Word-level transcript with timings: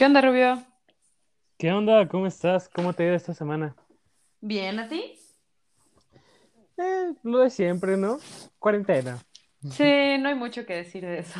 ¿Qué 0.00 0.06
onda, 0.06 0.22
Rubio? 0.22 0.62
¿Qué 1.58 1.70
onda? 1.70 2.08
¿Cómo 2.08 2.26
estás? 2.26 2.70
¿Cómo 2.70 2.94
te 2.94 3.02
ha 3.02 3.06
ido 3.08 3.16
esta 3.16 3.34
semana? 3.34 3.76
¿Bien 4.40 4.78
a 4.78 4.88
ti? 4.88 5.18
Eh, 6.78 7.12
lo 7.22 7.40
de 7.40 7.50
siempre, 7.50 7.98
¿no? 7.98 8.16
Cuarentena. 8.58 9.18
Sí, 9.70 10.16
no 10.18 10.30
hay 10.30 10.34
mucho 10.36 10.64
que 10.64 10.72
decir 10.72 11.04
de 11.04 11.18
eso. 11.18 11.38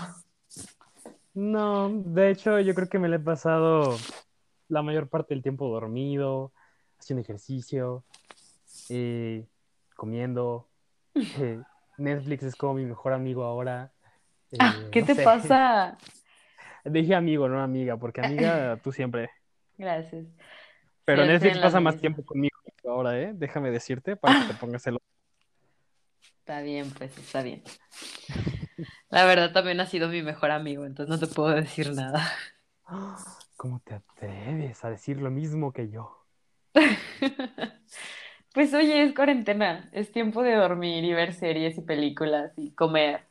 No, 1.33 1.89
de 1.89 2.33
hecho, 2.33 2.61
yo 2.61 2.75
creo 2.75 2.91
que 2.91 2.99
me 2.99 3.09
la 3.09 3.17
he 3.17 3.21
pasado 3.21 3.97
la 4.69 4.83
mayor 4.83 5.09
parte 5.09 5.33
del 5.33 5.43
tiempo 5.43 5.67
dormido, 5.71 6.53
haciendo 6.99 7.23
ejercicio, 7.23 8.05
eh, 8.91 9.47
comiendo. 9.97 10.69
eh, 11.15 11.63
Netflix 11.97 12.43
es 12.43 12.57
como 12.57 12.75
mi 12.75 12.85
mejor 12.85 13.15
amigo 13.15 13.43
ahora. 13.43 13.91
Ah, 14.59 14.77
eh, 14.77 14.91
¿qué 14.93 15.01
no 15.01 15.07
te 15.07 15.15
sé. 15.15 15.25
pasa? 15.25 15.97
Dije 16.85 17.15
amigo, 17.15 17.49
no 17.49 17.61
amiga, 17.61 17.97
porque 17.97 18.21
amiga 18.21 18.79
tú 18.83 18.93
siempre. 18.93 19.31
Gracias. 19.79 20.27
Pero 21.05 21.23
estoy 21.23 21.35
Netflix 21.35 21.59
pasa 21.59 21.81
más 21.81 21.99
tiempo 21.99 22.25
conmigo 22.25 22.59
que 22.65 22.73
tú 22.81 22.91
ahora, 22.91 23.19
¿eh? 23.19 23.33
Déjame 23.35 23.71
decirte 23.71 24.17
para 24.17 24.41
que 24.41 24.53
te 24.53 24.55
pongas 24.61 24.87
el... 24.87 24.99
Está 26.39 26.63
bien, 26.63 26.91
pues 26.91 27.17
está 27.19 27.43
bien. 27.43 27.63
La 29.09 29.25
verdad 29.25 29.53
también 29.53 29.81
ha 29.81 29.87
sido 29.87 30.09
mi 30.09 30.23
mejor 30.23 30.51
amigo, 30.51 30.85
entonces 30.85 31.11
no 31.11 31.19
te 31.19 31.33
puedo 31.33 31.55
decir 31.55 31.93
nada. 31.93 32.31
¿Cómo 33.57 33.81
te 33.81 33.95
atreves 33.95 34.85
a 34.85 34.91
decir 34.91 35.21
lo 35.21 35.31
mismo 35.31 35.73
que 35.73 35.91
yo? 35.91 36.25
Pues 38.53 38.75
oye, 38.75 39.05
es 39.05 39.15
cuarentena, 39.15 39.89
es 39.93 40.11
tiempo 40.11 40.43
de 40.43 40.57
dormir 40.57 41.05
y 41.05 41.13
ver 41.13 41.35
series 41.35 41.79
y 41.79 41.83
películas 41.83 42.53
y 42.57 42.73
comer 42.73 43.30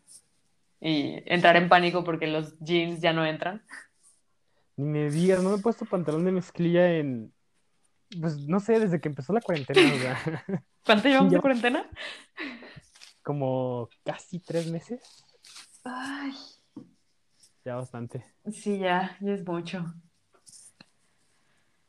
y 0.82 1.22
entrar 1.26 1.56
en 1.58 1.70
pánico 1.70 2.04
porque 2.04 2.28
los 2.28 2.58
jeans 2.60 3.02
ya 3.02 3.14
no 3.14 3.26
entran. 3.26 3.62
Ni 4.78 4.86
me 4.86 5.10
digas, 5.10 5.44
no 5.44 5.50
me 5.50 5.58
he 5.58 5.62
puesto 5.62 5.86
pantalón 5.86 6.24
de 6.26 6.32
mezclilla 6.32 6.94
en, 6.94 7.34
pues 8.22 8.38
no 8.48 8.60
sé, 8.60 8.80
desde 8.80 9.02
que 9.02 9.10
empezó 9.10 9.34
la 9.34 9.42
cuarentena, 9.42 9.82
o 9.94 9.98
sea, 9.98 10.18
¿Cuánto 10.86 11.08
llevamos 11.10 11.32
de 11.34 11.40
cuarentena? 11.40 11.90
como 13.22 13.90
casi 14.06 14.40
tres 14.40 14.72
meses, 14.72 15.02
Ay, 15.84 16.32
ya 17.66 17.76
bastante. 17.76 18.24
sí, 18.52 18.80
ya, 18.80 19.18
ya 19.20 19.34
es 19.34 19.46
mucho. 19.46 19.86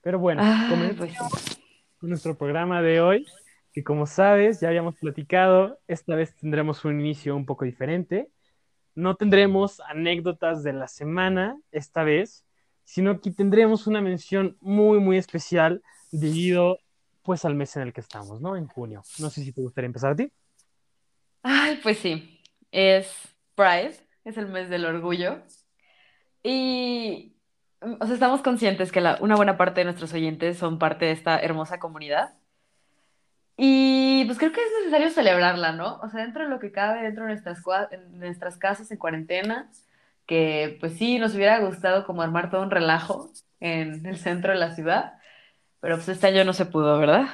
Pero 0.02 0.18
bueno, 0.18 0.42
Ay, 0.44 0.68
comenzamos 0.70 1.30
pues 1.30 1.42
sí. 1.42 1.62
con 1.98 2.08
nuestro 2.10 2.36
programa 2.36 2.82
de 2.82 3.00
hoy, 3.00 3.26
que 3.72 3.84
como 3.84 4.06
sabes, 4.06 4.60
ya 4.60 4.68
habíamos 4.68 4.96
platicado, 4.96 5.78
esta 5.86 6.14
vez 6.14 6.34
tendremos 6.34 6.84
un 6.84 6.98
inicio 7.00 7.36
un 7.36 7.46
poco 7.46 7.64
diferente. 7.64 8.30
No 8.94 9.14
tendremos 9.14 9.80
anécdotas 9.80 10.62
de 10.62 10.72
la 10.72 10.88
semana 10.88 11.58
esta 11.72 12.02
vez, 12.04 12.44
sino 12.84 13.20
que 13.20 13.30
tendremos 13.30 13.86
una 13.86 14.00
mención 14.00 14.56
muy, 14.60 14.98
muy 14.98 15.16
especial 15.16 15.82
debido 16.10 16.78
pues 17.22 17.44
al 17.44 17.54
mes 17.54 17.76
en 17.76 17.82
el 17.82 17.92
que 17.92 18.00
estamos, 18.00 18.40
¿no? 18.40 18.56
En 18.56 18.66
junio. 18.66 19.02
No 19.18 19.30
sé 19.30 19.44
si 19.44 19.52
te 19.52 19.60
gustaría 19.60 19.86
empezar 19.86 20.12
a 20.12 20.16
ti. 20.16 20.32
Ay, 21.42 21.78
pues 21.82 21.98
sí, 21.98 22.40
es 22.72 23.12
Pride, 23.54 23.94
es 24.24 24.36
el 24.36 24.48
mes 24.48 24.68
del 24.68 24.84
orgullo. 24.84 25.40
Y, 26.42 27.36
o 27.80 28.04
sea, 28.04 28.14
estamos 28.14 28.42
conscientes 28.42 28.90
que 28.90 29.00
una 29.20 29.36
buena 29.36 29.56
parte 29.56 29.80
de 29.80 29.84
nuestros 29.84 30.12
oyentes 30.12 30.58
son 30.58 30.78
parte 30.78 31.04
de 31.04 31.12
esta 31.12 31.38
hermosa 31.38 31.78
comunidad. 31.78 32.34
Y 33.62 34.24
pues 34.24 34.38
creo 34.38 34.52
que 34.52 34.60
es 34.62 34.70
necesario 34.78 35.10
celebrarla, 35.10 35.72
¿no? 35.72 35.98
O 35.98 36.08
sea, 36.08 36.22
dentro 36.22 36.44
de 36.44 36.48
lo 36.48 36.58
que 36.58 36.72
cabe, 36.72 37.02
dentro 37.02 37.24
de 37.26 37.32
nuestras, 37.32 37.62
nuestras 38.12 38.56
casas 38.56 38.90
en 38.90 38.96
cuarentena, 38.96 39.70
que 40.24 40.78
pues 40.80 40.94
sí, 40.94 41.18
nos 41.18 41.34
hubiera 41.34 41.60
gustado 41.60 42.06
como 42.06 42.22
armar 42.22 42.48
todo 42.48 42.62
un 42.62 42.70
relajo 42.70 43.30
en 43.60 44.06
el 44.06 44.16
centro 44.16 44.52
de 44.52 44.58
la 44.58 44.74
ciudad, 44.74 45.12
pero 45.78 45.96
pues 45.96 46.08
este 46.08 46.28
año 46.28 46.42
no 46.42 46.54
se 46.54 46.64
pudo, 46.64 46.98
¿verdad? 46.98 47.26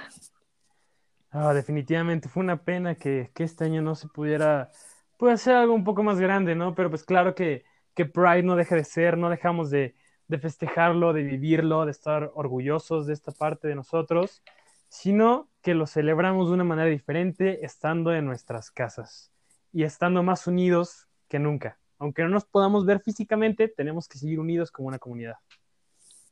Ah, 1.31 1.55
definitivamente 1.55 2.29
fue 2.29 2.43
una 2.43 2.57
pena 2.57 2.97
que, 2.97 3.31
que 3.33 3.45
este 3.45 3.63
año 3.63 3.81
no 3.81 3.95
se 3.95 4.09
pudiera 4.09 4.71
pues, 5.19 5.35
hacer 5.35 5.55
algo 5.55 5.75
un 5.75 5.85
poco 5.85 6.03
más 6.03 6.19
grande, 6.19 6.57
¿no? 6.57 6.75
Pero 6.75 6.91
pues 6.91 7.05
claro 7.05 7.37
que, 7.37 7.65
que 7.95 8.05
Pride 8.05 8.43
no 8.43 8.57
deja 8.57 8.75
de 8.75 8.83
ser, 8.83 9.17
no 9.17 9.31
dejamos 9.31 9.71
de, 9.71 9.95
de 10.27 10.39
festejarlo, 10.39 11.13
de 11.13 11.23
vivirlo, 11.23 11.85
de 11.85 11.93
estar 11.93 12.33
orgullosos 12.35 13.07
de 13.07 13.13
esta 13.13 13.31
parte 13.31 13.69
de 13.69 13.77
nosotros, 13.77 14.43
sino 14.89 15.49
que 15.67 15.75
lo 15.75 15.89
celebramos 15.89 16.47
de 16.47 16.55
una 16.55 16.63
manera 16.63 16.89
diferente 16.89 17.67
estando 17.67 18.15
en 18.15 18.25
nuestras 18.25 18.71
casas 18.71 19.33
y 19.73 19.83
estando 19.83 20.23
más 20.23 20.47
unidos 20.47 21.09
que 21.27 21.41
nunca. 21.41 21.77
Aunque 21.99 22.23
no 22.23 22.29
nos 22.29 22.45
podamos 22.45 22.87
ver 22.87 23.01
físicamente, 23.01 23.67
tenemos 23.67 24.07
que 24.07 24.17
seguir 24.17 24.39
unidos 24.39 24.71
como 24.71 24.87
una 24.87 25.01
comunidad. 25.01 25.35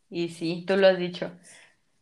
Y 0.09 0.29
sí, 0.29 0.65
tú 0.65 0.77
lo 0.77 0.87
has 0.87 0.99
dicho. 0.99 1.33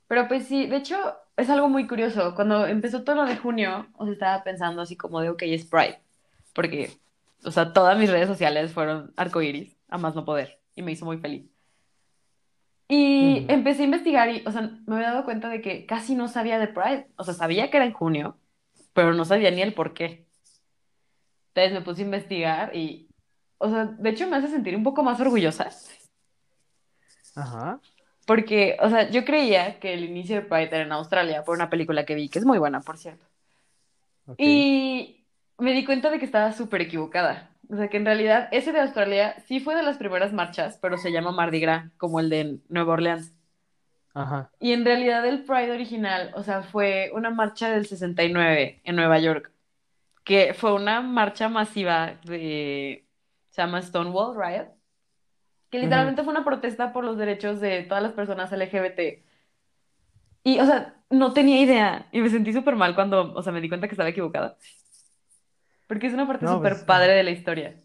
Pero 0.08 0.28
pues 0.28 0.46
sí, 0.46 0.66
de 0.66 0.76
hecho 0.76 0.94
es 1.38 1.48
algo 1.48 1.70
muy 1.70 1.86
curioso. 1.86 2.34
Cuando 2.34 2.66
empezó 2.66 3.02
todo 3.02 3.16
lo 3.16 3.24
de 3.24 3.38
junio, 3.38 3.86
os 3.94 4.10
estaba 4.10 4.44
pensando 4.44 4.82
así 4.82 4.98
como 4.98 5.22
de, 5.22 5.30
ok, 5.30 5.40
es 5.44 5.64
Pride. 5.64 6.02
Porque, 6.54 6.90
o 7.46 7.50
sea, 7.50 7.72
todas 7.72 7.98
mis 7.98 8.10
redes 8.10 8.28
sociales 8.28 8.72
fueron 8.74 9.14
arcoíris, 9.16 9.74
a 9.88 9.96
más 9.96 10.14
no 10.14 10.26
poder. 10.26 10.60
Y 10.74 10.82
me 10.82 10.92
hizo 10.92 11.06
muy 11.06 11.16
feliz. 11.16 11.50
Y 12.88 13.46
empecé 13.48 13.82
a 13.82 13.84
investigar 13.86 14.28
y, 14.30 14.42
o 14.46 14.52
sea, 14.52 14.62
me 14.86 14.96
había 14.96 15.12
dado 15.12 15.24
cuenta 15.24 15.48
de 15.48 15.62
que 15.62 15.86
casi 15.86 16.14
no 16.14 16.28
sabía 16.28 16.58
de 16.58 16.68
Pride. 16.68 17.08
O 17.16 17.24
sea, 17.24 17.34
sabía 17.34 17.70
que 17.70 17.78
era 17.78 17.86
en 17.86 17.92
junio, 17.92 18.38
pero 18.92 19.14
no 19.14 19.24
sabía 19.24 19.50
ni 19.50 19.62
el 19.62 19.74
por 19.74 19.94
qué. 19.94 20.26
Entonces 21.54 21.72
me 21.72 21.82
puse 21.82 22.02
a 22.02 22.04
investigar 22.04 22.76
y, 22.76 23.08
o 23.58 23.68
sea, 23.70 23.86
de 23.86 24.10
hecho 24.10 24.26
me 24.28 24.36
hace 24.36 24.48
sentir 24.48 24.76
un 24.76 24.82
poco 24.84 25.02
más 25.02 25.20
orgullosa. 25.20 25.70
Ajá, 27.34 27.80
Porque, 28.26 28.76
o 28.80 28.88
sea, 28.90 29.10
yo 29.10 29.24
creía 29.24 29.78
que 29.80 29.94
el 29.94 30.04
inicio 30.04 30.36
de 30.36 30.42
Pride 30.42 30.66
era 30.66 30.82
en 30.82 30.92
Australia 30.92 31.44
por 31.44 31.56
una 31.56 31.70
película 31.70 32.04
que 32.06 32.14
vi, 32.14 32.28
que 32.28 32.38
es 32.38 32.44
muy 32.44 32.58
buena, 32.58 32.80
por 32.80 32.98
cierto. 32.98 33.26
Y 34.36 35.26
me 35.58 35.72
di 35.72 35.84
cuenta 35.84 36.10
de 36.10 36.18
que 36.18 36.24
estaba 36.26 36.52
súper 36.52 36.82
equivocada. 36.82 37.51
O 37.68 37.76
sea, 37.76 37.88
que 37.88 37.96
en 37.96 38.04
realidad 38.04 38.48
ese 38.52 38.72
de 38.72 38.80
Australia 38.80 39.36
sí 39.46 39.60
fue 39.60 39.74
de 39.74 39.82
las 39.82 39.96
primeras 39.96 40.32
marchas, 40.32 40.78
pero 40.80 40.98
se 40.98 41.12
llama 41.12 41.32
Mardi 41.32 41.60
Gras, 41.60 41.90
como 41.96 42.20
el 42.20 42.28
de 42.28 42.58
Nueva 42.68 42.94
Orleans. 42.94 43.32
Ajá. 44.14 44.50
Y 44.58 44.72
en 44.72 44.84
realidad 44.84 45.26
el 45.26 45.44
Pride 45.44 45.72
original, 45.72 46.32
o 46.34 46.42
sea, 46.42 46.62
fue 46.62 47.10
una 47.14 47.30
marcha 47.30 47.70
del 47.70 47.86
69 47.86 48.82
en 48.84 48.96
Nueva 48.96 49.18
York, 49.18 49.50
que 50.24 50.54
fue 50.54 50.74
una 50.74 51.00
marcha 51.00 51.48
masiva 51.48 52.18
de, 52.24 53.06
se 53.50 53.62
llama 53.62 53.80
Stonewall 53.80 54.36
Riot, 54.36 54.68
que 55.70 55.78
literalmente 55.78 56.22
fue 56.22 56.32
una 56.32 56.44
protesta 56.44 56.92
por 56.92 57.04
los 57.04 57.16
derechos 57.16 57.60
de 57.60 57.84
todas 57.84 58.02
las 58.02 58.12
personas 58.12 58.52
LGBT. 58.52 59.24
Y, 60.44 60.58
o 60.58 60.66
sea, 60.66 60.94
no 61.08 61.32
tenía 61.32 61.60
idea 61.60 62.08
y 62.12 62.20
me 62.20 62.28
sentí 62.28 62.52
súper 62.52 62.76
mal 62.76 62.94
cuando, 62.94 63.32
o 63.32 63.42
sea, 63.42 63.52
me 63.52 63.60
di 63.60 63.68
cuenta 63.68 63.88
que 63.88 63.94
estaba 63.94 64.10
equivocada, 64.10 64.58
porque 65.92 66.06
es 66.06 66.14
una 66.14 66.26
parte 66.26 66.46
No, 66.46 66.54
súper 66.56 66.72
pues 66.72 66.84
padre 66.84 67.12
de 67.12 67.22
la 67.22 67.32
historia. 67.32 67.76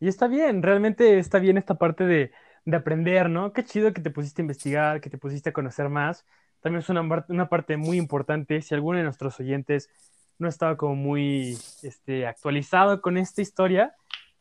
Y 0.00 0.08
está 0.08 0.26
bien, 0.26 0.60
realmente 0.60 1.20
está 1.20 1.38
bien 1.38 1.56
esta 1.56 1.76
parte 1.76 2.04
de, 2.04 2.32
de 2.64 2.76
aprender, 2.76 3.30
¿no? 3.30 3.52
Qué 3.52 3.62
chido 3.62 3.92
que 3.92 4.00
te 4.00 4.10
pusiste 4.10 4.42
a 4.42 4.44
investigar, 4.44 5.00
que 5.00 5.08
te 5.08 5.16
pusiste 5.16 5.50
a 5.50 5.52
conocer 5.52 5.88
más. 5.88 6.26
También 6.60 6.80
es 6.80 6.88
una, 6.88 7.02
una 7.28 7.48
parte 7.48 7.76
muy 7.76 7.96
importante. 7.96 8.60
Si 8.60 8.74
alguno 8.74 8.98
de 8.98 9.04
nuestros 9.04 9.38
oyentes 9.38 9.88
no 10.38 10.48
estaba 10.48 10.76
como 10.76 10.96
muy 10.96 11.56
este, 11.84 12.26
actualizado 12.26 13.00
con 13.00 13.16
esta 13.16 13.40
historia, 13.40 13.94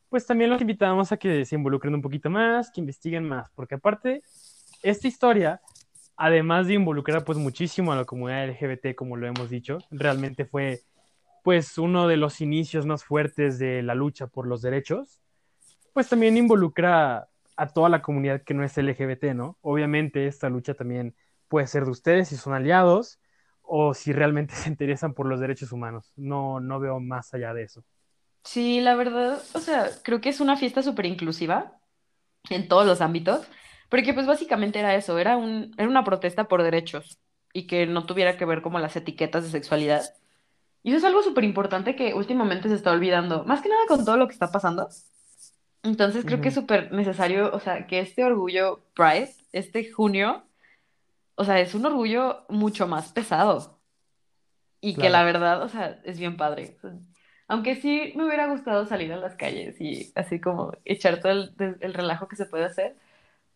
pues 0.10 0.26
también 0.26 0.50
los 0.50 0.60
invitamos 0.60 1.12
a 1.12 1.18
que 1.18 1.46
se 1.46 1.54
involucren 1.54 1.94
un 1.94 2.02
poquito 2.02 2.31
más, 2.31 2.72
que 2.72 2.81
investiguen 2.81 3.26
más, 3.26 3.52
porque 3.54 3.76
aparte, 3.76 4.24
esta 4.81 5.08
historia, 5.08 5.62
además 6.18 6.66
de 6.66 6.74
involucrar 6.74 7.24
pues 7.24 7.38
muchísimo 7.38 7.94
a 7.94 7.96
la 7.96 8.06
comunidad 8.06 8.50
LGBT, 8.50 8.96
como 8.96 9.18
lo 9.18 9.28
hemos 9.28 9.52
dicho, 9.52 9.78
realmente 9.92 10.45
fue 10.45 10.81
pues 11.44 11.77
uno 11.77 12.07
de 12.07 12.18
los 12.18 12.41
inicios 12.41 12.86
más 12.86 13.03
fuertes 13.03 13.59
de 13.59 13.83
la 13.83 13.95
lucha 13.95 14.27
por 14.27 14.47
los 14.47 14.62
derechos 14.62 15.19
pues 15.94 16.09
también 16.09 16.38
involucra 16.38 17.30
a 17.57 17.68
toda 17.68 17.89
la 17.89 18.01
comunidad 18.01 18.44
que 18.44 18.53
no 18.53 18.63
es 18.63 18.77
LGBT, 18.77 19.33
¿no? 19.33 19.57
Obviamente 19.62 20.27
esta 20.27 20.50
lucha 20.50 20.74
también 20.74 21.15
puede 21.47 21.68
ser 21.68 21.86
de 21.86 21.91
ustedes 21.91 22.30
si 22.30 22.38
son 22.38 22.53
aliados 22.53 23.19
o 23.62 23.94
si 23.94 24.13
realmente 24.13 24.53
se 24.56 24.69
interesan 24.69 25.13
por 25.13 25.25
los 25.27 25.39
derechos 25.39 25.71
humanos. 25.71 26.13
No, 26.15 26.59
no 26.59 26.80
veo 26.80 27.00
más 27.00 27.33
allá 27.33 27.53
de 27.53 27.63
eso. 27.63 27.83
Sí, 28.44 28.80
la 28.80 28.95
verdad, 28.95 29.42
o 29.53 29.59
sea, 29.59 29.89
creo 30.03 30.21
que 30.21 30.30
es 30.30 30.39
una 30.39 30.56
fiesta 30.56 30.81
súper 30.81 31.06
inclusiva 31.06 31.80
en 32.50 32.68
todos 32.68 32.85
los 32.85 33.01
ámbitos, 33.01 33.45
porque 33.89 34.13
pues 34.13 34.27
básicamente 34.27 34.80
era 34.80 34.95
eso, 34.95 35.19
era 35.19 35.38
un, 35.38 35.74
era 35.77 35.88
una 35.89 36.03
protesta 36.03 36.47
por 36.47 36.63
derechos 36.63 37.19
y 37.53 37.68
que 37.68 37.85
no 37.85 38.06
tuviera 38.06 38.38
que 38.38 38.45
ver 38.45 38.62
como 38.62 38.80
las 38.80 38.95
etiquetas 38.95 39.44
de 39.44 39.50
sexualidad. 39.50 40.03
Y 40.84 40.90
eso 40.90 41.00
es 41.00 41.04
algo 41.04 41.22
súper 41.22 41.44
importante 41.44 41.96
que 41.96 42.14
últimamente 42.14 42.70
se 42.70 42.76
está 42.76 42.92
olvidando, 42.92 43.44
más 43.44 43.62
que 43.62 43.70
nada 43.70 43.81
con 43.88 44.06
todo 44.06 44.18
lo 44.18 44.28
que 44.28 44.34
está 44.34 44.52
pasando. 44.52 44.90
Entonces 45.84 46.26
creo 46.26 46.42
que 46.42 46.50
es 46.50 46.54
súper 46.54 46.92
necesario, 46.92 47.52
o 47.54 47.60
sea, 47.60 47.88
que 47.88 48.00
este 48.00 48.24
orgullo 48.24 48.81
Pride, 48.94 49.34
este 49.54 49.90
junio, 49.92 50.44
o 51.36 51.46
sea, 51.46 51.60
es 51.60 51.74
un 51.74 51.86
orgullo 51.86 52.46
mucho 52.50 52.88
más 52.88 53.12
pesado 53.12 53.80
y 54.81 54.96
que 54.96 55.10
la 55.10 55.24
verdad, 55.24 55.62
o 55.64 55.70
sea, 55.70 56.00
es 56.04 56.20
bien 56.20 56.38
padre. 56.38 56.78
O 56.78 56.81
sea, 56.81 56.98
aunque 57.48 57.76
sí 57.76 58.14
me 58.16 58.26
hubiera 58.26 58.48
gustado 58.48 58.86
salir 58.86 59.12
a 59.14 59.18
las 59.18 59.36
calles 59.36 59.80
y 59.81 60.12
así 60.16 60.40
como 60.40 60.72
echar 60.86 61.20
todo 61.22 61.31
el, 61.31 61.78
el 61.80 61.94
relajo 61.94 62.28
que 62.28 62.36
se 62.36 62.46
puede 62.46 62.66
hacer, 62.66 62.96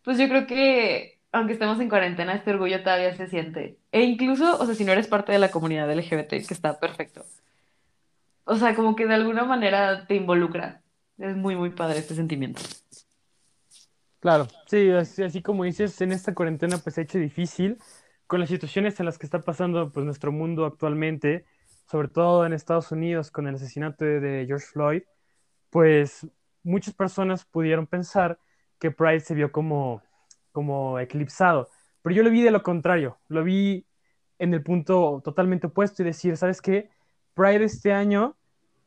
pues 0.03 0.17
yo 0.17 0.27
creo 0.27 0.47
que 0.47 1.19
aunque 1.33 1.53
estemos 1.53 1.79
en 1.79 1.89
cuarentena, 1.89 2.35
este 2.35 2.51
orgullo 2.51 2.83
todavía 2.83 3.13
se 3.15 3.27
siente. 3.27 3.79
E 3.91 4.03
incluso, 4.03 4.59
o 4.59 4.65
sea, 4.65 4.75
si 4.75 4.85
no 4.85 4.91
eres 4.91 5.07
parte 5.07 5.31
de 5.31 5.39
la 5.39 5.49
comunidad 5.49 5.91
LGBT, 5.91 6.29
que 6.29 6.53
está 6.53 6.79
perfecto. 6.79 7.25
O 8.45 8.55
sea, 8.55 8.75
como 8.75 8.95
que 8.95 9.07
de 9.07 9.15
alguna 9.15 9.43
manera 9.43 10.05
te 10.05 10.15
involucra. 10.15 10.83
Es 11.17 11.35
muy, 11.35 11.55
muy 11.55 11.71
padre 11.71 11.99
este 11.99 12.13
sentimiento. 12.13 12.61
Claro, 14.19 14.47
sí, 14.67 14.91
así, 14.91 15.23
así 15.23 15.41
como 15.41 15.63
dices, 15.63 15.99
en 16.01 16.11
esta 16.11 16.35
cuarentena 16.35 16.77
pues 16.77 16.95
se 16.95 17.01
ha 17.01 17.03
hecho 17.03 17.17
difícil 17.17 17.77
con 18.27 18.39
las 18.39 18.49
situaciones 18.49 18.99
en 18.99 19.07
las 19.07 19.17
que 19.17 19.25
está 19.25 19.41
pasando 19.41 19.91
pues 19.91 20.05
nuestro 20.05 20.31
mundo 20.31 20.65
actualmente, 20.65 21.45
sobre 21.89 22.09
todo 22.09 22.45
en 22.45 22.53
Estados 22.53 22.91
Unidos 22.91 23.31
con 23.31 23.47
el 23.47 23.55
asesinato 23.55 24.05
de, 24.05 24.19
de 24.19 24.45
George 24.45 24.67
Floyd, 24.67 25.01
pues 25.71 26.27
muchas 26.61 26.93
personas 26.93 27.43
pudieron 27.43 27.87
pensar 27.87 28.39
que 28.79 28.91
Pride 28.91 29.19
se 29.19 29.33
vio 29.33 29.51
como, 29.51 30.01
como 30.53 30.99
eclipsado, 30.99 31.67
pero 32.01 32.15
yo 32.15 32.23
lo 32.23 32.29
vi 32.29 32.41
de 32.41 32.51
lo 32.51 32.63
contrario, 32.63 33.17
lo 33.27 33.43
vi 33.43 33.85
en 34.39 34.53
el 34.53 34.63
punto 34.63 35.21
totalmente 35.23 35.67
opuesto 35.67 36.01
y 36.01 36.05
decir, 36.05 36.37
¿sabes 36.37 36.61
qué? 36.61 36.89
Pride 37.33 37.65
este 37.65 37.91
año 37.91 38.37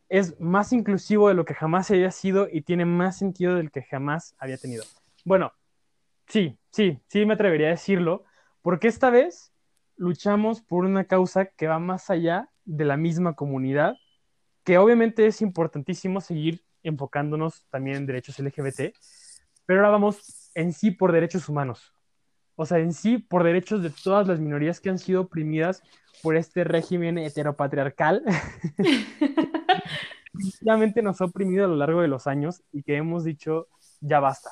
es 0.09 0.39
más 0.41 0.73
inclusivo 0.73 1.29
de 1.29 1.35
lo 1.35 1.45
que 1.45 1.55
jamás 1.55 1.91
había 1.91 2.11
sido 2.11 2.49
y 2.51 2.63
tiene 2.63 2.85
más 2.85 3.19
sentido 3.19 3.57
del 3.57 3.71
que 3.71 3.83
jamás 3.83 4.35
había 4.39 4.57
tenido. 4.57 4.85
Bueno, 5.25 5.53
sí, 6.29 6.57
sí, 6.71 7.01
sí 7.09 7.27
me 7.27 7.35
atrevería 7.35 7.69
a 7.69 7.71
decirlo, 7.71 8.25
porque 8.63 8.89
esta 8.89 9.11
vez 9.11 9.53
luchamos 9.97 10.63
por 10.63 10.85
una 10.85 11.05
causa 11.05 11.47
que 11.47 11.67
va 11.67 11.79
más 11.79 12.11
allá 12.11 12.51
de 12.65 12.85
la 12.85 12.97
misma 12.97 13.35
comunidad, 13.35 13.97
que 14.65 14.79
obviamente 14.79 15.27
es 15.27 15.41
importantísimo 15.43 16.21
seguir 16.21 16.63
enfocándonos 16.83 17.67
también 17.71 17.97
en 17.97 18.07
derechos 18.07 18.39
LGBT, 18.39 18.95
pero 19.65 19.81
ahora 19.81 19.91
vamos 19.91 20.17
en 20.57 20.73
sí 20.73 20.91
por 20.91 21.13
derechos 21.13 21.49
humanos, 21.49 21.95
o 22.57 22.67
sea, 22.67 22.79
en 22.79 22.93
sí 22.93 23.19
por 23.19 23.45
derechos 23.45 23.83
de 23.83 23.91
todas 23.91 24.27
las 24.27 24.41
minorías 24.41 24.81
que 24.81 24.91
han 24.91 24.99
sido 24.99 25.23
oprimidas 25.23 25.83
por 26.23 26.37
este 26.37 26.65
régimen 26.65 27.19
heteropatriarcal 27.19 28.25
definitivamente 30.37 31.03
nos 31.03 31.21
ha 31.21 31.27
oprimido 31.27 31.65
a 31.65 31.69
lo 31.69 31.77
largo 31.77 32.03
de 32.03 32.09
los 32.09 32.27
años 32.27 32.63
y 32.73 32.83
que 32.83 32.97
hemos 32.97 33.25
dicho, 33.25 33.69
ya 34.01 34.21
basta. 34.21 34.51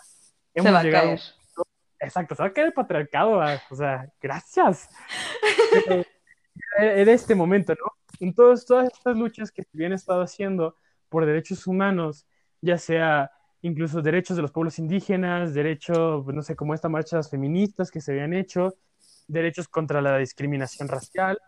Hemos 0.55 0.69
Se 0.69 0.73
va 0.73 0.81
a 0.81 0.83
llegado 0.83 1.07
caer. 1.09 1.21
Exacto, 2.01 2.35
se 2.35 2.43
va 2.43 2.49
a 2.49 2.53
caer 2.53 2.67
el 2.69 2.73
patriarcado, 2.73 3.41
ah, 3.41 3.61
o 3.71 3.77
sea, 3.77 4.09
gracias. 4.21 4.89
Pero, 5.87 6.01
eh, 6.81 7.03
en 7.03 7.09
este 7.09 7.35
momento, 7.35 7.73
¿no? 7.75 7.93
En 8.21 8.35
todas, 8.35 8.65
todas 8.67 8.93
estas 8.93 9.17
luchas 9.17 9.51
que 9.51 9.63
se 9.63 9.71
habían 9.75 9.93
estado 9.93 10.23
haciendo 10.23 10.77
por 11.09 11.25
derechos 11.27 11.67
humanos, 11.67 12.27
ya 12.61 12.79
sea 12.79 13.31
incluso 13.65 14.03
derechos 14.03 14.37
de 14.37 14.43
los 14.43 14.53
pueblos 14.53 14.79
indígenas, 14.79 15.55
derechos, 15.55 16.23
pues, 16.23 16.37
no 16.37 16.43
sé, 16.43 16.55
como 16.55 16.75
estas 16.75 16.91
marchas 16.91 17.31
feministas 17.31 17.91
que 17.91 18.03
se 18.03 18.13
habían 18.13 18.35
hecho, 18.35 18.75
derechos 19.27 19.69
contra 19.69 20.03
la 20.03 20.19
discriminación 20.19 20.87
racial, 20.87 21.39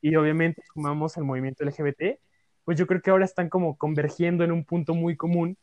y 0.00 0.14
obviamente 0.14 0.62
sumamos 0.72 1.16
el 1.16 1.24
movimiento 1.24 1.64
LGBT, 1.64 2.20
pues 2.64 2.78
yo 2.78 2.86
creo 2.86 3.02
que 3.02 3.10
ahora 3.10 3.24
están 3.24 3.48
como 3.48 3.76
convergiendo 3.76 4.44
en 4.44 4.52
un 4.52 4.64
punto 4.64 4.94
muy 4.94 5.16
común 5.16 5.56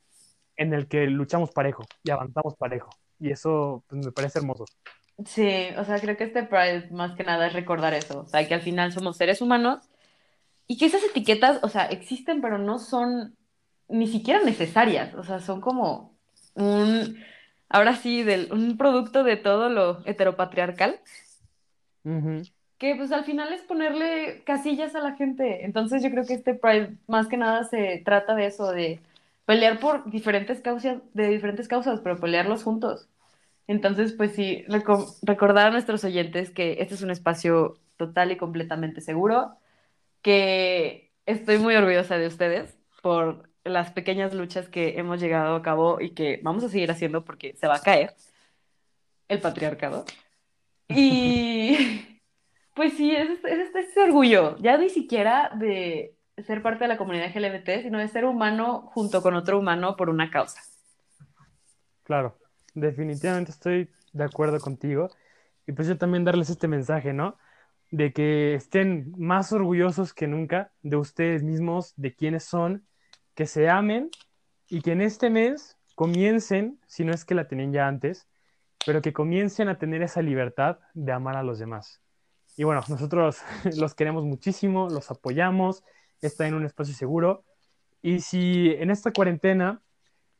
en 0.57 0.73
el 0.73 0.87
que 0.87 1.07
luchamos 1.07 1.51
parejo 1.51 1.85
y 2.03 2.11
avanzamos 2.11 2.55
parejo. 2.57 2.89
Y 3.17 3.31
eso 3.31 3.85
pues, 3.87 4.05
me 4.05 4.11
parece 4.11 4.39
hermoso. 4.39 4.65
Sí, 5.25 5.69
o 5.77 5.85
sea, 5.85 5.99
creo 6.01 6.17
que 6.17 6.25
este 6.25 6.43
Pride 6.43 6.89
más 6.91 7.15
que 7.15 7.23
nada 7.23 7.47
es 7.47 7.53
recordar 7.53 7.93
eso, 7.93 8.21
o 8.21 8.27
sea, 8.27 8.45
que 8.45 8.53
al 8.53 8.61
final 8.61 8.91
somos 8.91 9.15
seres 9.15 9.41
humanos 9.41 9.79
y 10.67 10.77
que 10.77 10.87
esas 10.87 11.03
etiquetas, 11.03 11.63
o 11.63 11.69
sea, 11.69 11.85
existen, 11.85 12.41
pero 12.41 12.57
no 12.57 12.79
son 12.79 13.37
ni 13.91 14.07
siquiera 14.07 14.41
necesarias, 14.43 15.13
o 15.15 15.23
sea, 15.23 15.39
son 15.39 15.61
como 15.61 16.15
un, 16.55 17.17
ahora 17.69 17.95
sí, 17.95 18.23
del, 18.23 18.51
un 18.51 18.77
producto 18.77 19.23
de 19.23 19.37
todo 19.37 19.69
lo 19.69 20.01
heteropatriarcal, 20.05 20.99
Ujú. 22.03 22.41
que 22.77 22.95
pues 22.95 23.11
al 23.11 23.25
final 23.25 23.53
es 23.53 23.61
ponerle 23.61 24.43
casillas 24.43 24.95
a 24.95 25.01
la 25.01 25.15
gente. 25.15 25.65
Entonces 25.65 26.01
yo 26.03 26.09
creo 26.09 26.25
que 26.25 26.33
este 26.33 26.53
Pride 26.55 26.97
más 27.07 27.27
que 27.27 27.37
nada 27.37 27.63
se 27.65 28.01
trata 28.03 28.33
de 28.35 28.47
eso, 28.47 28.71
de 28.71 28.99
pelear 29.45 29.79
por 29.79 30.09
diferentes 30.09 30.61
causas, 30.61 30.99
de 31.13 31.27
diferentes 31.29 31.67
causas, 31.67 31.99
pero 32.01 32.19
pelearlos 32.19 32.63
juntos. 32.63 33.07
Entonces, 33.67 34.13
pues 34.13 34.33
sí, 34.33 34.65
reco- 34.67 35.15
recordar 35.21 35.67
a 35.67 35.71
nuestros 35.71 36.03
oyentes 36.03 36.49
que 36.51 36.77
este 36.79 36.95
es 36.95 37.01
un 37.03 37.11
espacio 37.11 37.77
total 37.97 38.31
y 38.31 38.37
completamente 38.37 39.01
seguro, 39.01 39.55
que 40.23 41.11
estoy 41.27 41.59
muy 41.59 41.75
orgullosa 41.75 42.17
de 42.17 42.27
ustedes 42.27 42.75
por 43.03 43.50
las 43.63 43.91
pequeñas 43.91 44.33
luchas 44.33 44.69
que 44.69 44.99
hemos 44.99 45.19
llegado 45.19 45.55
a 45.55 45.61
cabo 45.61 46.01
y 46.01 46.11
que 46.11 46.39
vamos 46.43 46.63
a 46.63 46.69
seguir 46.69 46.91
haciendo 46.91 47.23
porque 47.23 47.55
se 47.55 47.67
va 47.67 47.75
a 47.75 47.81
caer 47.81 48.15
el 49.27 49.39
patriarcado. 49.39 50.05
Y 50.87 52.21
pues 52.75 52.93
sí, 52.93 53.15
es, 53.15 53.29
es, 53.29 53.43
es 53.43 53.75
este 53.75 54.01
orgullo, 54.01 54.57
ya 54.57 54.77
ni 54.77 54.89
siquiera 54.89 55.51
de 55.55 56.15
ser 56.43 56.61
parte 56.61 56.83
de 56.83 56.87
la 56.87 56.97
comunidad 56.97 57.35
LGBT, 57.35 57.83
sino 57.83 57.99
de 57.99 58.07
ser 58.07 58.25
humano 58.25 58.89
junto 58.93 59.21
con 59.21 59.35
otro 59.35 59.59
humano 59.59 59.95
por 59.95 60.09
una 60.09 60.29
causa. 60.29 60.61
Claro, 62.03 62.37
definitivamente 62.73 63.51
estoy 63.51 63.89
de 64.13 64.23
acuerdo 64.23 64.59
contigo. 64.59 65.09
Y 65.67 65.73
pues 65.73 65.87
yo 65.87 65.97
también 65.97 66.25
darles 66.25 66.49
este 66.49 66.67
mensaje, 66.67 67.13
¿no? 67.13 67.37
De 67.91 68.13
que 68.13 68.55
estén 68.55 69.13
más 69.17 69.51
orgullosos 69.53 70.13
que 70.13 70.27
nunca 70.27 70.71
de 70.81 70.97
ustedes 70.97 71.43
mismos, 71.43 71.93
de 71.97 72.15
quiénes 72.15 72.43
son, 72.43 72.85
que 73.35 73.45
se 73.45 73.69
amen 73.69 74.09
y 74.67 74.81
que 74.81 74.91
en 74.91 75.01
este 75.01 75.29
mes 75.29 75.77
comiencen, 75.95 76.79
si 76.87 77.03
no 77.03 77.13
es 77.13 77.25
que 77.25 77.35
la 77.35 77.47
tenían 77.47 77.73
ya 77.73 77.87
antes, 77.87 78.27
pero 78.85 79.01
que 79.01 79.13
comiencen 79.13 79.69
a 79.69 79.77
tener 79.77 80.01
esa 80.01 80.21
libertad 80.21 80.79
de 80.93 81.11
amar 81.11 81.37
a 81.37 81.43
los 81.43 81.59
demás. 81.59 82.01
Y 82.57 82.63
bueno, 82.63 82.81
nosotros 82.87 83.39
los 83.77 83.95
queremos 83.95 84.23
muchísimo, 84.23 84.89
los 84.89 85.11
apoyamos, 85.11 85.83
están 86.21 86.47
en 86.47 86.53
un 86.55 86.65
espacio 86.65 86.93
seguro. 86.93 87.43
Y 88.01 88.21
si 88.21 88.71
en 88.71 88.89
esta 88.89 89.11
cuarentena 89.11 89.81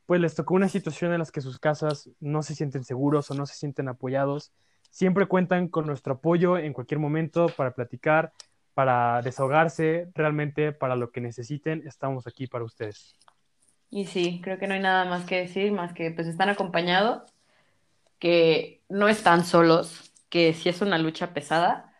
pues 0.06 0.20
les 0.20 0.34
tocó 0.34 0.54
una 0.54 0.68
situación 0.68 1.12
en 1.12 1.20
la 1.20 1.26
que 1.26 1.40
sus 1.40 1.58
casas 1.58 2.10
no 2.20 2.42
se 2.42 2.54
sienten 2.54 2.84
seguros 2.84 3.30
o 3.30 3.34
no 3.34 3.46
se 3.46 3.54
sienten 3.54 3.88
apoyados, 3.88 4.52
siempre 4.90 5.26
cuentan 5.26 5.68
con 5.68 5.86
nuestro 5.86 6.14
apoyo 6.14 6.58
en 6.58 6.72
cualquier 6.72 7.00
momento 7.00 7.46
para 7.56 7.74
platicar, 7.74 8.32
para 8.74 9.22
desahogarse, 9.22 10.08
realmente 10.14 10.72
para 10.72 10.96
lo 10.96 11.10
que 11.10 11.20
necesiten, 11.20 11.82
estamos 11.86 12.26
aquí 12.26 12.46
para 12.46 12.64
ustedes. 12.64 13.16
Y 13.90 14.06
sí, 14.06 14.40
creo 14.42 14.58
que 14.58 14.66
no 14.66 14.74
hay 14.74 14.80
nada 14.80 15.04
más 15.04 15.24
que 15.24 15.36
decir, 15.36 15.72
más 15.72 15.92
que 15.92 16.10
pues 16.10 16.26
están 16.26 16.48
acompañados, 16.48 17.30
que 18.18 18.80
no 18.88 19.08
están 19.08 19.44
solos, 19.44 20.12
que 20.30 20.54
sí 20.54 20.68
es 20.68 20.80
una 20.80 20.96
lucha 20.96 21.34
pesada, 21.34 21.92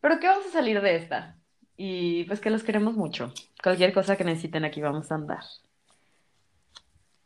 pero 0.00 0.20
que 0.20 0.26
vamos 0.26 0.46
a 0.46 0.52
salir 0.52 0.80
de 0.82 0.96
esta. 0.96 1.36
Y 1.76 2.24
pues 2.24 2.40
que 2.40 2.50
los 2.50 2.62
queremos 2.62 2.94
mucho. 2.94 3.32
Cualquier 3.62 3.94
cosa 3.94 4.16
que 4.16 4.24
necesiten 4.24 4.64
aquí 4.64 4.82
vamos 4.82 5.10
a 5.10 5.14
andar. 5.14 5.42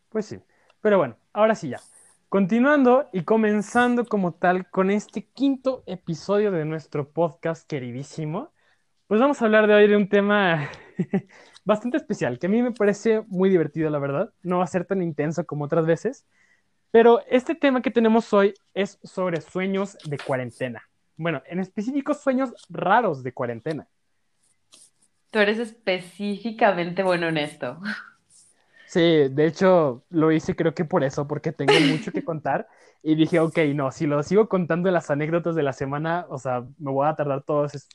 Pues 0.09 0.26
sí, 0.26 0.38
pero 0.81 0.99
bueno, 0.99 1.16
ahora 1.33 1.55
sí 1.55 1.71
ya. 1.71 1.81
Continuando 2.28 3.09
y 3.12 3.25
comenzando 3.25 4.05
como 4.05 4.35
tal 4.35 4.71
con 4.71 4.90
este 4.90 5.25
quinto 5.25 5.83
episodio 5.87 6.52
de 6.52 6.64
nuestro 6.64 7.11
podcast 7.11 7.66
queridísimo, 7.66 8.52
pues 9.07 9.21
vamos 9.21 9.41
a 9.41 9.45
hablar 9.45 9.67
de 9.67 9.75
hoy 9.75 9.89
de 9.89 9.97
un 9.97 10.09
tema 10.09 10.69
bastante 11.65 11.97
especial, 11.97 12.39
que 12.39 12.47
a 12.47 12.51
mí 12.51 12.63
me 12.63 12.73
parece 12.73 13.23
muy 13.29 13.49
divertido, 13.49 13.89
la 13.91 13.99
verdad. 13.99 14.33
No 14.43 14.59
va 14.59 14.65
a 14.65 14.69
ser 14.69 14.85
tan 14.85 15.03
intenso 15.03 15.47
como 15.47 15.65
otras 15.65 15.87
veces, 15.87 16.27
pero 16.91 17.21
este 17.29 17.55
tema 17.55 17.83
que 17.83 17.91
tenemos 17.91 18.33
hoy 18.33 18.55
es 18.75 18.99
sobre 19.03 19.41
sueños 19.41 19.97
de 20.05 20.19
cuarentena. 20.19 20.83
Bueno, 21.17 21.43
en 21.47 21.61
específico 21.61 22.15
sueños 22.15 22.53
raros 22.69 23.23
de 23.23 23.33
cuarentena. 23.33 23.89
Tú 25.31 25.39
eres 25.39 25.59
específicamente 25.59 27.03
bueno 27.03 27.29
en 27.29 27.39
esto. 27.39 27.81
Sí, 28.89 29.29
de 29.29 29.47
hecho 29.47 30.05
lo 30.11 30.31
hice 30.31 30.55
creo 30.55 30.73
que 30.73 30.85
por 30.85 31.03
eso, 31.03 31.27
porque 31.27 31.51
tengo 31.51 31.75
mucho 31.91 32.13
que 32.13 32.25
contar 32.25 32.69
y 33.03 33.17
dije, 33.17 33.41
ok, 33.41 33.59
no, 33.75 33.91
si 33.91 34.07
lo 34.07 34.23
sigo 34.23 34.49
contando 34.49 34.89
en 34.89 34.95
las 34.95 35.11
anécdotas 35.11 35.57
de 35.57 35.65
la 35.65 35.73
semana, 35.73 36.25
o 36.29 36.39
sea, 36.39 36.65
me 36.79 36.93
voy 36.93 37.09
a 37.09 37.17
tardar 37.17 37.43
todos, 37.43 37.89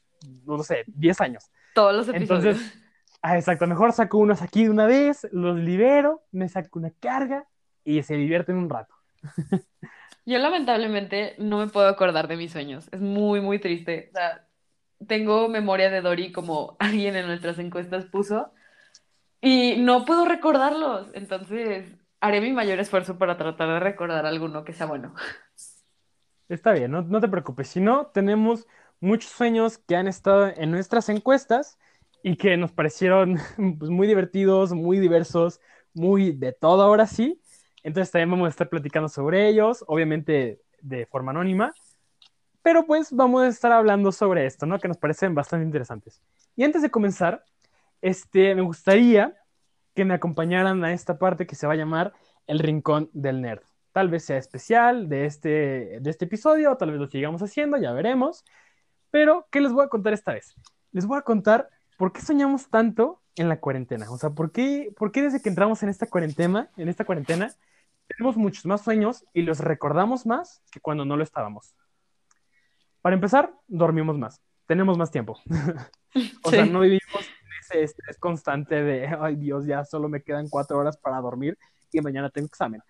no 0.46 0.64
sé, 0.64 0.84
10 0.88 1.22
años. 1.22 1.52
Todos 1.74 1.96
los 1.96 2.08
episodios. 2.10 2.58
Entonces, 2.58 2.84
ah, 3.22 3.38
exacto, 3.38 3.68
mejor 3.68 3.94
saco 3.94 4.18
unos 4.18 4.42
aquí 4.42 4.64
de 4.64 4.70
una 4.70 4.86
vez, 4.86 5.28
los 5.32 5.58
libero, 5.58 6.24
me 6.32 6.50
saco 6.50 6.80
una 6.80 6.92
carga 7.00 7.46
y 7.84 8.02
se 8.04 8.16
divierten 8.16 8.58
un 8.58 8.70
rato. 8.70 8.94
Yo 10.26 10.38
lamentablemente 10.38 11.36
no 11.40 11.58
me 11.58 11.68
puedo 11.68 11.88
acordar 11.88 12.28
de 12.28 12.38
mis 12.38 12.52
sueños. 12.52 12.88
Es 12.92 13.02
muy, 13.02 13.42
muy 13.42 13.60
triste. 13.60 14.10
O 14.12 14.14
sea, 14.14 14.48
tengo 15.08 15.50
memoria 15.50 15.90
de 15.90 16.02
Dory 16.02 16.32
como 16.32 16.76
alguien 16.80 17.16
en 17.16 17.28
nuestras 17.28 17.58
encuestas 17.60 18.06
puso 18.06 18.52
y 19.42 19.78
no 19.78 20.06
puedo 20.06 20.26
recordarlos. 20.26 21.08
Entonces, 21.14 21.92
haré 22.20 22.40
mi 22.42 22.54
mayor 22.54 22.80
esfuerzo 22.80 23.18
para 23.18 23.38
tratar 23.38 23.70
de 23.70 23.80
recordar 23.80 24.26
alguno 24.26 24.64
que 24.64 24.74
sea 24.74 24.86
bueno. 24.86 25.14
Está 26.48 26.74
bien, 26.74 26.92
no, 26.92 27.02
no 27.02 27.22
te 27.22 27.30
preocupes, 27.30 27.70
si 27.70 27.80
no, 27.80 28.08
tenemos 28.08 28.68
muchos 29.02 29.32
sueños 29.32 29.78
que 29.80 29.98
han 29.98 30.08
estado 30.08 30.48
en 30.56 30.72
nuestras 30.72 31.10
encuestas 31.10 31.78
y 32.24 32.38
que 32.38 32.56
nos 32.56 32.72
parecieron 32.72 33.38
pues, 33.80 33.92
muy 33.92 34.08
divertidos, 34.08 34.72
muy 34.72 35.00
diversos, 35.00 35.60
muy 35.94 36.32
de 36.32 36.54
todo 36.54 36.84
ahora 36.84 37.08
sí. 37.08 37.42
Entonces 37.84 38.12
también 38.12 38.32
vamos 38.32 38.46
a 38.46 38.50
estar 38.50 38.70
platicando 38.70 39.10
sobre 39.10 39.50
ellos. 39.50 39.84
Obviamente 39.88 40.62
de 40.82 41.06
forma 41.06 41.32
anónima, 41.32 41.74
pero 42.62 42.86
pues 42.86 43.12
vamos 43.12 43.44
a 43.44 43.48
estar 43.48 43.72
hablando 43.72 44.12
sobre 44.12 44.46
esto, 44.46 44.66
¿no? 44.66 44.80
Que 44.80 44.88
nos 44.88 44.98
parecen 44.98 45.34
bastante 45.36 45.66
interesantes. 45.66 46.22
Y 46.56 46.64
antes 46.64 46.82
de 46.82 46.92
comenzar, 46.92 47.44
este, 48.02 48.56
me 48.56 48.62
gustaría 48.62 49.36
que 49.96 50.06
me 50.06 50.14
acompañaran 50.14 50.84
a 50.84 50.94
esta 50.94 51.18
parte 51.18 51.46
que 51.48 51.56
se 51.56 51.68
va 51.68 51.74
a 51.74 51.78
llamar 51.78 52.14
el 52.48 52.60
Rincón 52.60 53.10
del 53.14 53.42
Nerd. 53.42 53.62
Tal 53.92 54.10
vez 54.10 54.26
sea 54.26 54.38
especial 54.38 55.10
de 55.10 55.26
este, 55.26 56.00
de 56.00 56.10
este 56.10 56.26
episodio, 56.26 56.76
tal 56.78 56.92
vez 56.92 57.00
lo 57.00 57.08
sigamos 57.08 57.42
haciendo, 57.42 57.78
ya 57.78 57.92
veremos. 57.92 58.46
Pero, 59.12 59.48
¿qué 59.52 59.62
les 59.62 59.72
voy 59.72 59.86
a 59.86 59.90
contar 59.90 60.14
esta 60.14 60.34
vez? 60.34 60.56
Les 60.92 61.06
voy 61.06 61.18
a 61.18 61.22
contar 61.22 61.70
por 61.98 62.14
qué 62.14 62.22
soñamos 62.22 62.70
tanto 62.70 63.22
en 63.36 63.50
la 63.50 63.60
cuarentena. 63.60 64.10
O 64.10 64.18
sea, 64.18 64.32
¿por 64.32 64.52
qué, 64.52 64.94
por 64.98 65.12
qué 65.12 65.22
desde 65.22 65.42
que 65.42 65.50
entramos 65.50 65.84
en 65.84 65.90
esta 65.90 66.08
cuarentena, 66.08 66.70
en 66.78 66.90
esta 66.90 67.06
cuarentena, 67.06 67.54
tenemos 68.08 68.38
muchos 68.38 68.66
más 68.66 68.82
sueños 68.82 69.26
y 69.34 69.44
los 69.44 69.60
recordamos 69.60 70.26
más 70.26 70.62
que 70.72 70.80
cuando 70.80 71.06
no 71.06 71.18
lo 71.18 71.24
estábamos? 71.24 71.76
Para 73.02 73.16
empezar, 73.16 73.54
dormimos 73.68 74.18
más, 74.18 74.42
tenemos 74.66 74.98
más 74.98 75.12
tiempo. 75.12 75.40
o 76.44 76.50
sea, 76.50 76.66
no 76.66 76.82
vivimos 76.82 77.30
ese 77.62 77.84
estrés 77.84 78.18
constante 78.18 78.82
de, 78.82 79.08
ay 79.20 79.36
Dios, 79.36 79.66
ya 79.66 79.84
solo 79.86 80.10
me 80.10 80.24
quedan 80.24 80.50
cuatro 80.50 80.78
horas 80.78 80.98
para 80.98 81.20
dormir 81.20 81.58
y 81.92 82.02
mañana 82.02 82.30
tengo 82.30 82.48
examen. 82.48 82.82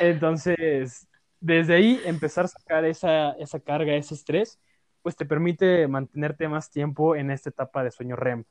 Entonces, 0.00 1.08
desde 1.40 1.74
ahí 1.74 2.00
empezar 2.04 2.46
a 2.46 2.48
sacar 2.48 2.84
esa, 2.84 3.32
esa 3.32 3.60
carga, 3.60 3.94
ese 3.94 4.14
estrés, 4.14 4.58
pues 5.06 5.14
te 5.14 5.24
permite 5.24 5.86
mantenerte 5.86 6.48
más 6.48 6.68
tiempo 6.68 7.14
en 7.14 7.30
esta 7.30 7.50
etapa 7.50 7.84
de 7.84 7.92
sueño 7.92 8.16
REM. 8.16 8.42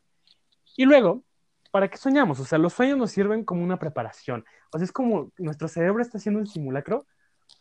Y 0.77 0.85
luego, 0.85 1.25
¿para 1.69 1.89
qué 1.89 1.97
soñamos? 1.97 2.39
O 2.39 2.45
sea, 2.45 2.57
los 2.57 2.71
sueños 2.71 2.97
nos 2.97 3.12
sirven 3.12 3.43
como 3.43 3.62
una 3.62 3.77
preparación. 3.77 4.45
O 4.71 4.77
sea, 4.77 4.85
es 4.85 4.93
como 4.93 5.33
nuestro 5.38 5.67
cerebro 5.67 6.01
está 6.01 6.17
haciendo 6.17 6.39
un 6.39 6.47
simulacro 6.47 7.07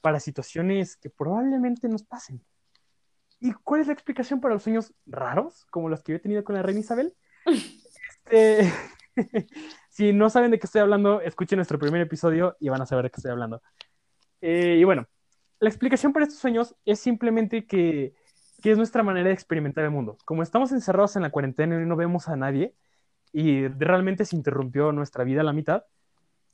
para 0.00 0.20
situaciones 0.20 0.96
que 0.96 1.10
probablemente 1.10 1.88
nos 1.88 2.04
pasen. 2.04 2.40
¿Y 3.40 3.52
cuál 3.64 3.80
es 3.80 3.88
la 3.88 3.94
explicación 3.94 4.40
para 4.40 4.54
los 4.54 4.62
sueños 4.62 4.94
raros, 5.06 5.66
como 5.72 5.88
los 5.88 6.04
que 6.04 6.12
yo 6.12 6.16
he 6.18 6.20
tenido 6.20 6.44
con 6.44 6.54
la 6.54 6.62
reina 6.62 6.78
Isabel? 6.78 7.16
Este, 7.46 8.72
si 9.90 10.12
no 10.12 10.30
saben 10.30 10.52
de 10.52 10.60
qué 10.60 10.66
estoy 10.66 10.82
hablando, 10.82 11.20
escuchen 11.20 11.56
nuestro 11.56 11.80
primer 11.80 12.00
episodio 12.00 12.56
y 12.60 12.68
van 12.68 12.82
a 12.82 12.86
saber 12.86 13.06
de 13.06 13.10
qué 13.10 13.16
estoy 13.16 13.32
hablando. 13.32 13.60
Eh, 14.40 14.76
y 14.78 14.84
bueno, 14.84 15.08
la 15.58 15.68
explicación 15.68 16.12
para 16.12 16.26
estos 16.26 16.38
sueños 16.38 16.76
es 16.84 17.00
simplemente 17.00 17.66
que, 17.66 18.14
que, 18.64 18.70
es 18.70 18.78
nuestra 18.78 19.02
manera 19.02 19.28
de 19.28 19.34
experimentar 19.34 19.84
el 19.84 19.90
mundo. 19.90 20.16
Como 20.24 20.42
estamos 20.42 20.72
encerrados 20.72 21.16
en 21.16 21.22
la 21.22 21.30
cuarentena 21.30 21.80
y 21.80 21.86
no 21.86 21.96
vemos 21.96 22.28
a 22.28 22.36
nadie, 22.36 22.74
y 23.32 23.68
realmente 23.68 24.24
se 24.24 24.36
interrumpió 24.36 24.90
nuestra 24.92 25.24
vida 25.24 25.42
a 25.42 25.44
la 25.44 25.52
mitad, 25.52 25.84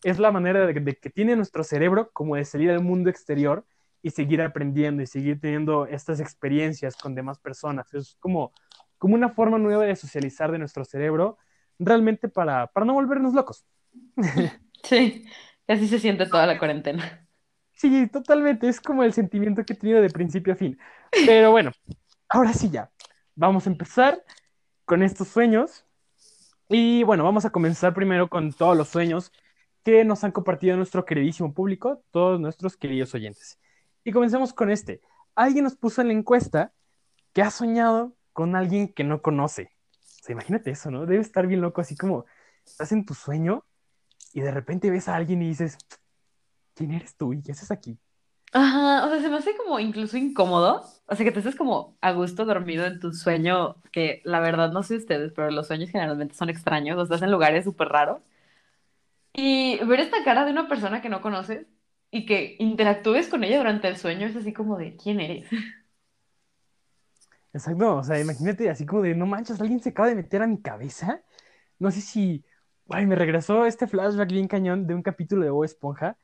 es 0.03 0.19
la 0.19 0.33
manera 0.33 0.67
de, 0.67 0.73
de 0.73 0.97
que 0.97 1.11
tiene 1.11 1.37
nuestro 1.37 1.63
cerebro 1.63 2.11
como 2.13 2.37
de 2.37 2.45
salir 2.45 2.71
al 2.71 2.83
mundo 2.83 3.11
exterior 3.11 3.65
y 4.03 4.11
seguir 4.11 4.43
aprendiendo 4.43 5.03
y 5.03 5.07
seguir 5.07 5.41
teniendo 5.41 5.87
estas 5.87 6.21
experiencias 6.21 6.97
con 6.97 7.15
demás 7.15 7.39
personas. 7.39 7.93
Es 7.95 8.17
como, 8.19 8.53
como 8.99 9.15
una 9.15 9.29
forma 9.29 9.59
nueva 9.59 9.85
de 9.85 9.95
socializar 9.95 10.51
de 10.51 10.59
nuestro 10.59 10.85
cerebro, 10.85 11.39
realmente 11.79 12.29
para, 12.29 12.67
para 12.69 12.87
no 12.87 12.95
volvernos 12.95 13.35
locos. 13.35 13.65
Sí, 14.83 15.27
así 15.69 15.89
se 15.89 15.99
siente 15.99 16.25
toda 16.25 16.47
la 16.47 16.59
cuarentena. 16.59 17.27
Sí, 17.75 18.07
totalmente, 18.09 18.69
es 18.69 18.81
como 18.81 19.05
el 19.05 19.13
sentimiento 19.13 19.65
que 19.65 19.75
he 19.75 19.77
tenido 19.77 20.01
de 20.01 20.11
principio 20.11 20.55
a 20.55 20.57
fin. 20.57 20.79
Pero 21.27 21.51
bueno, 21.51 21.73
ahora 22.31 22.53
sí 22.55 22.71
ya, 22.71 22.91
vamos 23.35 23.67
a 23.67 23.71
empezar 23.71 24.25
con 24.87 25.03
estos 25.03 25.29
sueños. 25.29 25.85
Y 26.69 27.03
bueno, 27.03 27.25
vamos 27.25 27.45
a 27.45 27.51
comenzar 27.51 27.93
primero 27.93 28.31
con 28.31 28.53
todos 28.53 28.77
los 28.77 28.89
sueños 28.89 29.33
que 29.83 30.05
nos 30.05 30.25
han 30.25 30.33
compartido 30.33 30.77
nuestro 30.77 31.05
queridísimo 31.05 31.53
público, 31.53 32.03
todos 32.13 32.41
nuestros 32.41 32.77
queridos 32.77 33.13
oyentes. 33.15 33.59
Y 34.05 34.13
comencemos 34.13 34.53
con 34.53 34.71
este. 34.71 35.01
Alguien 35.35 35.65
nos 35.65 35.77
puso 35.77 36.01
en 36.01 36.09
la 36.09 36.15
encuesta 36.15 36.73
que 37.33 37.43
ha 37.43 37.51
soñado 37.51 38.17
con 38.33 38.55
alguien 38.55 38.93
que 38.93 39.05
no 39.05 39.21
conoce. 39.21 39.75
O 39.93 40.25
sea, 40.25 40.33
imagínate 40.33 40.71
eso, 40.71 40.91
¿no? 40.91 41.07
Debe 41.07 41.23
estar 41.23 41.47
bien 41.47 41.61
loco, 41.61 41.81
así 41.81 41.97
como 41.97 42.25
estás 42.65 42.93
en 42.93 43.05
tu 43.05 43.15
sueño 43.15 43.65
y 44.33 44.43
de 44.43 44.51
repente 44.51 44.91
ves 44.91 45.09
a 45.09 45.17
alguien 45.17 45.43
y 45.43 45.49
dices, 45.49 45.77
¿quién 46.75 46.93
eres 46.93 47.17
tú 47.17 47.33
y 47.33 47.43
qué 47.43 47.53
haces 47.53 47.71
aquí? 47.71 47.99
Ajá, 48.53 49.07
o 49.07 49.09
sea, 49.11 49.21
se 49.21 49.29
me 49.29 49.37
hace 49.37 49.57
como 49.57 49.79
incluso 49.79 50.17
incómodo. 50.17 50.83
O 51.07 51.15
sea, 51.15 51.25
que 51.25 51.31
te 51.33 51.39
estés 51.39 51.55
como 51.57 51.97
a 52.01 52.13
gusto 52.13 52.45
dormido 52.45 52.85
en 52.87 52.99
tu 53.01 53.13
sueño, 53.13 53.77
que 53.93 54.23
la 54.25 54.41
verdad 54.41 54.73
no 54.73 54.83
sé 54.83 54.97
ustedes, 54.97 55.33
pero 55.35 55.51
los 55.51 55.69
sueños 55.69 55.91
generalmente 55.91 56.35
son 56.35 56.51
extraños, 56.51 56.99
o 56.99 57.03
estás 57.03 57.23
en 57.23 57.31
lugares 57.31 57.65
súper 57.65 57.89
raros. 57.89 58.21
Y 59.33 59.79
ver 59.85 60.01
esta 60.01 60.25
cara 60.25 60.45
de 60.45 60.53
una 60.53 60.69
persona 60.69 61.01
que 61.03 61.09
no 61.09 61.21
conoces 61.23 61.67
y 62.11 62.27
que 62.27 62.57
interactúes 62.59 63.29
con 63.29 63.45
ella 63.45 63.59
durante 63.59 63.89
el 63.89 63.97
sueño 63.97 64.27
es 64.27 64.37
así 64.37 64.53
como 64.53 64.77
de 64.79 64.97
¿quién 64.97 65.21
eres? 65.21 65.49
Exacto, 67.53 67.97
o 67.97 68.05
sea, 68.05 68.21
imagínate 68.21 68.71
así 68.71 68.87
como 68.87 69.03
de 69.03 69.15
no 69.15 69.27
manches, 69.27 69.61
alguien 69.61 69.81
se 69.81 69.91
acaba 69.91 70.09
de 70.09 70.15
meter 70.15 70.43
a 70.43 70.47
mi 70.47 70.61
cabeza. 70.63 71.23
No 71.79 71.91
sé 71.91 72.01
si, 72.01 72.45
ay, 72.91 73.07
me 73.07 73.15
regresó 73.15 73.67
este 73.67 73.87
flashback 73.87 74.31
bien 74.31 74.49
cañón 74.49 74.87
de 74.87 74.95
un 74.95 75.03
capítulo 75.03 75.45
de 75.45 75.51
Bob 75.51 75.65
Esponja. 75.65 76.17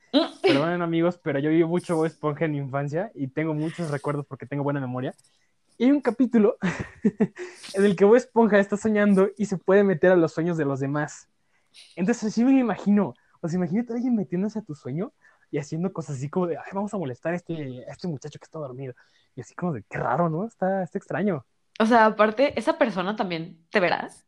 Perdonen 0.43 0.83
amigos, 0.83 1.19
pero 1.23 1.39
yo 1.39 1.51
vi 1.51 1.65
mucho 1.65 1.97
Bob 1.97 2.07
Esponja 2.07 2.45
en 2.45 2.53
mi 2.53 2.59
infancia 2.59 3.11
y 3.15 3.29
tengo 3.29 3.55
muchos 3.55 3.91
recuerdos 3.91 4.27
porque 4.27 4.47
tengo 4.47 4.65
buena 4.65 4.81
memoria. 4.81 5.15
Y 5.79 5.85
hay 5.85 5.93
un 5.93 6.01
capítulo 6.01 6.57
en 7.75 7.85
el 7.85 7.97
que 7.97 8.05
Bob 8.05 8.17
Esponja 8.17 8.59
está 8.59 8.77
soñando 8.77 9.29
y 9.37 9.47
se 9.47 9.59
puede 9.59 9.85
meter 9.85 10.13
a 10.13 10.17
los 10.17 10.33
sueños 10.33 10.57
de 10.57 10.65
los 10.65 10.81
demás. 10.81 11.29
Entonces 11.95 12.25
así 12.25 12.45
me 12.45 12.59
imagino, 12.59 13.15
o 13.41 13.49
sea, 13.49 13.57
imagínate 13.57 13.93
a 13.93 13.97
alguien 13.97 14.17
metiéndose 14.17 14.59
a 14.59 14.63
tu 14.63 14.75
sueño 14.75 15.13
y 15.51 15.59
haciendo 15.59 15.93
cosas 15.93 16.17
así 16.17 16.29
como 16.29 16.47
de, 16.47 16.57
ay, 16.57 16.73
vamos 16.73 16.93
a 16.95 16.99
molestar 16.99 17.33
a 17.33 17.37
este, 17.37 17.85
a 17.89 17.93
este 17.93 18.09
muchacho 18.09 18.39
que 18.39 18.45
está 18.45 18.59
dormido. 18.59 18.95
Y 19.35 19.41
así 19.41 19.55
como 19.55 19.73
de, 19.73 19.85
qué 19.89 19.99
raro, 19.99 20.29
¿no? 20.29 20.47
Está, 20.47 20.83
está 20.83 20.99
extraño. 20.99 21.45
O 21.79 21.87
sea, 21.87 22.07
aparte, 22.07 22.59
esa 22.59 22.79
persona 22.79 23.17
también 23.17 23.67
te 23.71 23.81
verás. 23.81 24.26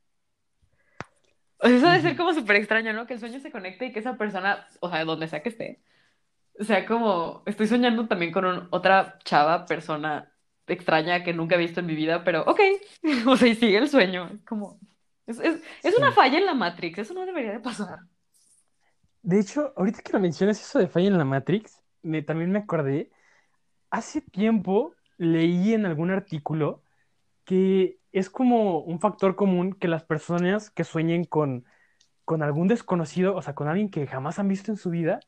Eso 1.60 1.86
debe 1.88 2.02
ser 2.02 2.16
como 2.16 2.32
súper 2.34 2.56
extraño, 2.56 2.92
¿no? 2.92 3.06
Que 3.06 3.14
el 3.14 3.20
sueño 3.20 3.40
se 3.40 3.50
conecte 3.50 3.86
y 3.86 3.92
que 3.92 3.98
esa 4.00 4.16
persona, 4.16 4.66
o 4.80 4.88
sea, 4.90 5.04
donde 5.04 5.28
sea 5.28 5.42
que 5.42 5.48
esté, 5.50 5.82
sea, 6.60 6.86
como 6.86 7.42
estoy 7.46 7.66
soñando 7.68 8.08
también 8.08 8.32
con 8.32 8.44
un, 8.46 8.68
otra 8.70 9.18
chava, 9.24 9.66
persona 9.66 10.32
extraña 10.66 11.24
que 11.24 11.34
nunca 11.34 11.56
he 11.56 11.58
visto 11.58 11.80
en 11.80 11.86
mi 11.86 11.94
vida, 11.96 12.24
pero 12.24 12.42
ok, 12.46 12.60
o 13.28 13.36
sea, 13.36 13.48
y 13.48 13.54
sigue 13.56 13.78
el 13.78 13.88
sueño. 13.90 14.40
Como, 14.48 14.80
es, 15.26 15.38
es, 15.40 15.62
es 15.82 15.94
Sí. 15.94 15.98
una 15.98 16.12
falla 16.12 16.38
en 16.38 16.46
la 16.46 16.54
Matrix, 16.54 16.98
eso 17.00 17.14
no 17.14 17.26
debería 17.26 17.52
de 17.52 17.60
pasar. 17.60 18.00
De 19.22 19.40
hecho, 19.40 19.72
ahorita 19.76 20.02
que 20.02 20.12
lo 20.12 20.20
mencionas 20.20 20.60
eso 20.60 20.78
de 20.78 20.88
falla 20.88 21.08
en 21.08 21.18
la 21.18 21.24
Matrix, 21.24 21.82
me, 22.02 22.22
también 22.22 22.50
me 22.52 22.60
acordé, 22.60 23.10
hace 23.90 24.20
tiempo 24.22 24.94
leí 25.18 25.74
en 25.74 25.86
algún 25.86 26.10
artículo 26.10 26.84
que 27.44 27.97
es 28.12 28.30
como 28.30 28.80
un 28.80 29.00
factor 29.00 29.36
común 29.36 29.72
que 29.74 29.88
las 29.88 30.04
personas 30.04 30.70
que 30.70 30.84
sueñen 30.84 31.24
con, 31.24 31.64
con 32.24 32.42
algún 32.42 32.68
desconocido, 32.68 33.34
o 33.36 33.42
sea, 33.42 33.54
con 33.54 33.68
alguien 33.68 33.90
que 33.90 34.06
jamás 34.06 34.38
han 34.38 34.48
visto 34.48 34.70
en 34.70 34.76
su 34.76 34.90
vida, 34.90 35.20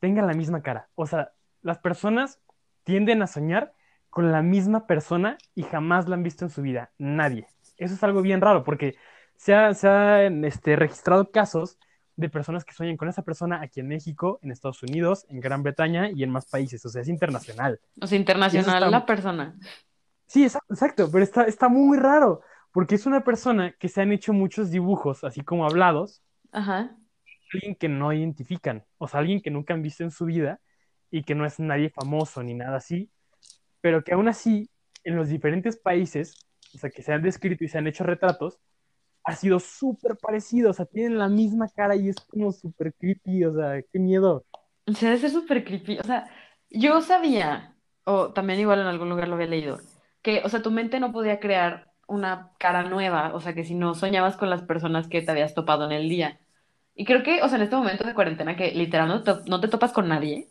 tengan 0.00 0.26
la 0.26 0.34
misma 0.34 0.62
cara. 0.62 0.88
O 0.94 1.06
sea, 1.06 1.32
las 1.62 1.78
personas 1.78 2.40
tienden 2.84 3.22
a 3.22 3.26
soñar 3.26 3.72
con 4.10 4.30
la 4.30 4.42
misma 4.42 4.86
persona 4.86 5.38
y 5.54 5.62
jamás 5.64 6.08
la 6.08 6.14
han 6.14 6.22
visto 6.22 6.44
en 6.44 6.50
su 6.50 6.62
vida. 6.62 6.92
Nadie. 6.98 7.46
Eso 7.78 7.94
es 7.94 8.02
algo 8.04 8.22
bien 8.22 8.40
raro 8.40 8.62
porque 8.62 8.94
se 9.36 9.54
ha, 9.54 9.74
se 9.74 9.88
han 9.88 10.44
este, 10.44 10.76
registrado 10.76 11.30
casos 11.30 11.78
de 12.16 12.28
personas 12.28 12.64
que 12.64 12.74
sueñan 12.74 12.96
con 12.96 13.08
esa 13.08 13.22
persona 13.22 13.60
aquí 13.60 13.80
en 13.80 13.88
México, 13.88 14.38
en 14.42 14.52
Estados 14.52 14.82
Unidos, 14.84 15.26
en 15.28 15.40
Gran 15.40 15.64
Bretaña 15.64 16.10
y 16.10 16.22
en 16.22 16.30
más 16.30 16.46
países. 16.46 16.84
O 16.86 16.88
sea, 16.88 17.02
es 17.02 17.08
internacional. 17.08 17.80
O 18.00 18.06
sea, 18.06 18.16
internacional 18.16 18.74
está- 18.76 18.90
la 18.90 19.04
persona. 19.04 19.56
Sí, 20.26 20.44
exa- 20.44 20.60
exacto, 20.68 21.10
pero 21.10 21.22
está, 21.24 21.44
está 21.44 21.68
muy 21.68 21.98
raro 21.98 22.40
porque 22.72 22.96
es 22.96 23.06
una 23.06 23.22
persona 23.22 23.72
que 23.78 23.88
se 23.88 24.00
han 24.02 24.12
hecho 24.12 24.32
muchos 24.32 24.70
dibujos, 24.70 25.22
así 25.22 25.42
como 25.42 25.64
hablados, 25.64 26.22
Ajá. 26.52 26.96
alguien 27.52 27.76
que 27.76 27.88
no 27.88 28.12
identifican, 28.12 28.84
o 28.98 29.06
sea, 29.06 29.20
alguien 29.20 29.40
que 29.40 29.50
nunca 29.50 29.74
han 29.74 29.82
visto 29.82 30.02
en 30.02 30.10
su 30.10 30.24
vida 30.24 30.60
y 31.10 31.22
que 31.22 31.34
no 31.34 31.46
es 31.46 31.60
nadie 31.60 31.90
famoso 31.90 32.42
ni 32.42 32.54
nada 32.54 32.78
así, 32.78 33.10
pero 33.80 34.02
que 34.02 34.14
aún 34.14 34.28
así, 34.28 34.68
en 35.04 35.16
los 35.16 35.28
diferentes 35.28 35.76
países, 35.76 36.34
o 36.74 36.78
sea, 36.78 36.90
que 36.90 37.02
se 37.02 37.12
han 37.12 37.22
descrito 37.22 37.62
y 37.64 37.68
se 37.68 37.78
han 37.78 37.86
hecho 37.86 38.02
retratos, 38.04 38.58
ha 39.24 39.36
sido 39.36 39.60
súper 39.60 40.16
parecido, 40.16 40.70
o 40.70 40.72
sea, 40.72 40.86
tienen 40.86 41.18
la 41.18 41.28
misma 41.28 41.68
cara 41.68 41.96
y 41.96 42.08
es 42.08 42.16
como 42.16 42.52
súper 42.52 42.92
creepy, 42.94 43.44
o 43.44 43.54
sea, 43.54 43.82
qué 43.92 43.98
miedo. 43.98 44.44
O 44.86 44.92
sea, 44.92 45.10
debe 45.10 45.20
ser 45.20 45.30
súper 45.30 45.64
creepy. 45.64 45.98
O 45.98 46.02
sea, 46.04 46.28
yo 46.70 47.00
sabía, 47.00 47.74
o 48.04 48.32
también 48.32 48.60
igual 48.60 48.80
en 48.80 48.86
algún 48.86 49.08
lugar 49.08 49.28
lo 49.28 49.34
había 49.36 49.46
leído, 49.46 49.80
que, 50.24 50.42
o 50.44 50.48
sea, 50.48 50.62
tu 50.62 50.70
mente 50.72 51.00
no 51.00 51.12
podía 51.12 51.40
crear 51.40 51.92
una 52.08 52.52
cara 52.58 52.84
nueva, 52.84 53.34
o 53.34 53.40
sea, 53.40 53.54
que 53.54 53.64
si 53.64 53.74
no 53.74 53.94
soñabas 53.94 54.36
con 54.36 54.50
las 54.50 54.62
personas 54.62 55.08
que 55.08 55.22
te 55.22 55.30
habías 55.30 55.54
topado 55.54 55.86
en 55.86 55.92
el 55.92 56.08
día. 56.08 56.40
Y 56.94 57.04
creo 57.04 57.22
que, 57.22 57.42
o 57.42 57.48
sea, 57.48 57.58
en 57.58 57.64
este 57.64 57.76
momento 57.76 58.04
de 58.04 58.14
cuarentena 58.14 58.56
que 58.56 58.72
literal 58.72 59.08
no 59.08 59.22
te, 59.22 59.32
no 59.48 59.60
te 59.60 59.68
topas 59.68 59.92
con 59.92 60.08
nadie, 60.08 60.48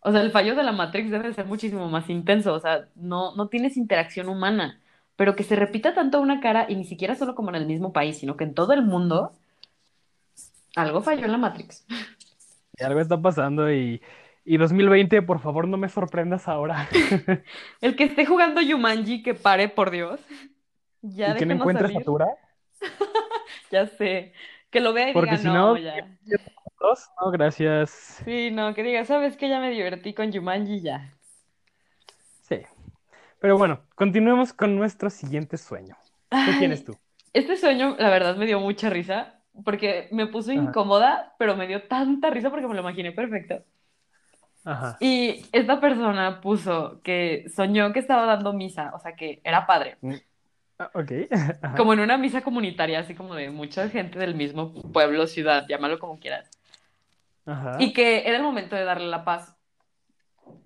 o 0.00 0.12
sea, 0.12 0.20
el 0.20 0.30
fallo 0.30 0.54
de 0.54 0.62
la 0.62 0.72
Matrix 0.72 1.10
debe 1.10 1.28
de 1.28 1.34
ser 1.34 1.46
muchísimo 1.46 1.88
más 1.88 2.08
intenso, 2.08 2.54
o 2.54 2.60
sea, 2.60 2.88
no, 2.94 3.34
no 3.34 3.48
tienes 3.48 3.76
interacción 3.76 4.28
humana, 4.28 4.80
pero 5.16 5.34
que 5.34 5.42
se 5.42 5.56
repita 5.56 5.94
tanto 5.94 6.20
una 6.20 6.40
cara 6.40 6.66
y 6.68 6.76
ni 6.76 6.84
siquiera 6.84 7.16
solo 7.16 7.34
como 7.34 7.50
en 7.50 7.56
el 7.56 7.66
mismo 7.66 7.92
país, 7.92 8.18
sino 8.18 8.36
que 8.36 8.44
en 8.44 8.54
todo 8.54 8.72
el 8.72 8.82
mundo, 8.82 9.32
algo 10.76 11.02
falló 11.02 11.24
en 11.24 11.32
la 11.32 11.38
Matrix. 11.38 11.84
Y 12.78 12.84
algo 12.84 13.00
está 13.00 13.18
pasando 13.22 13.72
y, 13.72 14.02
Y 14.48 14.58
2020, 14.58 15.22
por 15.22 15.40
favor, 15.40 15.66
no 15.66 15.76
me 15.76 15.88
sorprendas 15.88 16.46
ahora. 16.46 16.88
El 17.80 17.96
que 17.96 18.04
esté 18.04 18.24
jugando 18.24 18.60
Yumanji, 18.60 19.24
que 19.24 19.34
pare, 19.34 19.68
por 19.68 19.90
Dios. 19.90 20.20
Ya 21.02 21.32
y 21.34 21.38
que 21.38 21.46
no 21.46 21.64
salir. 21.72 21.98
Satura. 21.98 22.28
Ya 23.72 23.86
sé. 23.88 24.32
Que 24.70 24.78
lo 24.78 24.92
vea 24.92 25.10
y 25.10 25.12
Porque 25.12 25.30
diga, 25.32 25.42
si 25.42 25.48
no, 25.48 25.74
no- 25.74 25.76
ya. 25.76 26.16
Dos, 26.78 27.10
No, 27.20 27.32
gracias. 27.32 27.90
Sí, 28.24 28.50
no, 28.52 28.72
que 28.74 28.84
diga, 28.84 29.04
¿sabes 29.04 29.36
qué? 29.36 29.48
Ya 29.48 29.58
me 29.58 29.70
divertí 29.70 30.14
con 30.14 30.30
Yumanji, 30.30 30.80
ya. 30.80 31.12
Sí. 32.42 32.60
Pero 33.40 33.58
bueno, 33.58 33.80
continuemos 33.96 34.52
con 34.52 34.76
nuestro 34.76 35.10
siguiente 35.10 35.56
sueño. 35.56 35.96
¿Qué 36.30 36.52
tienes 36.60 36.84
tú? 36.84 36.96
Este 37.32 37.56
sueño, 37.56 37.96
la 37.98 38.10
verdad, 38.10 38.36
me 38.36 38.46
dio 38.46 38.60
mucha 38.60 38.90
risa. 38.90 39.40
Porque 39.64 40.08
me 40.12 40.26
puso 40.26 40.52
Ajá. 40.52 40.60
incómoda, 40.60 41.34
pero 41.38 41.56
me 41.56 41.66
dio 41.66 41.82
tanta 41.88 42.30
risa 42.30 42.50
porque 42.50 42.68
me 42.68 42.74
lo 42.74 42.80
imaginé 42.82 43.10
perfecto. 43.12 43.64
Ajá. 44.66 44.96
Y 44.98 45.46
esta 45.52 45.80
persona 45.80 46.40
puso 46.40 47.00
que 47.02 47.46
soñó 47.54 47.92
que 47.92 48.00
estaba 48.00 48.26
dando 48.26 48.52
misa, 48.52 48.90
o 48.94 48.98
sea, 48.98 49.14
que 49.14 49.40
era 49.44 49.64
padre. 49.64 49.96
Ah, 50.76 50.90
ok. 50.92 51.12
Ajá. 51.62 51.76
Como 51.76 51.92
en 51.92 52.00
una 52.00 52.18
misa 52.18 52.42
comunitaria, 52.42 52.98
así 52.98 53.14
como 53.14 53.36
de 53.36 53.50
mucha 53.50 53.88
gente 53.88 54.18
del 54.18 54.34
mismo 54.34 54.74
pueblo, 54.92 55.28
ciudad, 55.28 55.66
llámalo 55.68 56.00
como 56.00 56.18
quieras. 56.18 56.50
Ajá. 57.46 57.76
Y 57.78 57.92
que 57.92 58.26
era 58.26 58.38
el 58.38 58.42
momento 58.42 58.74
de 58.74 58.82
darle 58.82 59.06
la 59.06 59.24
paz. 59.24 59.56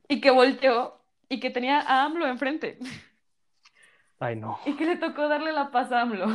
Y 0.08 0.22
que 0.22 0.30
volteó 0.30 0.98
y 1.28 1.38
que 1.38 1.50
tenía 1.50 1.80
a 1.80 2.04
AMLO 2.04 2.26
enfrente. 2.26 2.78
Ay, 4.18 4.34
no. 4.34 4.58
Y 4.64 4.76
que 4.76 4.86
le 4.86 4.96
tocó 4.96 5.28
darle 5.28 5.52
la 5.52 5.70
paz 5.70 5.92
a 5.92 6.00
AMLO. 6.00 6.26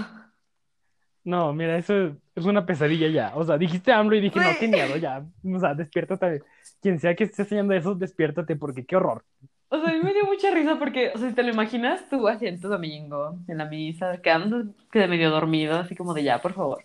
No, 1.26 1.54
mira, 1.54 1.78
eso 1.78 2.16
es 2.36 2.46
una 2.46 2.66
pesadilla 2.66 3.10
ya. 3.10 3.34
O 3.36 3.44
sea, 3.44 3.58
dijiste 3.58 3.92
AMLO 3.92 4.16
y 4.16 4.22
dije, 4.22 4.40
no, 4.40 4.52
qué 4.60 4.68
miedo, 4.68 4.96
ya. 4.96 5.26
O 5.44 5.60
sea, 5.60 5.74
despiértate. 5.74 6.44
Quien 6.80 7.00
sea 7.00 7.16
que 7.16 7.24
esté 7.24 7.42
enseñando 7.42 7.74
eso, 7.74 7.96
despiértate 7.96 8.56
porque 8.56 8.86
qué 8.86 8.96
horror. 8.96 9.26
O 9.70 9.80
sea, 9.82 9.90
a 9.90 9.94
mí 9.94 10.00
me 10.04 10.14
dio 10.14 10.24
mucha 10.26 10.52
risa 10.52 10.78
porque, 10.78 11.12
o 11.16 11.18
sea, 11.18 11.28
si 11.28 11.36
te 11.36 11.42
lo 11.42 11.50
imaginas 11.50 12.08
tú 12.10 12.28
así 12.28 12.46
en 12.46 12.62
tu 12.62 12.70
domingo, 12.70 13.40
en 13.48 13.58
la 13.58 13.66
misa, 13.66 14.22
quedando 14.22 14.66
que 14.92 15.08
medio 15.08 15.32
dormido, 15.32 15.80
así 15.80 15.96
como 15.96 16.14
de 16.14 16.24
ya, 16.24 16.40
por 16.42 16.54
favor. 16.54 16.84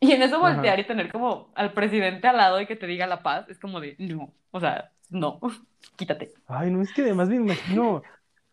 Y 0.00 0.12
en 0.12 0.22
eso 0.22 0.36
Ajá. 0.36 0.54
voltear 0.54 0.80
y 0.80 0.86
tener 0.86 1.12
como 1.12 1.52
al 1.54 1.74
presidente 1.74 2.26
al 2.26 2.38
lado 2.38 2.58
y 2.62 2.66
que 2.66 2.76
te 2.76 2.86
diga 2.86 3.06
la 3.06 3.22
paz, 3.22 3.46
es 3.50 3.58
como 3.58 3.80
de 3.80 3.94
no, 3.98 4.32
o 4.50 4.58
sea, 4.58 4.90
no, 5.10 5.38
quítate. 5.96 6.32
Ay, 6.46 6.70
no, 6.70 6.80
es 6.80 6.92
que 6.94 7.02
además 7.02 7.28
me 7.28 7.36
imagino 7.36 8.02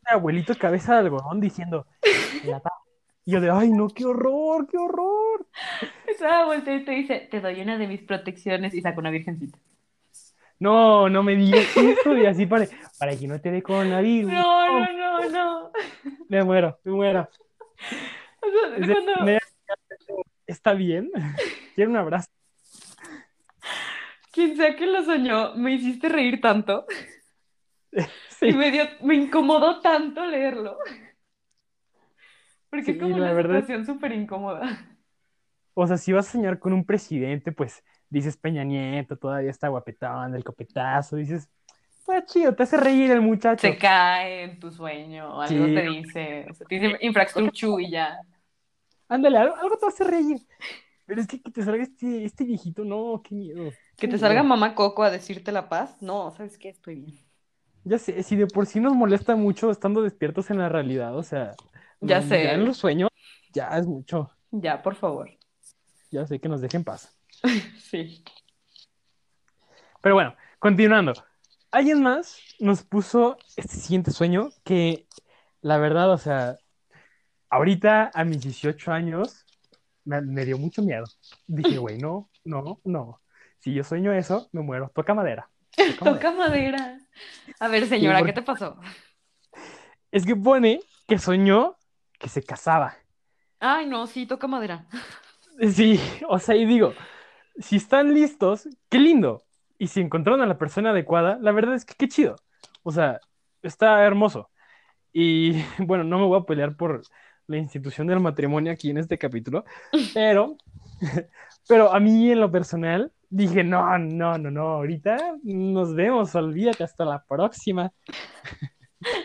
abuelito 0.04 0.54
cabeza 0.56 0.94
de 0.94 1.00
algodón 1.00 1.40
diciendo, 1.40 1.86
"La 2.44 2.60
paz". 2.60 2.74
Y 3.28 3.32
yo 3.34 3.42
de, 3.42 3.50
ay, 3.52 3.70
no, 3.72 3.90
qué 3.90 4.06
horror, 4.06 4.68
qué 4.72 4.78
horror. 4.78 5.46
Sea, 6.18 6.46
voltea 6.46 6.76
y 6.76 6.86
te 6.86 6.92
dice, 6.94 7.28
te 7.30 7.42
doy 7.42 7.60
una 7.60 7.78
de 7.78 7.86
mis 7.86 8.02
protecciones 8.02 8.74
y 8.74 8.80
saca 8.80 8.98
una 9.00 9.12
virgencita. 9.12 9.60
No, 10.60 11.10
no 11.10 11.24
me 11.24 11.36
digas 11.36 11.76
eso 11.76 12.16
y 12.18 12.26
así 12.26 12.46
para, 12.46 12.68
para 12.98 13.18
que 13.18 13.28
no 13.28 13.40
te 13.42 13.52
dé 13.52 13.62
coronavirus. 13.62 14.32
No, 14.32 14.80
no, 14.80 14.94
no, 14.94 15.30
no. 15.30 15.72
Me 16.30 16.42
muero, 16.46 16.80
me 16.86 16.92
muero. 16.94 17.30
O 18.42 18.50
sea, 18.50 18.78
Es 18.78 18.88
de- 18.88 18.94
cuando, 18.94 19.26
me- 19.26 19.40
¿Está 20.48 20.72
bien? 20.74 21.12
Quiero 21.76 21.92
un 21.92 21.98
abrazo. 21.98 22.30
quien 24.32 24.56
sea 24.56 24.74
que 24.78 24.86
lo 24.88 25.04
soñó, 25.04 25.54
me 25.56 25.74
hiciste 25.74 26.08
reír 26.08 26.40
tanto 26.40 26.86
y 28.42 28.54
me 28.54 28.72
dio, 28.72 28.86
me 29.02 29.16
incomodó 29.16 29.82
tanto 29.82 30.26
leerlo. 30.26 30.78
Porque 32.70 32.86
Sí, 32.86 32.92
es 32.92 33.00
como 33.00 33.16
una 33.16 33.34
verdad 33.34 33.62
situación 33.62 33.86
súper 33.86 34.12
incómoda. 34.14 34.62
o 35.74 35.88
sea, 35.88 35.98
si 35.98 36.12
vas 36.12 36.28
a 36.28 36.32
soñar 36.32 36.60
con 36.60 36.74
un 36.74 36.86
presidente, 36.86 37.52
pues 37.52 37.84
dices 38.10 38.38
Peña 38.38 38.64
Nieto, 38.64 39.18
todavía 39.18 39.52
está 39.52 39.68
guapetón, 39.68 40.36
el 40.36 40.44
copetazo, 40.44 41.16
dices, 41.16 41.50
pues 42.06 42.26
chido, 42.26 42.56
te 42.56 42.64
hace 42.64 42.78
reír 42.78 43.12
el 43.12 43.22
muchacho. 43.22 43.68
Se 43.68 43.78
cae 43.78 44.44
en 44.44 44.60
tu 44.60 44.72
sueño, 44.72 45.42
algo 45.42 45.66
Sí. 45.66 45.76
te 45.76 45.82
dice, 45.82 46.46
o 46.50 46.54
sea, 46.54 46.68
te 46.68 46.76
dice 46.80 46.98
infraestructura 47.02 47.84
y 47.84 47.92
ya. 47.92 48.18
Ándale, 49.10 49.38
algo, 49.38 49.56
algo 49.56 49.78
te 49.78 49.86
hace 49.88 50.04
reír. 50.04 50.38
Pero 51.06 51.22
es 51.22 51.28
que, 51.28 51.42
que 51.42 51.52
te 51.52 51.64
salga 51.64 51.84
este, 51.84 52.26
este 52.26 52.44
viejito, 52.44 52.84
no, 52.84 53.22
qué 53.24 53.36
miedo. 53.36 53.72
Que 53.98 54.08
qué 54.08 54.08
te 54.08 54.18
salga 54.18 54.44
mamá 54.44 54.76
Coco 54.76 55.04
a 55.04 55.10
decirte 55.10 55.52
la 55.52 55.70
paz. 55.70 56.02
No, 56.02 56.32
¿sabes 56.32 56.58
qué? 56.58 56.70
Estoy 56.70 56.96
bien. 56.96 57.18
Ya 57.86 57.98
sé, 57.98 58.22
si 58.24 58.36
de 58.36 58.48
por 58.48 58.66
sí 58.66 58.80
nos 58.82 58.94
molesta 58.94 59.36
mucho 59.38 59.72
estando 59.72 60.02
despiertos 60.02 60.50
en 60.50 60.58
la 60.58 60.68
realidad, 60.68 61.16
o 61.16 61.24
sea, 61.24 61.56
Ya 62.02 62.22
sé. 62.22 62.44
Ya 62.44 62.54
en 62.54 62.66
los 62.66 62.78
sueños, 62.78 63.10
ya 63.54 63.70
es 63.78 63.86
mucho. 63.88 64.32
Ya, 64.52 64.82
por 64.82 64.96
favor. 64.96 65.30
Ya 66.12 66.26
sé 66.26 66.40
que 66.40 66.50
nos 66.50 66.62
dejen 66.62 66.84
paz. 66.84 67.14
Sí. 67.80 68.24
Pero 70.02 70.16
bueno, 70.16 70.36
continuando. 70.60 71.14
Alguien 71.72 72.02
más 72.02 72.38
nos 72.60 72.84
puso 72.84 73.38
este 73.56 73.76
siguiente 73.76 74.12
sueño 74.12 74.50
que, 74.64 75.08
la 75.62 75.78
verdad, 75.78 76.12
o 76.12 76.18
sea, 76.18 76.58
ahorita 77.50 78.12
a 78.14 78.24
mis 78.24 78.42
18 78.42 78.92
años 78.92 79.46
me, 80.06 80.22
me 80.22 80.46
dio 80.46 80.58
mucho 80.58 80.82
miedo. 80.82 81.06
Dije, 81.48 81.78
güey, 81.78 81.98
no, 81.98 82.30
no, 82.44 82.80
no. 82.84 83.22
Si 83.60 83.74
yo 83.74 83.84
sueño 83.84 84.14
eso, 84.14 84.50
me 84.52 84.62
muero. 84.62 84.92
Toca 84.94 85.14
madera. 85.14 85.50
Toca 85.76 86.02
madera. 86.02 86.14
Toca 86.20 86.32
madera. 86.32 87.00
A 87.60 87.68
ver, 87.68 87.88
señora, 87.88 88.20
porque- 88.20 88.34
¿qué 88.34 88.42
te 88.42 88.46
pasó? 88.46 88.80
Es 90.12 90.26
que 90.26 90.36
pone 90.36 90.82
que 91.08 91.18
soñó 91.18 91.77
que 92.18 92.30
se 92.30 92.44
casaba. 92.44 92.96
Ay, 93.60 93.88
no, 93.88 94.08
sí, 94.08 94.26
toca 94.26 94.48
madera. 94.48 94.86
Sí, 95.74 96.00
o 96.30 96.38
sea, 96.38 96.56
y 96.56 96.66
digo, 96.68 96.94
si 97.58 97.78
están 97.78 98.14
listos, 98.14 98.70
qué 98.90 99.00
lindo. 99.00 99.44
Y 99.80 99.88
si 99.88 100.02
encontraron 100.02 100.42
a 100.42 100.46
la 100.46 100.60
persona 100.60 100.92
adecuada, 100.92 101.40
la 101.42 101.52
verdad 101.52 101.74
es 101.74 101.84
que 101.84 101.96
qué 101.98 102.08
chido. 102.08 102.36
O 102.84 102.92
sea, 102.92 103.20
está 103.64 104.04
hermoso. 104.04 104.52
Y 105.12 105.54
bueno, 105.80 106.04
no 106.04 106.20
me 106.20 106.26
voy 106.26 106.40
a 106.40 106.46
pelear 106.46 106.76
por 106.78 107.02
la 107.48 107.58
institución 107.58 108.06
del 108.06 108.20
matrimonio 108.20 108.72
aquí 108.72 108.92
en 108.92 108.98
este 108.98 109.18
capítulo, 109.18 109.66
pero, 110.14 110.58
pero 111.68 111.92
a 111.92 112.00
mí 112.00 112.32
en 112.32 112.40
lo 112.40 112.52
personal 112.52 113.12
dije, 113.30 113.64
no, 113.64 113.98
no, 113.98 114.38
no, 114.38 114.52
no, 114.52 114.68
ahorita 114.68 115.38
nos 115.44 115.96
vemos, 115.96 116.36
olvídate, 116.36 116.84
hasta 116.84 117.04
la 117.06 117.24
próxima. 117.24 117.92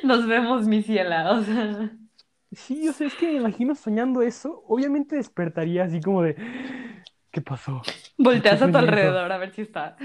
Nos 0.02 0.26
vemos, 0.26 0.66
mi 0.66 0.83
ciela. 0.83 1.33
O 1.33 1.42
sea, 1.42 1.90
Sí, 2.52 2.88
o 2.88 2.92
sea, 2.92 3.06
es 3.06 3.14
que 3.14 3.26
me 3.26 3.34
imagino 3.34 3.74
soñando 3.74 4.22
eso, 4.22 4.62
obviamente 4.68 5.16
despertaría 5.16 5.84
así 5.84 6.00
como 6.00 6.22
de, 6.22 6.36
¿qué 7.30 7.40
pasó? 7.40 7.82
volteas 8.18 8.60
a 8.62 8.70
tu 8.70 8.78
eso. 8.78 8.78
alrededor 8.78 9.32
a 9.32 9.38
ver 9.38 9.52
si 9.52 9.62
está. 9.62 9.96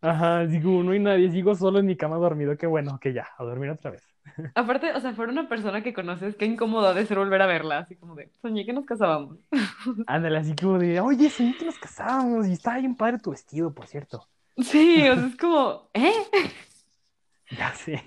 Ajá, 0.00 0.46
digo, 0.46 0.82
no 0.82 0.92
hay 0.92 0.98
nadie, 0.98 1.30
sigo 1.30 1.54
solo 1.54 1.78
en 1.78 1.86
mi 1.86 1.96
cama 1.96 2.16
dormido, 2.16 2.56
qué 2.56 2.66
bueno, 2.66 2.98
que 2.98 3.12
ya, 3.12 3.28
a 3.38 3.44
dormir 3.44 3.70
otra 3.70 3.92
vez. 3.92 4.02
Aparte, 4.54 4.92
o 4.92 5.00
sea, 5.00 5.14
fuera 5.14 5.30
una 5.30 5.48
persona 5.48 5.82
que 5.82 5.94
conoces, 5.94 6.36
qué 6.36 6.44
incómodo 6.44 6.92
de 6.94 7.06
ser 7.06 7.18
volver 7.18 7.42
a 7.42 7.46
verla. 7.46 7.78
Así 7.78 7.96
como 7.96 8.14
de, 8.16 8.30
soñé 8.40 8.66
que 8.66 8.72
nos 8.72 8.84
casábamos. 8.84 9.38
Ándale, 10.06 10.38
así 10.38 10.54
como 10.56 10.78
de, 10.78 11.00
oye, 11.00 11.30
soñé 11.30 11.56
que 11.56 11.66
nos 11.66 11.78
casábamos 11.78 12.48
y 12.48 12.52
estaba 12.52 12.78
bien 12.78 12.96
padre 12.96 13.18
tu 13.18 13.30
vestido, 13.30 13.72
por 13.74 13.86
cierto. 13.86 14.28
Sí, 14.58 15.08
o 15.08 15.16
sea, 15.16 15.26
es 15.26 15.36
como, 15.36 15.90
¿eh? 15.94 16.12
Ya 17.50 17.72
sé. 17.74 18.02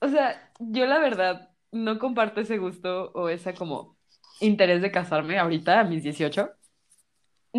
O 0.00 0.08
sea, 0.08 0.52
yo 0.58 0.86
la 0.86 0.98
verdad 0.98 1.53
no 1.74 1.98
comparto 1.98 2.40
ese 2.40 2.58
gusto 2.58 3.10
o 3.14 3.28
ese 3.28 3.54
como 3.54 3.96
interés 4.40 4.80
de 4.82 4.90
casarme 4.90 5.38
ahorita 5.38 5.80
a 5.80 5.84
mis 5.84 6.02
18. 6.02 6.50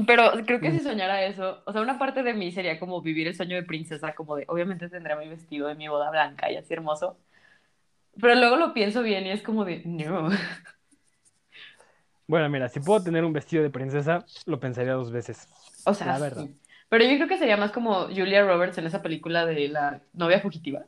Pero 0.07 0.31
creo 0.45 0.59
que 0.59 0.71
si 0.71 0.79
soñara 0.79 1.23
eso, 1.25 1.63
o 1.65 1.71
sea, 1.71 1.81
una 1.81 1.97
parte 1.97 2.21
de 2.21 2.33
mí 2.33 2.51
sería 2.51 2.79
como 2.79 3.01
vivir 3.01 3.27
el 3.27 3.35
sueño 3.35 3.55
de 3.55 3.63
princesa, 3.63 4.13
como 4.13 4.35
de, 4.35 4.43
obviamente 4.49 4.89
tendré 4.89 5.15
mi 5.15 5.29
vestido 5.29 5.67
de 5.67 5.75
mi 5.75 5.87
boda 5.87 6.11
blanca 6.11 6.51
y 6.51 6.57
así 6.57 6.73
hermoso. 6.73 7.17
Pero 8.19 8.35
luego 8.35 8.55
lo 8.57 8.73
pienso 8.73 9.03
bien 9.03 9.25
y 9.25 9.31
es 9.31 9.41
como 9.41 9.63
de, 9.65 9.81
no. 9.85 10.29
Bueno, 12.27 12.49
mira, 12.49 12.69
si 12.69 12.79
puedo 12.79 13.03
tener 13.03 13.23
un 13.23 13.33
vestido 13.33 13.61
de 13.63 13.69
princesa, 13.69 14.25
lo 14.45 14.59
pensaría 14.59 14.93
dos 14.93 15.11
veces. 15.11 15.47
O 15.85 15.93
sea, 15.93 16.07
La 16.07 16.19
verdad. 16.19 16.43
sí. 16.43 16.59
Pero 16.89 17.03
yo 17.05 17.15
creo 17.17 17.27
que 17.27 17.37
sería 17.37 17.57
más 17.57 17.71
como 17.71 18.07
Julia 18.07 18.45
Roberts 18.45 18.77
en 18.77 18.87
esa 18.87 19.01
película 19.01 19.45
de 19.45 19.67
la 19.69 20.01
novia 20.13 20.39
fugitiva. 20.39 20.85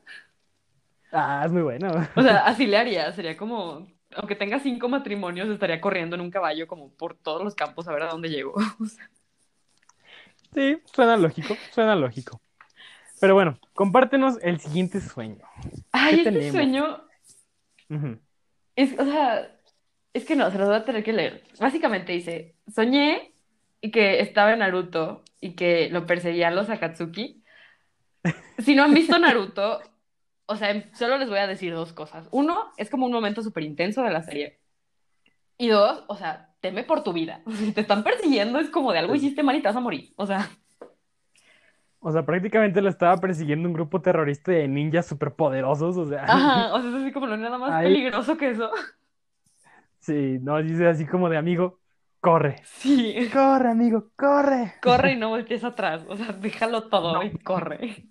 Ah, 1.11 1.43
es 1.45 1.51
muy 1.51 1.61
bueno. 1.61 1.89
O 2.15 2.21
sea, 2.21 2.37
así 2.45 2.67
le 2.67 2.77
haría, 2.77 3.11
sería 3.13 3.37
como, 3.37 3.87
aunque 4.15 4.35
tenga 4.35 4.59
cinco 4.59 4.89
matrimonios, 4.89 5.49
estaría 5.49 5.81
corriendo 5.81 6.15
en 6.15 6.21
un 6.21 6.31
caballo 6.31 6.67
como 6.67 6.91
por 6.93 7.15
todos 7.15 7.43
los 7.43 7.55
campos 7.55 7.87
a 7.87 7.93
ver 7.93 8.03
a 8.03 8.07
dónde 8.11 8.29
llego. 8.29 8.53
O 8.79 8.85
sea, 8.85 9.09
Sí, 10.53 10.77
suena 10.93 11.17
lógico, 11.17 11.55
suena 11.71 11.95
lógico. 11.95 12.41
Pero 13.19 13.33
bueno, 13.33 13.59
compártenos 13.73 14.37
el 14.41 14.59
siguiente 14.59 15.01
sueño. 15.01 15.45
Ay, 15.91 16.15
¿Qué 16.15 16.21
este 16.21 16.31
tenemos? 16.31 16.51
sueño 16.53 17.07
es, 18.75 18.97
o 18.99 19.05
sea, 19.05 19.55
es 20.13 20.25
que 20.25 20.35
no, 20.35 20.49
se 20.51 20.57
los 20.57 20.67
voy 20.67 20.77
a 20.77 20.85
tener 20.85 21.03
que 21.03 21.13
leer. 21.13 21.43
Básicamente 21.59 22.13
dice, 22.13 22.55
soñé 22.73 23.33
y 23.81 23.91
que 23.91 24.19
estaba 24.21 24.53
en 24.53 24.59
Naruto 24.59 25.23
y 25.41 25.55
que 25.55 25.89
lo 25.89 26.05
perseguían 26.05 26.55
los 26.55 26.69
Akatsuki. 26.69 27.43
Si 28.59 28.75
no 28.75 28.83
han 28.83 28.93
visto 28.93 29.17
Naruto, 29.19 29.79
o 30.47 30.55
sea, 30.55 30.89
solo 30.93 31.17
les 31.17 31.29
voy 31.29 31.39
a 31.39 31.47
decir 31.47 31.73
dos 31.73 31.93
cosas. 31.93 32.27
Uno, 32.31 32.71
es 32.77 32.89
como 32.89 33.05
un 33.05 33.12
momento 33.13 33.41
súper 33.43 33.63
intenso 33.63 34.03
de 34.03 34.12
la 34.12 34.23
serie. 34.23 34.62
Y 35.57 35.69
dos, 35.69 36.03
o 36.07 36.15
sea, 36.15 36.55
teme 36.62 36.83
por 36.83 37.03
tu 37.03 37.13
vida. 37.13 37.43
Si 37.57 37.71
te 37.73 37.81
están 37.81 38.03
persiguiendo, 38.03 38.60
es 38.60 38.69
como 38.69 38.91
de 38.93 38.99
algo 38.99 39.15
hiciste 39.15 39.43
mal 39.43 39.55
y 39.55 39.62
te 39.62 39.67
vas 39.69 39.77
a 39.77 39.81
morir. 39.81 40.13
O 40.17 40.25
sea, 40.27 40.49
O 41.99 42.12
sea, 42.12 42.25
prácticamente 42.25 42.81
lo 42.81 42.89
estaba 42.89 43.17
persiguiendo 43.17 43.67
un 43.67 43.73
grupo 43.73 44.01
terrorista 44.01 44.51
de 44.51 44.67
ninjas 44.67 45.07
superpoderosos, 45.07 45.97
o 45.97 46.05
sea. 46.07 46.23
Ajá, 46.25 46.73
o 46.75 46.81
sea, 46.81 46.89
es 46.89 46.95
así 46.95 47.12
como 47.12 47.27
lo 47.27 47.38
nada 47.38 47.57
más 47.57 47.81
peligroso 47.83 48.38
que 48.38 48.51
eso. 48.51 48.69
Sí, 49.99 50.38
no, 50.41 50.62
dice 50.62 50.88
así 50.88 51.05
como 51.05 51.29
de 51.29 51.38
amigo, 51.38 51.81
corre. 52.19 52.63
Sí, 52.63 53.29
Corre, 53.33 53.69
amigo, 53.71 54.12
corre. 54.15 54.73
corre 54.81 55.13
y 55.13 55.15
no 55.17 55.29
voltees 55.29 55.63
atrás, 55.63 56.05
o 56.07 56.15
sea, 56.15 56.31
déjalo 56.33 56.89
todo 56.89 57.13
No. 57.13 57.23
y 57.23 57.38
corre. 57.39 58.07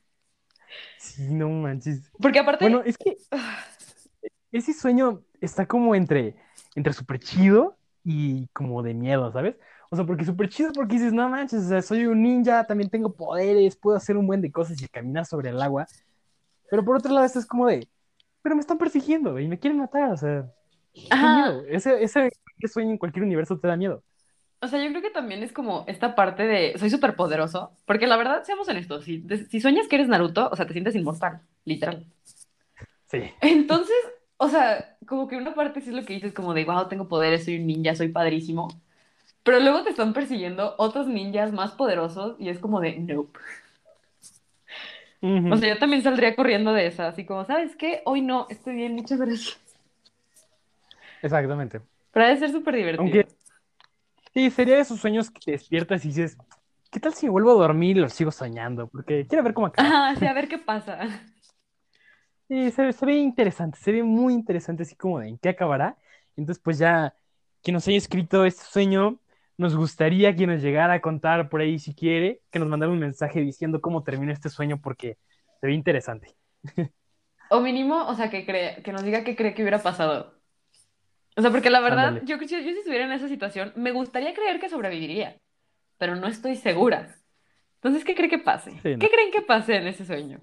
Sí, 0.98 1.22
no 1.28 1.48
manches. 1.48 2.10
Porque 2.20 2.38
aparte, 2.38 2.64
Bueno, 2.64 2.82
es 2.84 2.96
que 2.98 3.16
ese 4.52 4.72
sueño 4.72 5.22
está 5.40 5.66
como 5.66 5.94
entre, 5.94 6.36
entre 6.74 6.92
súper 6.92 7.20
chido 7.20 7.76
y 8.04 8.46
como 8.48 8.82
de 8.82 8.94
miedo, 8.94 9.30
¿sabes? 9.32 9.56
O 9.90 9.96
sea, 9.96 10.04
porque 10.04 10.24
súper 10.24 10.48
chido 10.48 10.72
porque 10.72 10.96
dices, 10.96 11.12
no 11.12 11.28
manches, 11.28 11.64
o 11.64 11.68
sea, 11.68 11.82
soy 11.82 12.06
un 12.06 12.22
ninja, 12.22 12.64
también 12.64 12.90
tengo 12.90 13.14
poderes, 13.14 13.76
puedo 13.76 13.96
hacer 13.96 14.16
un 14.16 14.26
buen 14.26 14.40
de 14.40 14.50
cosas 14.50 14.80
y 14.80 14.88
caminar 14.88 15.26
sobre 15.26 15.50
el 15.50 15.60
agua. 15.62 15.86
Pero 16.70 16.84
por 16.84 16.96
otro 16.96 17.12
lado, 17.12 17.26
es 17.26 17.46
como 17.46 17.66
de, 17.66 17.86
pero 18.42 18.56
me 18.56 18.60
están 18.60 18.78
persiguiendo 18.78 19.38
y 19.38 19.46
me 19.46 19.58
quieren 19.58 19.78
matar, 19.78 20.12
o 20.12 20.16
sea, 20.16 20.50
Ajá. 21.10 21.34
miedo. 21.34 21.64
Ese, 21.68 22.02
ese 22.02 22.30
sueño 22.72 22.90
en 22.90 22.98
cualquier 22.98 23.24
universo 23.24 23.58
te 23.58 23.68
da 23.68 23.76
miedo. 23.76 24.02
O 24.66 24.68
sea, 24.68 24.82
yo 24.82 24.90
creo 24.90 25.02
que 25.02 25.10
también 25.10 25.42
es 25.42 25.52
como 25.52 25.84
esta 25.86 26.14
parte 26.14 26.46
de 26.46 26.78
soy 26.78 26.90
súper 26.90 27.16
poderoso, 27.16 27.72
porque 27.86 28.06
la 28.06 28.16
verdad, 28.16 28.42
seamos 28.44 28.68
honestos, 28.68 29.04
si, 29.04 29.24
si 29.48 29.60
sueñas 29.60 29.88
que 29.88 29.96
eres 29.96 30.08
Naruto, 30.08 30.48
o 30.50 30.56
sea, 30.56 30.66
te 30.66 30.72
sientes 30.72 30.94
inmortal, 30.94 31.40
literal. 31.64 32.04
Sí. 33.06 33.22
Entonces, 33.40 33.96
o 34.36 34.48
sea, 34.48 34.96
como 35.06 35.28
que 35.28 35.36
una 35.36 35.54
parte 35.54 35.80
sí 35.80 35.90
es 35.90 35.96
lo 35.96 36.04
que 36.04 36.14
dices, 36.14 36.32
como 36.32 36.52
de, 36.52 36.64
wow, 36.64 36.88
tengo 36.88 37.08
poderes, 37.08 37.44
soy 37.44 37.58
un 37.58 37.66
ninja, 37.66 37.94
soy 37.94 38.08
padrísimo. 38.08 38.68
Pero 39.42 39.60
luego 39.60 39.84
te 39.84 39.90
están 39.90 40.12
persiguiendo 40.12 40.74
otros 40.76 41.06
ninjas 41.06 41.52
más 41.52 41.70
poderosos 41.72 42.34
y 42.40 42.48
es 42.48 42.58
como 42.58 42.80
de, 42.80 42.98
nope. 42.98 43.38
O 45.22 45.56
sea, 45.56 45.68
yo 45.68 45.78
también 45.78 46.02
saldría 46.02 46.36
corriendo 46.36 46.72
de 46.72 46.86
esa, 46.86 47.08
así 47.08 47.24
como, 47.24 47.44
¿sabes 47.44 47.74
qué? 47.76 48.02
Hoy 48.04 48.20
no, 48.20 48.46
estoy 48.50 48.74
bien, 48.74 48.94
muchas 48.94 49.18
gracias. 49.18 49.58
Exactamente. 51.22 51.80
Pero 52.12 52.26
ha 52.26 52.28
de 52.28 52.36
ser 52.36 52.52
súper 52.52 52.76
divertido. 52.76 53.02
Aunque 53.02 53.26
sí, 54.36 54.50
sería 54.50 54.76
de 54.76 54.82
esos 54.82 55.00
sueños 55.00 55.30
que 55.30 55.40
te 55.40 55.52
despiertas 55.52 56.04
y 56.04 56.08
dices, 56.08 56.36
¿qué 56.90 57.00
tal 57.00 57.14
si 57.14 57.26
me 57.26 57.32
vuelvo 57.32 57.52
a 57.52 57.54
dormir 57.54 57.96
y 57.96 58.00
lo 58.00 58.08
sigo 58.10 58.30
soñando? 58.30 58.86
Porque 58.88 59.26
quiero 59.26 59.42
ver 59.42 59.54
cómo 59.54 59.66
acaba. 59.68 59.88
Ajá, 59.88 60.16
sí, 60.16 60.26
a 60.26 60.32
ver 60.34 60.48
qué 60.48 60.58
pasa. 60.58 60.98
Sí, 62.48 62.70
se, 62.70 62.92
se 62.92 63.06
ve 63.06 63.14
interesante, 63.16 63.78
se 63.78 63.90
ve 63.90 64.02
muy 64.04 64.32
interesante 64.32 64.84
así 64.84 64.94
como 64.94 65.18
de 65.18 65.28
en 65.28 65.38
qué 65.38 65.48
acabará. 65.48 65.98
Entonces, 66.36 66.62
pues 66.62 66.78
ya, 66.78 67.16
quien 67.62 67.74
nos 67.74 67.88
haya 67.88 67.96
escrito 67.96 68.44
este 68.44 68.62
sueño, 68.64 69.20
nos 69.56 69.74
gustaría 69.76 70.36
que 70.36 70.46
nos 70.46 70.62
llegara 70.62 70.94
a 70.94 71.00
contar 71.00 71.48
por 71.48 71.60
ahí 71.60 71.78
si 71.80 71.94
quiere, 71.94 72.42
que 72.50 72.60
nos 72.60 72.68
mandara 72.68 72.92
un 72.92 73.00
mensaje 73.00 73.40
diciendo 73.40 73.80
cómo 73.80 74.04
terminó 74.04 74.32
este 74.32 74.48
sueño 74.48 74.80
porque 74.80 75.18
se 75.60 75.66
ve 75.66 75.72
interesante. 75.74 76.36
O 77.48 77.60
mínimo, 77.60 77.96
o 78.10 78.14
sea, 78.14 78.30
que, 78.30 78.44
cree, 78.46 78.82
que 78.84 78.92
nos 78.92 79.02
diga 79.04 79.24
qué 79.24 79.34
cree 79.36 79.54
que 79.54 79.62
hubiera 79.62 79.82
pasado. 79.82 80.35
O 81.36 81.42
sea, 81.42 81.50
porque 81.50 81.70
la 81.70 81.80
verdad, 81.80 82.08
Ándale. 82.08 82.26
yo, 82.26 82.36
yo, 82.38 82.58
yo 82.58 82.72
si 82.72 82.78
estuviera 82.78 83.04
en 83.04 83.12
esa 83.12 83.28
situación, 83.28 83.72
me 83.76 83.92
gustaría 83.92 84.32
creer 84.32 84.58
que 84.58 84.70
sobreviviría, 84.70 85.38
pero 85.98 86.16
no 86.16 86.26
estoy 86.26 86.56
segura. 86.56 87.14
Entonces, 87.74 88.04
¿qué 88.04 88.14
cree 88.14 88.30
que 88.30 88.38
pase? 88.38 88.70
Sí, 88.82 88.94
no. 88.94 88.98
¿Qué 88.98 89.10
creen 89.10 89.30
que 89.30 89.42
pase 89.42 89.76
en 89.76 89.86
ese 89.86 90.06
sueño? 90.06 90.40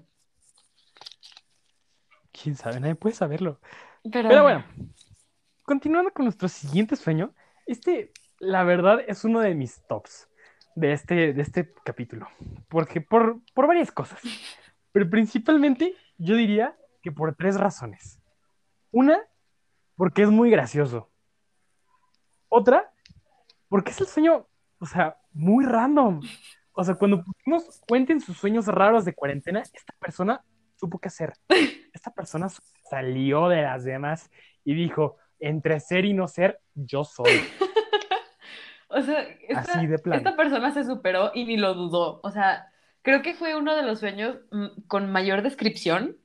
Quién 2.32 2.54
sabe, 2.54 2.78
nadie 2.80 2.94
puede 2.94 3.14
saberlo. 3.14 3.60
Pero, 4.10 4.28
Pero 4.28 4.42
bueno, 4.42 4.64
continuando 5.62 6.12
con 6.12 6.26
nuestro 6.26 6.48
siguiente 6.48 6.94
sueño, 6.94 7.34
este, 7.66 8.12
la 8.38 8.62
verdad, 8.64 9.00
es 9.06 9.24
uno 9.24 9.40
de 9.40 9.54
mis 9.54 9.82
tops 9.86 10.28
de 10.74 10.92
este, 10.92 11.32
de 11.32 11.42
este 11.42 11.72
capítulo. 11.84 12.28
Porque 12.68 13.00
por, 13.00 13.40
por 13.52 13.66
varias 13.66 13.90
cosas. 13.90 14.20
Pero 14.92 15.10
principalmente, 15.10 15.94
yo 16.18 16.36
diría 16.36 16.76
que 17.02 17.10
por 17.10 17.34
tres 17.34 17.56
razones. 17.58 18.20
Una, 18.90 19.20
porque 19.96 20.22
es 20.22 20.30
muy 20.30 20.50
gracioso. 20.50 21.10
Otra, 22.48 22.92
porque 23.68 23.90
es 23.90 24.00
el 24.00 24.06
sueño, 24.06 24.46
o 24.78 24.86
sea, 24.86 25.16
muy 25.32 25.64
random. 25.64 26.20
O 26.72 26.84
sea, 26.84 26.94
cuando 26.94 27.22
pusimos 27.24 27.80
cuenten 27.86 28.20
sus 28.20 28.36
sueños 28.36 28.66
raros 28.66 29.04
de 29.04 29.14
cuarentena, 29.14 29.60
esta 29.60 29.94
persona 29.98 30.44
supo 30.76 30.98
qué 30.98 31.08
hacer. 31.08 31.32
Esta 31.92 32.12
persona 32.12 32.48
salió 32.88 33.48
de 33.48 33.62
las 33.62 33.84
demás 33.84 34.30
y 34.64 34.74
dijo, 34.74 35.16
entre 35.38 35.80
ser 35.80 36.04
y 36.04 36.12
no 36.12 36.28
ser, 36.28 36.60
yo 36.74 37.04
soy. 37.04 37.30
o 38.88 39.00
sea, 39.00 39.22
esta, 39.48 39.72
Así 39.72 39.86
de 39.86 39.96
esta 40.12 40.36
persona 40.36 40.72
se 40.72 40.84
superó 40.84 41.30
y 41.34 41.44
ni 41.44 41.56
lo 41.56 41.74
dudó. 41.74 42.20
O 42.22 42.30
sea, 42.30 42.68
creo 43.02 43.22
que 43.22 43.34
fue 43.34 43.56
uno 43.56 43.74
de 43.74 43.82
los 43.82 44.00
sueños 44.00 44.38
mm, 44.50 44.82
con 44.86 45.10
mayor 45.10 45.42
descripción. 45.42 46.16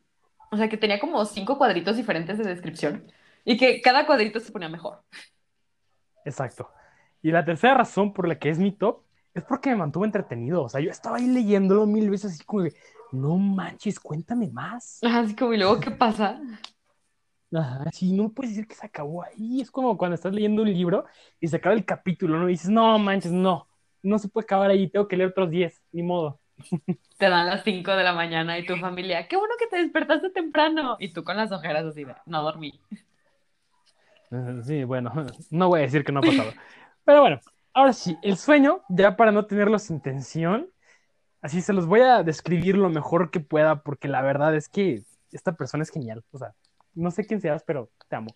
O 0.51 0.57
sea, 0.57 0.67
que 0.67 0.77
tenía 0.77 0.99
como 0.99 1.23
cinco 1.25 1.57
cuadritos 1.57 1.95
diferentes 1.95 2.37
de 2.37 2.43
descripción 2.43 3.11
y 3.45 3.57
que 3.57 3.81
cada 3.81 4.05
cuadrito 4.05 4.39
se 4.39 4.51
ponía 4.51 4.69
mejor. 4.69 5.01
Exacto. 6.25 6.69
Y 7.21 7.31
la 7.31 7.43
tercera 7.43 7.73
razón 7.75 8.13
por 8.13 8.27
la 8.27 8.39
que 8.39 8.49
es 8.49 8.59
mi 8.59 8.71
top 8.71 9.03
es 9.33 9.43
porque 9.43 9.69
me 9.69 9.77
mantuvo 9.77 10.05
entretenido. 10.05 10.63
O 10.63 10.69
sea, 10.69 10.81
yo 10.81 10.89
estaba 10.89 11.17
ahí 11.17 11.27
leyéndolo 11.27 11.85
mil 11.85 12.09
veces 12.09 12.33
así 12.33 12.43
como 12.43 12.65
no 13.11 13.37
manches, 13.37 13.99
cuéntame 13.99 14.47
más. 14.47 14.99
Así 15.03 15.35
como, 15.35 15.53
¿y 15.53 15.57
luego 15.57 15.79
qué 15.79 15.91
pasa? 15.91 16.39
Ajá, 17.51 17.85
sí, 17.91 18.13
no 18.13 18.29
puedes 18.29 18.51
decir 18.51 18.67
que 18.67 18.75
se 18.75 18.85
acabó 18.85 19.23
ahí. 19.23 19.61
Es 19.61 19.71
como 19.71 19.97
cuando 19.97 20.15
estás 20.15 20.33
leyendo 20.33 20.61
un 20.61 20.71
libro 20.71 21.05
y 21.39 21.47
se 21.47 21.57
acaba 21.57 21.75
el 21.75 21.85
capítulo, 21.85 22.37
¿no? 22.37 22.47
Y 22.47 22.53
dices, 22.53 22.69
no 22.69 22.97
manches, 22.99 23.31
no, 23.31 23.67
no 24.03 24.19
se 24.19 24.29
puede 24.29 24.43
acabar 24.43 24.69
ahí, 24.69 24.89
tengo 24.89 25.07
que 25.07 25.17
leer 25.17 25.31
otros 25.31 25.49
10, 25.49 25.81
ni 25.91 26.03
modo. 26.03 26.39
Te 27.17 27.29
dan 27.29 27.47
las 27.47 27.63
5 27.63 27.91
de 27.91 28.03
la 28.03 28.13
mañana 28.13 28.57
y 28.59 28.65
tu 28.65 28.75
familia, 28.77 29.27
qué 29.27 29.35
bueno 29.35 29.55
que 29.59 29.67
te 29.67 29.77
despertaste 29.77 30.29
temprano. 30.29 30.95
Y 30.99 31.11
tú 31.11 31.23
con 31.23 31.35
las 31.35 31.51
ojeras 31.51 31.85
así 31.85 32.05
de, 32.05 32.15
no 32.25 32.43
dormí. 32.43 32.79
Sí, 34.63 34.83
bueno, 34.83 35.11
no 35.49 35.67
voy 35.69 35.79
a 35.79 35.83
decir 35.83 36.03
que 36.03 36.11
no 36.11 36.19
ha 36.19 36.23
pasado. 36.23 36.51
Pero 37.03 37.21
bueno, 37.21 37.39
ahora 37.73 37.93
sí, 37.93 38.17
el 38.21 38.37
sueño, 38.37 38.81
ya 38.89 39.15
para 39.15 39.31
no 39.31 39.45
tenerlo 39.45 39.79
sin 39.79 40.01
tensión, 40.01 40.69
así 41.41 41.61
se 41.61 41.73
los 41.73 41.87
voy 41.87 42.01
a 42.01 42.23
describir 42.23 42.77
lo 42.77 42.89
mejor 42.89 43.31
que 43.31 43.39
pueda, 43.39 43.83
porque 43.83 44.07
la 44.07 44.21
verdad 44.21 44.55
es 44.55 44.69
que 44.69 45.03
esta 45.31 45.53
persona 45.53 45.83
es 45.83 45.91
genial. 45.91 46.23
O 46.31 46.39
sea, 46.39 46.55
no 46.95 47.11
sé 47.11 47.25
quién 47.25 47.41
seas, 47.41 47.63
pero 47.65 47.91
te 48.09 48.15
amo. 48.17 48.35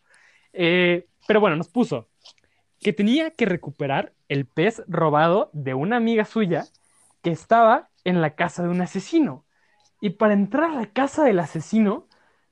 Eh, 0.53 1.08
pero 1.27 1.39
bueno, 1.41 1.56
nos 1.58 1.69
puso 1.69 2.10
que 2.79 2.93
tenía 2.93 3.32
que 3.32 3.45
recuperar 3.45 4.13
el 4.29 4.45
pez 4.45 4.84
robado 4.88 5.49
de 5.53 5.73
una 5.73 5.97
amiga 5.97 6.25
suya 6.25 6.65
que 7.23 7.32
estaba 7.32 7.89
en 8.03 8.21
la 8.21 8.36
casa 8.36 8.63
de 8.63 8.69
un 8.69 8.82
asesino. 8.82 9.45
Y 10.01 10.12
para 10.12 10.34
entrar 10.34 10.71
a 10.71 10.75
la 10.75 10.88
casa 10.88 11.23
del 11.25 11.39
asesino, 11.39 12.08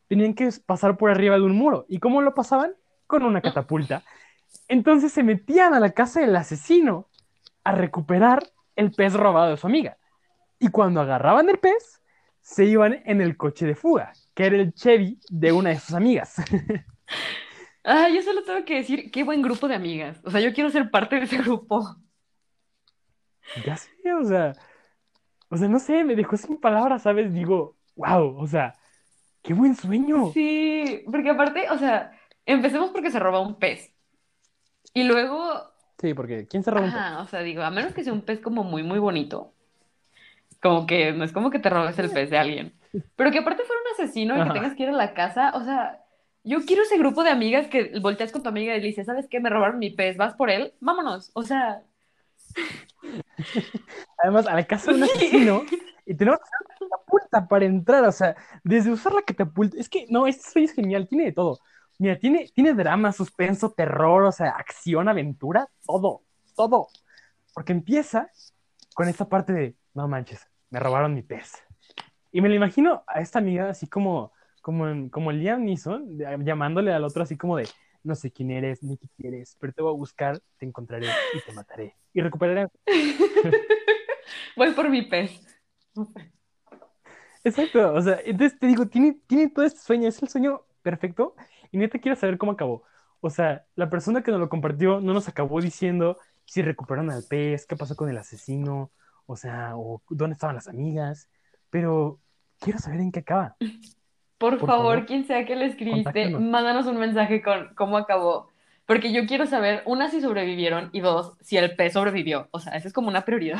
tenían 0.07 0.35
que 0.35 0.49
pasar 0.65 0.97
por 0.97 1.11
arriba 1.11 1.35
de 1.37 1.43
un 1.43 1.55
muro. 1.55 1.85
¿Y 1.89 1.99
cómo 1.99 2.21
lo 2.21 2.33
pasaban? 2.33 2.75
Con 3.11 3.23
una 3.23 3.41
catapulta. 3.41 4.03
Entonces 4.69 5.11
se 5.11 5.21
metían 5.21 5.73
a 5.73 5.81
la 5.81 5.91
casa 5.91 6.21
del 6.21 6.33
asesino 6.33 7.09
a 7.65 7.73
recuperar 7.73 8.41
el 8.77 8.93
pez 8.93 9.15
robado 9.15 9.51
de 9.51 9.57
su 9.57 9.67
amiga. 9.67 9.97
Y 10.59 10.69
cuando 10.69 11.01
agarraban 11.01 11.49
el 11.49 11.59
pez, 11.59 12.01
se 12.39 12.63
iban 12.63 13.01
en 13.03 13.19
el 13.19 13.35
coche 13.35 13.65
de 13.65 13.75
fuga, 13.75 14.13
que 14.33 14.45
era 14.45 14.55
el 14.55 14.73
Chevy 14.73 15.19
de 15.29 15.51
una 15.51 15.71
de 15.71 15.79
sus 15.79 15.93
amigas. 15.93 16.35
Ah, 17.83 18.09
yo 18.09 18.21
solo 18.21 18.43
tengo 18.43 18.63
que 18.63 18.75
decir, 18.75 19.09
qué 19.09 19.23
buen 19.23 19.41
grupo 19.41 19.67
de 19.67 19.73
amigas. 19.73 20.21
O 20.23 20.29
sea, 20.29 20.39
yo 20.39 20.53
quiero 20.53 20.69
ser 20.69 20.91
parte 20.91 21.15
de 21.15 21.23
ese 21.23 21.39
grupo. 21.39 21.83
ya 23.65 23.75
sé, 23.75 23.89
o 24.13 24.23
sea, 24.23 24.53
o 25.49 25.57
sea, 25.57 25.67
no 25.67 25.79
sé, 25.79 26.03
me 26.03 26.15
dejó 26.15 26.37
sin 26.37 26.57
palabras, 26.57 27.01
¿sabes? 27.01 27.33
Digo, 27.33 27.75
wow, 27.95 28.37
o 28.37 28.45
sea, 28.45 28.75
qué 29.41 29.55
buen 29.55 29.73
sueño. 29.75 30.31
Sí, 30.31 31.03
porque 31.11 31.31
aparte, 31.31 31.71
o 31.71 31.79
sea, 31.79 32.11
empecemos 32.45 32.91
porque 32.91 33.11
se 33.11 33.19
roba 33.19 33.39
un 33.39 33.55
pez. 33.55 33.91
Y 34.93 35.03
luego, 35.03 35.71
Sí, 35.99 36.13
porque 36.13 36.47
¿quién 36.47 36.63
se 36.63 36.71
roba 36.71 36.85
un 36.85 36.91
pez? 36.91 37.01
o 37.19 37.27
sea, 37.27 37.41
digo, 37.41 37.61
a 37.63 37.69
menos 37.71 37.93
que 37.93 38.03
sea 38.03 38.13
un 38.13 38.21
pez 38.21 38.39
como 38.39 38.63
muy, 38.63 38.83
muy 38.83 38.99
bonito. 38.99 39.53
Como 40.61 40.85
que 40.85 41.11
no 41.13 41.23
es 41.23 41.31
como 41.31 41.49
que 41.49 41.59
te 41.59 41.69
robes 41.69 41.97
el 41.99 42.11
pez 42.11 42.29
de 42.29 42.37
alguien. 42.37 42.73
Pero 43.15 43.31
que 43.31 43.39
aparte 43.39 43.63
fuera 43.63 43.81
un 43.81 43.93
asesino 44.03 44.33
y 44.35 44.37
que 44.37 44.43
Ajá. 44.43 44.53
tengas 44.53 44.75
que 44.75 44.83
ir 44.83 44.89
a 44.89 44.93
la 44.93 45.13
casa, 45.13 45.51
o 45.55 45.63
sea, 45.63 46.03
yo 46.43 46.65
quiero 46.65 46.83
ese 46.83 46.97
grupo 46.97 47.23
de 47.23 47.29
amigas 47.29 47.67
que 47.67 47.99
volteas 47.99 48.31
con 48.31 48.43
tu 48.43 48.49
amiga 48.49 48.75
y 48.75 48.81
le 48.81 48.87
dices, 48.87 49.05
¿sabes 49.05 49.27
qué? 49.29 49.39
Me 49.39 49.49
robaron 49.49 49.79
mi 49.79 49.89
pez, 49.91 50.17
¿vas 50.17 50.33
por 50.33 50.49
él? 50.49 50.73
Vámonos. 50.79 51.31
O 51.33 51.43
sea, 51.43 51.83
Además, 54.23 54.47
a 54.47 54.55
la 54.55 54.65
casa 54.65 54.91
de 54.91 54.97
un 54.97 55.03
asesino 55.03 55.63
y 56.05 56.15
tenemos 56.15 56.39
que 56.39 56.43
usar 56.45 56.61
la 56.69 56.75
catapulta 56.97 57.47
para 57.47 57.65
entrar, 57.65 58.03
o 58.03 58.11
sea, 58.11 58.35
desde 58.63 58.91
usar 58.91 59.13
la 59.13 59.21
catapulta, 59.21 59.77
es 59.79 59.89
que 59.89 60.05
no, 60.09 60.27
este 60.27 60.49
sueño 60.49 60.65
es 60.65 60.73
genial, 60.73 61.07
tiene 61.07 61.25
de 61.25 61.31
todo. 61.31 61.59
Mira, 62.01 62.17
tiene, 62.17 62.49
tiene 62.55 62.73
drama, 62.73 63.11
suspenso, 63.11 63.73
terror, 63.73 64.23
o 64.23 64.31
sea, 64.31 64.49
acción, 64.49 65.07
aventura, 65.07 65.67
todo, 65.85 66.23
todo. 66.55 66.87
Porque 67.53 67.73
empieza 67.73 68.27
con 68.95 69.07
esta 69.07 69.29
parte 69.29 69.53
de, 69.53 69.75
no 69.93 70.07
manches, 70.07 70.47
me 70.71 70.79
robaron 70.79 71.13
mi 71.13 71.21
pez. 71.21 71.53
Y 72.31 72.41
me 72.41 72.49
lo 72.49 72.55
imagino 72.55 73.03
a 73.05 73.21
esta 73.21 73.37
amiga 73.37 73.69
así 73.69 73.85
como, 73.85 74.31
como, 74.63 74.87
en- 74.87 75.09
como 75.09 75.31
Liam 75.31 75.63
Neeson, 75.63 76.17
de- 76.17 76.39
llamándole 76.43 76.91
al 76.91 77.03
otro 77.03 77.21
así 77.21 77.37
como 77.37 77.55
de, 77.57 77.69
no 78.03 78.15
sé 78.15 78.31
quién 78.31 78.49
eres, 78.49 78.81
ni 78.81 78.97
qué 78.97 79.07
quieres, 79.15 79.55
pero 79.59 79.71
te 79.71 79.83
voy 79.83 79.93
a 79.93 79.95
buscar, 79.95 80.39
te 80.57 80.65
encontraré 80.65 81.05
y 81.05 81.39
te 81.39 81.51
mataré. 81.53 81.95
Y 82.13 82.21
recuperaré 82.21 82.67
voy 84.57 84.71
por 84.71 84.89
mi 84.89 85.03
pez. 85.03 85.39
Exacto, 87.43 87.93
o 87.93 88.01
sea, 88.01 88.19
entonces 88.25 88.57
te 88.57 88.65
digo, 88.65 88.87
tiene, 88.87 89.19
tiene 89.27 89.49
todo 89.49 89.65
este 89.65 89.81
sueño, 89.81 90.07
es 90.07 90.19
el 90.23 90.29
sueño 90.29 90.63
perfecto 90.81 91.35
y 91.71 91.77
neta 91.77 91.99
quiero 91.99 92.15
saber 92.15 92.37
cómo 92.37 92.53
acabó. 92.53 92.83
O 93.21 93.29
sea, 93.29 93.65
la 93.75 93.89
persona 93.89 94.23
que 94.23 94.31
nos 94.31 94.39
lo 94.39 94.49
compartió 94.49 94.99
no 95.01 95.13
nos 95.13 95.27
acabó 95.27 95.61
diciendo 95.61 96.17
si 96.45 96.61
recuperaron 96.61 97.11
al 97.11 97.23
pez, 97.23 97.65
qué 97.65 97.75
pasó 97.77 97.95
con 97.95 98.09
el 98.09 98.17
asesino, 98.17 98.91
o 99.25 99.35
sea, 99.35 99.77
o 99.77 100.01
dónde 100.09 100.33
estaban 100.33 100.55
las 100.55 100.67
amigas, 100.67 101.29
pero 101.69 102.19
quiero 102.59 102.79
saber 102.79 102.99
en 103.01 103.11
qué 103.11 103.19
acaba. 103.19 103.55
Por 104.37 104.57
Por 104.57 104.67
favor, 104.67 104.95
favor, 104.95 105.05
quien 105.05 105.25
sea 105.25 105.45
que 105.45 105.55
le 105.55 105.65
escribiste, 105.67 106.29
mándanos 106.31 106.87
un 106.87 106.97
mensaje 106.97 107.41
con 107.41 107.73
cómo 107.75 107.97
acabó. 107.97 108.49
Porque 108.85 109.13
yo 109.13 109.25
quiero 109.27 109.45
saber, 109.45 109.83
una, 109.85 110.09
si 110.09 110.19
sobrevivieron 110.19 110.89
y 110.93 111.01
dos, 111.01 111.37
si 111.41 111.57
el 111.57 111.75
pez 111.75 111.93
sobrevivió. 111.93 112.49
O 112.51 112.59
sea, 112.59 112.73
esa 112.75 112.87
es 112.87 112.93
como 112.93 113.07
una 113.07 113.23
prioridad. 113.23 113.59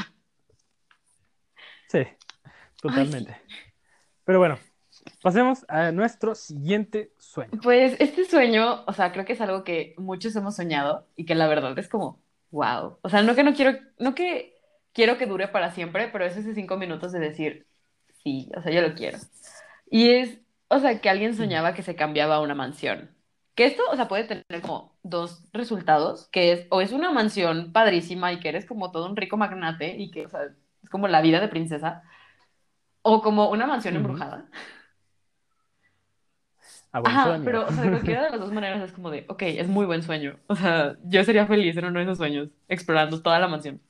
Sí, 1.88 2.00
Ay, 2.88 3.06
sí. 3.08 3.32
totalmente. 3.32 3.42
Pero 4.24 4.40
bueno, 4.40 4.58
pasemos 5.22 5.66
a 5.68 5.92
nuestro 5.92 6.36
siguiente 6.36 7.12
sueño. 7.18 7.52
Pues 7.62 7.96
este 8.00 8.26
sueño, 8.26 8.84
o 8.86 8.94
sea, 8.94 9.12
creo 9.12 9.26
que 9.26 9.34
es 9.34 9.42
algo 9.42 9.64
que 9.64 9.96
muchos 9.98 10.36
hemos 10.36 10.56
soñado 10.56 11.08
y 11.16 11.26
que 11.26 11.36
la 11.36 11.48
verdad 11.48 11.78
es 11.78 11.88
como, 11.88 12.22
wow. 12.52 12.98
O 13.02 13.10
sea, 13.10 13.22
no 13.22 13.36
que 13.36 13.44
no 13.44 13.54
quiero, 13.54 13.78
no 14.00 14.16
que 14.16 14.58
quiero 14.94 15.18
que 15.18 15.26
dure 15.26 15.48
para 15.48 15.72
siempre, 15.72 16.10
pero 16.10 16.26
es 16.26 16.38
ese 16.38 16.54
cinco 16.54 16.78
minutos 16.78 17.12
de 17.12 17.20
decir, 17.20 17.68
sí, 18.24 18.50
o 18.56 18.62
sea, 18.62 18.72
yo 18.72 18.82
lo 18.82 18.94
quiero. 18.94 19.18
Y 19.90 20.12
es, 20.12 20.40
o 20.68 20.80
sea, 20.80 21.00
que 21.02 21.10
alguien 21.10 21.36
soñaba 21.36 21.74
que 21.74 21.84
se 21.84 21.96
cambiaba 21.96 22.36
a 22.36 22.42
una 22.42 22.56
mansión. 22.56 23.16
Que 23.56 23.66
esto, 23.66 23.84
o 23.92 23.96
sea, 23.96 24.08
puede 24.08 24.24
tener 24.24 24.62
como 24.62 24.98
dos 25.04 25.44
resultados, 25.52 26.30
que 26.32 26.54
es, 26.54 26.68
o 26.70 26.82
es 26.82 26.92
una 26.94 27.12
mansión 27.12 27.74
padrísima 27.74 28.32
y 28.32 28.40
que 28.40 28.50
eres 28.50 28.66
como 28.66 28.92
todo 28.92 29.10
un 29.10 29.18
rico 29.18 29.38
magnate 29.38 29.98
y 29.98 30.12
que, 30.12 30.26
o 30.26 30.30
sea, 30.30 30.42
es 30.84 30.90
como 30.90 31.08
la 31.08 31.22
vida 31.22 31.40
de 31.42 31.50
princesa, 31.50 32.04
o 33.02 33.22
como 33.22 33.50
una 33.50 33.68
mansión 33.68 33.96
embrujada. 33.96 34.46
Eso 37.00 37.04
da 37.04 37.10
Ajá, 37.10 37.38
miedo. 37.38 37.46
pero, 37.46 37.68
o 37.68 37.72
sea, 37.72 37.84
de 37.84 37.90
cualquiera 37.90 38.24
de 38.26 38.30
las 38.32 38.40
dos 38.40 38.52
maneras 38.52 38.82
es 38.82 38.92
como 38.92 39.10
de, 39.10 39.26
ok, 39.30 39.42
es 39.44 39.68
muy 39.68 39.86
buen 39.86 40.04
sueño. 40.04 40.38
O 40.48 40.56
sea, 40.56 40.98
yo 41.04 41.24
sería 41.24 41.48
feliz 41.48 41.76
en 41.78 41.86
uno 41.86 42.00
de 42.00 42.06
esos 42.06 42.18
sueños, 42.18 42.50
explorando 42.68 43.22
toda 43.22 43.40
la 43.40 43.48
mansión. 43.48 43.82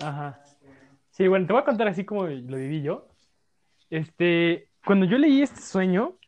Ajá. 0.00 0.40
Sí, 1.10 1.28
bueno, 1.28 1.46
te 1.46 1.52
voy 1.52 1.62
a 1.62 1.64
contar 1.64 1.88
así 1.88 2.04
como 2.04 2.26
lo 2.26 2.56
viví 2.56 2.82
yo. 2.82 3.08
Este, 3.88 4.68
cuando 4.84 5.06
yo 5.06 5.16
leí 5.16 5.42
este 5.42 5.60
sueño, 5.60 6.18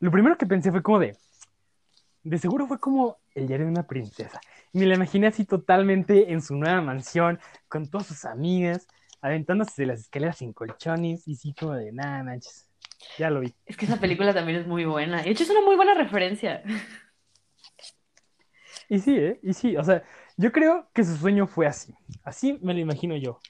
lo 0.00 0.10
primero 0.10 0.36
que 0.36 0.46
pensé 0.46 0.70
fue 0.70 0.82
como 0.82 0.98
de, 0.98 1.16
de 2.22 2.38
seguro 2.38 2.66
fue 2.66 2.78
como 2.78 3.16
el 3.34 3.46
diario 3.46 3.66
de 3.66 3.72
una 3.72 3.86
princesa. 3.86 4.40
Y 4.72 4.80
me 4.80 4.86
la 4.86 4.96
imaginé 4.96 5.28
así 5.28 5.44
totalmente 5.44 6.32
en 6.32 6.42
su 6.42 6.54
nueva 6.54 6.80
mansión, 6.82 7.38
con 7.68 7.88
todas 7.88 8.06
sus 8.06 8.24
amigas, 8.26 8.86
aventándose 9.22 9.82
de 9.82 9.86
las 9.86 10.00
escaleras 10.00 10.36
sin 10.38 10.52
colchones, 10.52 11.26
y 11.26 11.36
sí 11.36 11.54
como 11.58 11.72
de, 11.72 11.92
nada, 11.92 12.22
manches, 12.22 12.65
ya 13.18 13.30
lo 13.30 13.40
vi. 13.40 13.54
Es 13.66 13.76
que 13.76 13.86
esa 13.86 14.00
película 14.00 14.32
también 14.34 14.58
es 14.60 14.66
muy 14.66 14.84
buena. 14.84 15.22
De 15.22 15.30
hecho, 15.30 15.42
es 15.44 15.50
una 15.50 15.62
muy 15.62 15.76
buena 15.76 15.94
referencia. 15.94 16.62
Y 18.88 18.98
sí, 18.98 19.16
¿eh? 19.16 19.38
Y 19.42 19.52
sí, 19.54 19.76
o 19.76 19.84
sea, 19.84 20.02
yo 20.36 20.52
creo 20.52 20.88
que 20.92 21.04
su 21.04 21.16
sueño 21.16 21.46
fue 21.46 21.66
así. 21.66 21.94
Así 22.24 22.58
me 22.62 22.74
lo 22.74 22.80
imagino 22.80 23.16
yo. 23.16 23.40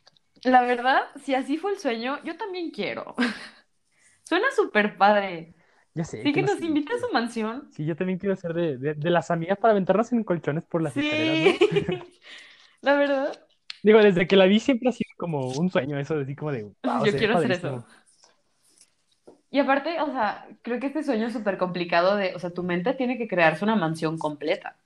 La 0.44 0.62
verdad, 0.62 1.03
si 1.25 1.35
así 1.35 1.59
fue 1.59 1.72
el 1.72 1.79
sueño, 1.79 2.22
yo 2.25 2.37
también 2.37 2.70
quiero. 2.70 3.14
Suena 4.25 4.46
súper 4.55 4.96
padre. 4.99 5.55
Ya 5.94 6.05
sé 6.05 6.22
Sí, 6.22 6.33
que 6.33 6.42
nos 6.42 6.61
invite 6.62 6.94
a 6.94 6.99
su 6.99 7.12
mansión. 7.12 7.70
Sí, 7.70 7.85
yo 7.85 7.96
también 7.96 8.18
quiero 8.18 8.37
ser 8.37 8.55
de, 8.55 8.79
de, 8.79 8.94
de 8.94 9.11
las 9.11 9.31
amigas 9.31 9.59
para 9.59 9.72
aventarnos 9.72 10.12
en 10.12 10.25
colchones 10.25 10.64
por 10.64 10.83
las 10.83 10.96
escaleras, 10.96 11.40
Sí, 11.42 11.59
¿no? 11.70 12.07
la 12.83 12.96
verdad, 12.96 13.46
Digo, 13.83 14.01
desde 14.01 14.27
que 14.27 14.37
la 14.37 14.46
vi 14.46 14.59
siempre 14.61 14.88
ha 14.88 14.92
sido 14.92 15.11
como 15.16 15.53
un 15.53 15.70
sueño 15.70 15.99
eso, 15.99 16.18
así 16.18 16.35
como 16.35 16.53
de, 16.53 16.64
wow, 16.83 17.05
yo 17.05 17.16
quiero 17.16 17.35
hacer 17.35 17.53
eso. 17.53 17.87
Y 19.50 19.59
aparte, 19.61 20.00
o 20.00 20.06
sea, 20.06 20.46
creo 20.62 20.80
que 20.80 20.88
este 20.88 21.02
sueño 21.02 21.26
es 21.26 21.32
súper 21.32 21.56
complicado 21.56 22.16
de, 22.16 22.35
o 22.35 22.38
sea, 22.38 22.50
tu 22.50 22.62
mente 22.62 22.94
tiene 22.94 23.16
que 23.16 23.28
crearse 23.28 23.64
una 23.64 23.76
mansión 23.76 24.18
completa. 24.18 24.76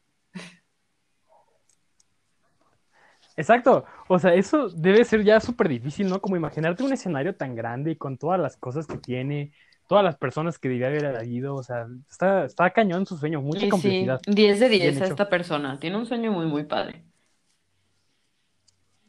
Exacto, 3.36 3.86
o 4.06 4.18
sea, 4.18 4.34
eso 4.34 4.68
debe 4.68 5.02
ser 5.04 5.24
ya 5.24 5.40
súper 5.40 5.68
difícil, 5.68 6.08
¿no? 6.10 6.20
Como 6.20 6.36
imaginarte 6.36 6.82
un 6.82 6.92
escenario 6.92 7.34
tan 7.34 7.54
grande 7.54 7.92
y 7.92 7.96
con 7.96 8.18
todas 8.18 8.38
las 8.38 8.56
cosas 8.58 8.86
que 8.86 8.98
tiene, 8.98 9.52
todas 9.88 10.04
las 10.04 10.18
personas 10.18 10.58
que 10.58 10.68
debía 10.68 10.88
haber 10.88 11.06
habido, 11.06 11.54
o 11.54 11.62
sea, 11.62 11.86
está, 12.10 12.44
está 12.44 12.70
cañón 12.70 13.06
su 13.06 13.16
sueño, 13.16 13.40
mucha 13.40 13.60
Y 13.60 13.62
sí, 13.62 13.68
complejidad, 13.70 14.20
10 14.26 14.60
de 14.60 14.68
bien 14.68 14.82
10 14.92 15.00
a 15.02 15.06
esta 15.06 15.28
persona. 15.30 15.80
Tiene 15.80 15.96
un 15.96 16.06
sueño 16.06 16.32
muy, 16.32 16.46
muy 16.46 16.64
padre. 16.64 17.02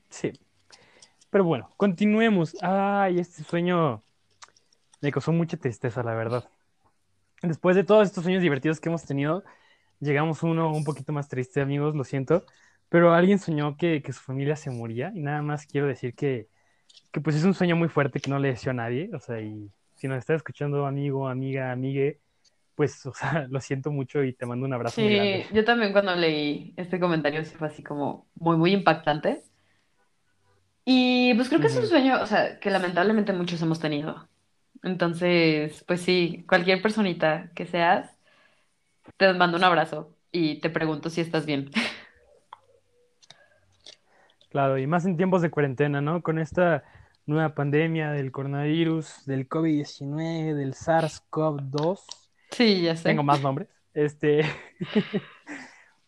Sí, 0.10 0.32
pero 1.30 1.44
bueno, 1.44 1.70
continuemos. 1.78 2.56
Ay, 2.62 3.20
este 3.20 3.44
sueño 3.44 4.04
me 5.02 5.12
causó 5.12 5.32
mucha 5.32 5.58
tristeza, 5.58 6.04
la 6.04 6.14
verdad. 6.14 6.46
Después 7.42 7.76
de 7.76 7.84
todos 7.84 8.08
estos 8.08 8.24
sueños 8.24 8.42
divertidos 8.44 8.80
que 8.80 8.90
hemos 8.90 9.04
tenido, 9.06 9.44
llegamos 10.00 10.44
uno 10.44 10.72
un 10.72 10.84
poquito 10.84 11.12
más 11.14 11.28
triste, 11.28 11.62
amigos, 11.62 11.96
lo 11.96 12.04
siento, 12.04 12.46
pero 12.90 13.14
alguien 13.14 13.40
soñó 13.40 13.78
que, 13.78 14.02
que 14.02 14.14
su 14.14 14.22
familia 14.22 14.56
se 14.56 14.70
moría 14.72 15.12
y 15.16 15.22
nada 15.22 15.42
más 15.42 15.66
quiero 15.66 15.88
decir 15.88 16.14
que, 16.14 16.48
que 17.12 17.22
pues 17.22 17.36
es 17.36 17.44
un 17.44 17.54
sueño 17.54 17.76
muy 17.76 17.90
fuerte 17.90 18.20
que 18.20 18.30
no 18.30 18.40
le 18.40 18.50
deseo 18.50 18.72
a 18.72 18.76
nadie, 18.76 19.10
o 19.14 19.20
sea, 19.20 19.42
y 19.42 19.72
si 19.96 20.08
nos 20.08 20.18
está 20.18 20.36
escuchando 20.36 20.86
amigo, 20.86 21.28
amiga, 21.28 21.72
amigue, 21.72 22.20
pues, 22.76 23.06
o 23.06 23.14
sea, 23.14 23.48
lo 23.50 23.60
siento 23.62 23.92
mucho 23.92 24.24
y 24.24 24.34
te 24.34 24.46
mando 24.46 24.66
un 24.66 24.74
abrazo 24.74 25.02
muy 25.02 25.16
grande. 25.16 25.46
Sí, 25.48 25.56
yo 25.56 25.66
también 25.66 25.92
cuando 25.92 26.16
leí 26.16 26.74
este 26.78 27.00
comentario 27.00 27.46
sí 27.46 27.56
fue 27.56 27.68
así 27.68 27.84
como 27.84 28.28
muy, 28.36 28.58
muy 28.58 28.74
impactante. 28.74 29.44
Y 30.84 31.34
pues 31.36 31.48
creo 31.48 31.62
que 31.62 31.68
es 31.68 31.78
un 31.78 31.86
sueño, 31.86 32.20
o 32.22 32.26
sea, 32.26 32.60
que 32.60 32.72
lamentablemente 32.72 33.34
muchos 33.34 33.62
hemos 33.62 33.80
tenido. 33.80 34.28
Entonces, 34.84 35.84
pues 35.88 36.02
sí, 36.02 36.46
cualquier 36.48 36.82
personita 36.82 37.52
que 37.56 37.66
seas, 37.68 38.10
te 39.18 39.34
mando 39.34 39.58
un 39.58 39.64
abrazo 39.64 40.16
y 40.32 40.60
te 40.60 40.70
pregunto 40.70 41.10
si 41.10 41.22
estás 41.22 41.46
bien. 41.46 41.72
Claro, 44.50 44.78
y 44.78 44.86
más 44.88 45.06
en 45.06 45.16
tiempos 45.18 45.42
de 45.42 45.50
cuarentena, 45.50 46.02
¿no? 46.02 46.22
Con 46.22 46.38
esta 46.38 46.84
nueva 47.26 47.56
pandemia 47.56 48.12
del 48.12 48.32
coronavirus, 48.32 49.26
del 49.26 49.48
COVID-19, 49.48 50.54
del 50.56 50.74
SARS-CoV-2, 50.74 52.02
Sí, 52.52 52.82
ya 52.82 52.96
tengo 53.06 53.24
sé. 53.24 53.24
más 53.24 53.42
nombres, 53.42 53.70
este, 53.94 54.44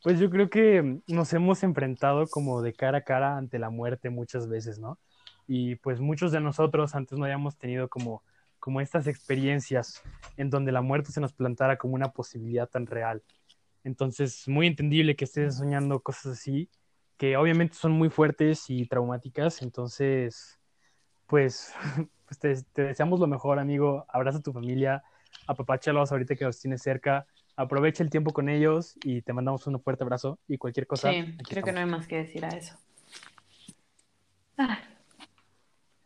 Pues 0.04 0.20
yo 0.20 0.30
creo 0.30 0.50
que 0.50 1.00
nos 1.08 1.32
hemos 1.34 1.64
enfrentado 1.64 2.28
como 2.28 2.62
de 2.62 2.74
cara 2.74 3.00
a 3.00 3.04
cara 3.04 3.38
ante 3.38 3.58
la 3.58 3.70
muerte 3.70 4.10
muchas 4.10 4.50
veces, 4.50 4.78
¿no? 4.80 5.00
Y 5.48 5.76
pues 5.76 6.02
muchos 6.02 6.32
de 6.34 6.42
nosotros 6.42 6.94
antes 6.96 7.18
no 7.18 7.24
habíamos 7.26 7.58
tenido 7.58 7.88
como, 7.88 8.22
como 8.64 8.80
estas 8.80 9.08
experiencias 9.08 10.02
en 10.38 10.50
donde 10.50 10.72
la 10.72 10.82
muerte 10.82 11.12
se 11.12 11.20
nos 11.20 11.34
plantara 11.34 11.76
como 11.78 11.96
una 11.96 12.14
posibilidad 12.14 12.66
tan 12.70 12.88
real. 12.88 13.22
Entonces, 13.84 14.48
muy 14.48 14.68
entendible 14.68 15.18
que 15.18 15.26
estés 15.26 15.58
soñando 15.58 16.00
cosas 16.00 16.38
así, 16.40 16.70
que 17.18 17.36
obviamente 17.36 17.76
son 17.76 17.92
muy 17.92 18.10
fuertes 18.10 18.70
y 18.70 18.86
traumáticas. 18.86 19.62
Entonces, 19.62 20.62
pues, 21.28 21.74
pues 22.26 22.40
te, 22.40 22.56
te 22.72 22.84
deseamos 22.84 23.20
lo 23.20 23.28
mejor, 23.28 23.60
amigo. 23.60 24.06
Abraza 24.08 24.38
a 24.38 24.42
tu 24.42 24.54
familia, 24.54 25.04
apapáchalos 25.46 26.14
ahorita 26.14 26.38
que 26.38 26.46
los 26.46 26.58
tienes 26.58 26.82
cerca. 26.82 27.28
Aprovecha 27.58 28.02
el 28.02 28.10
tiempo 28.10 28.32
con 28.32 28.48
ellos 28.48 28.96
y 29.04 29.24
te 29.24 29.34
mandamos 29.34 29.68
un 29.68 29.78
fuerte 29.82 30.06
abrazo 30.06 30.40
y 30.48 30.58
cualquier 30.58 30.88
cosa, 30.88 31.12
Sí, 31.12 31.36
creo 31.50 31.66
que 31.66 31.74
no 31.74 31.82
hay 31.82 31.86
más 31.86 32.08
que 32.08 32.16
decir 32.16 32.46
a 32.46 32.50
eso. 32.56 32.78
Ah, 34.58 34.80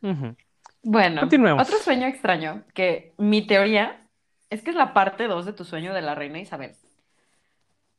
Ujú. 0.02 0.36
Bueno, 0.84 1.22
otro 1.24 1.78
sueño 1.80 2.08
extraño, 2.08 2.64
que 2.74 3.14
mi 3.18 3.46
teoría 3.46 4.08
es 4.50 4.62
que 4.62 4.70
es 4.70 4.76
la 4.76 4.94
parte 4.94 5.28
2 5.28 5.46
de 5.46 5.54
tu 5.54 5.66
sueño 5.66 5.94
de 5.94 6.02
la 6.02 6.16
reina 6.16 6.40
Isabel. 6.40 6.76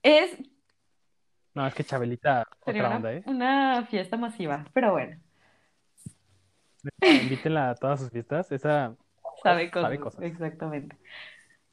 Es 0.02 0.38
No, 1.54 1.66
es 1.66 1.74
que 1.74 1.84
Chabelita, 1.84 2.44
otra 2.60 2.86
una, 2.86 2.96
onda, 2.96 3.12
¿eh? 3.12 3.22
una 3.26 3.86
fiesta 3.86 4.16
masiva, 4.16 4.64
pero 4.72 4.92
bueno, 4.92 5.16
Invítenla 7.00 7.70
a 7.70 7.74
todas 7.74 8.00
sus 8.00 8.10
fiestas. 8.10 8.50
Esa 8.52 8.94
sabe 9.42 9.70
sabe 9.70 9.98
cosas, 9.98 9.98
cosas. 9.98 10.22
exactamente. 10.22 10.96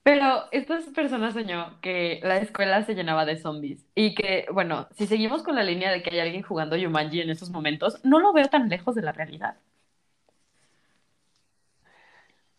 Pero 0.03 0.43
estas 0.51 0.85
personas 0.89 1.33
soñó 1.33 1.79
que 1.81 2.19
la 2.21 2.37
escuela 2.37 2.83
se 2.83 2.93
llenaba 2.93 3.25
de 3.25 3.37
zombies 3.37 3.87
y 3.95 4.13
que, 4.13 4.45
bueno, 4.53 4.87
si 4.91 5.07
seguimos 5.07 5.41
con 5.41 5.55
la 5.55 5.63
línea 5.63 5.91
de 5.91 6.03
que 6.03 6.11
hay 6.11 6.19
alguien 6.19 6.43
jugando 6.43 6.77
Jumanji 6.77 7.21
en 7.21 7.31
esos 7.31 7.49
momentos, 7.49 7.99
no 8.03 8.19
lo 8.19 8.31
veo 8.31 8.47
tan 8.47 8.69
lejos 8.69 8.93
de 8.93 9.01
la 9.01 9.13
realidad. 9.13 9.57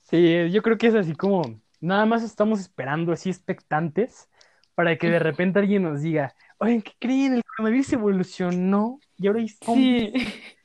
Sí, 0.09 0.51
yo 0.51 0.62
creo 0.62 0.79
que 0.79 0.87
es 0.88 0.95
así 0.95 1.14
como, 1.16 1.61
nada 1.81 2.07
más 2.07 2.23
estamos 2.23 2.61
esperando, 2.61 3.12
así 3.12 3.29
expectantes, 3.31 4.31
para 4.75 4.97
que 4.99 5.11
de 5.11 5.19
repente 5.19 5.59
alguien 5.59 5.83
nos 5.83 6.03
diga, 6.03 6.35
oigan, 6.59 6.83
¿qué 6.83 6.92
creen? 6.99 7.35
El 7.35 7.45
coronavirus 7.45 7.92
evolucionó 7.95 9.03
y 9.16 9.27
ahora 9.27 9.40
hay 9.40 9.49
zombies. 9.49 10.12
Sí, 10.12 10.12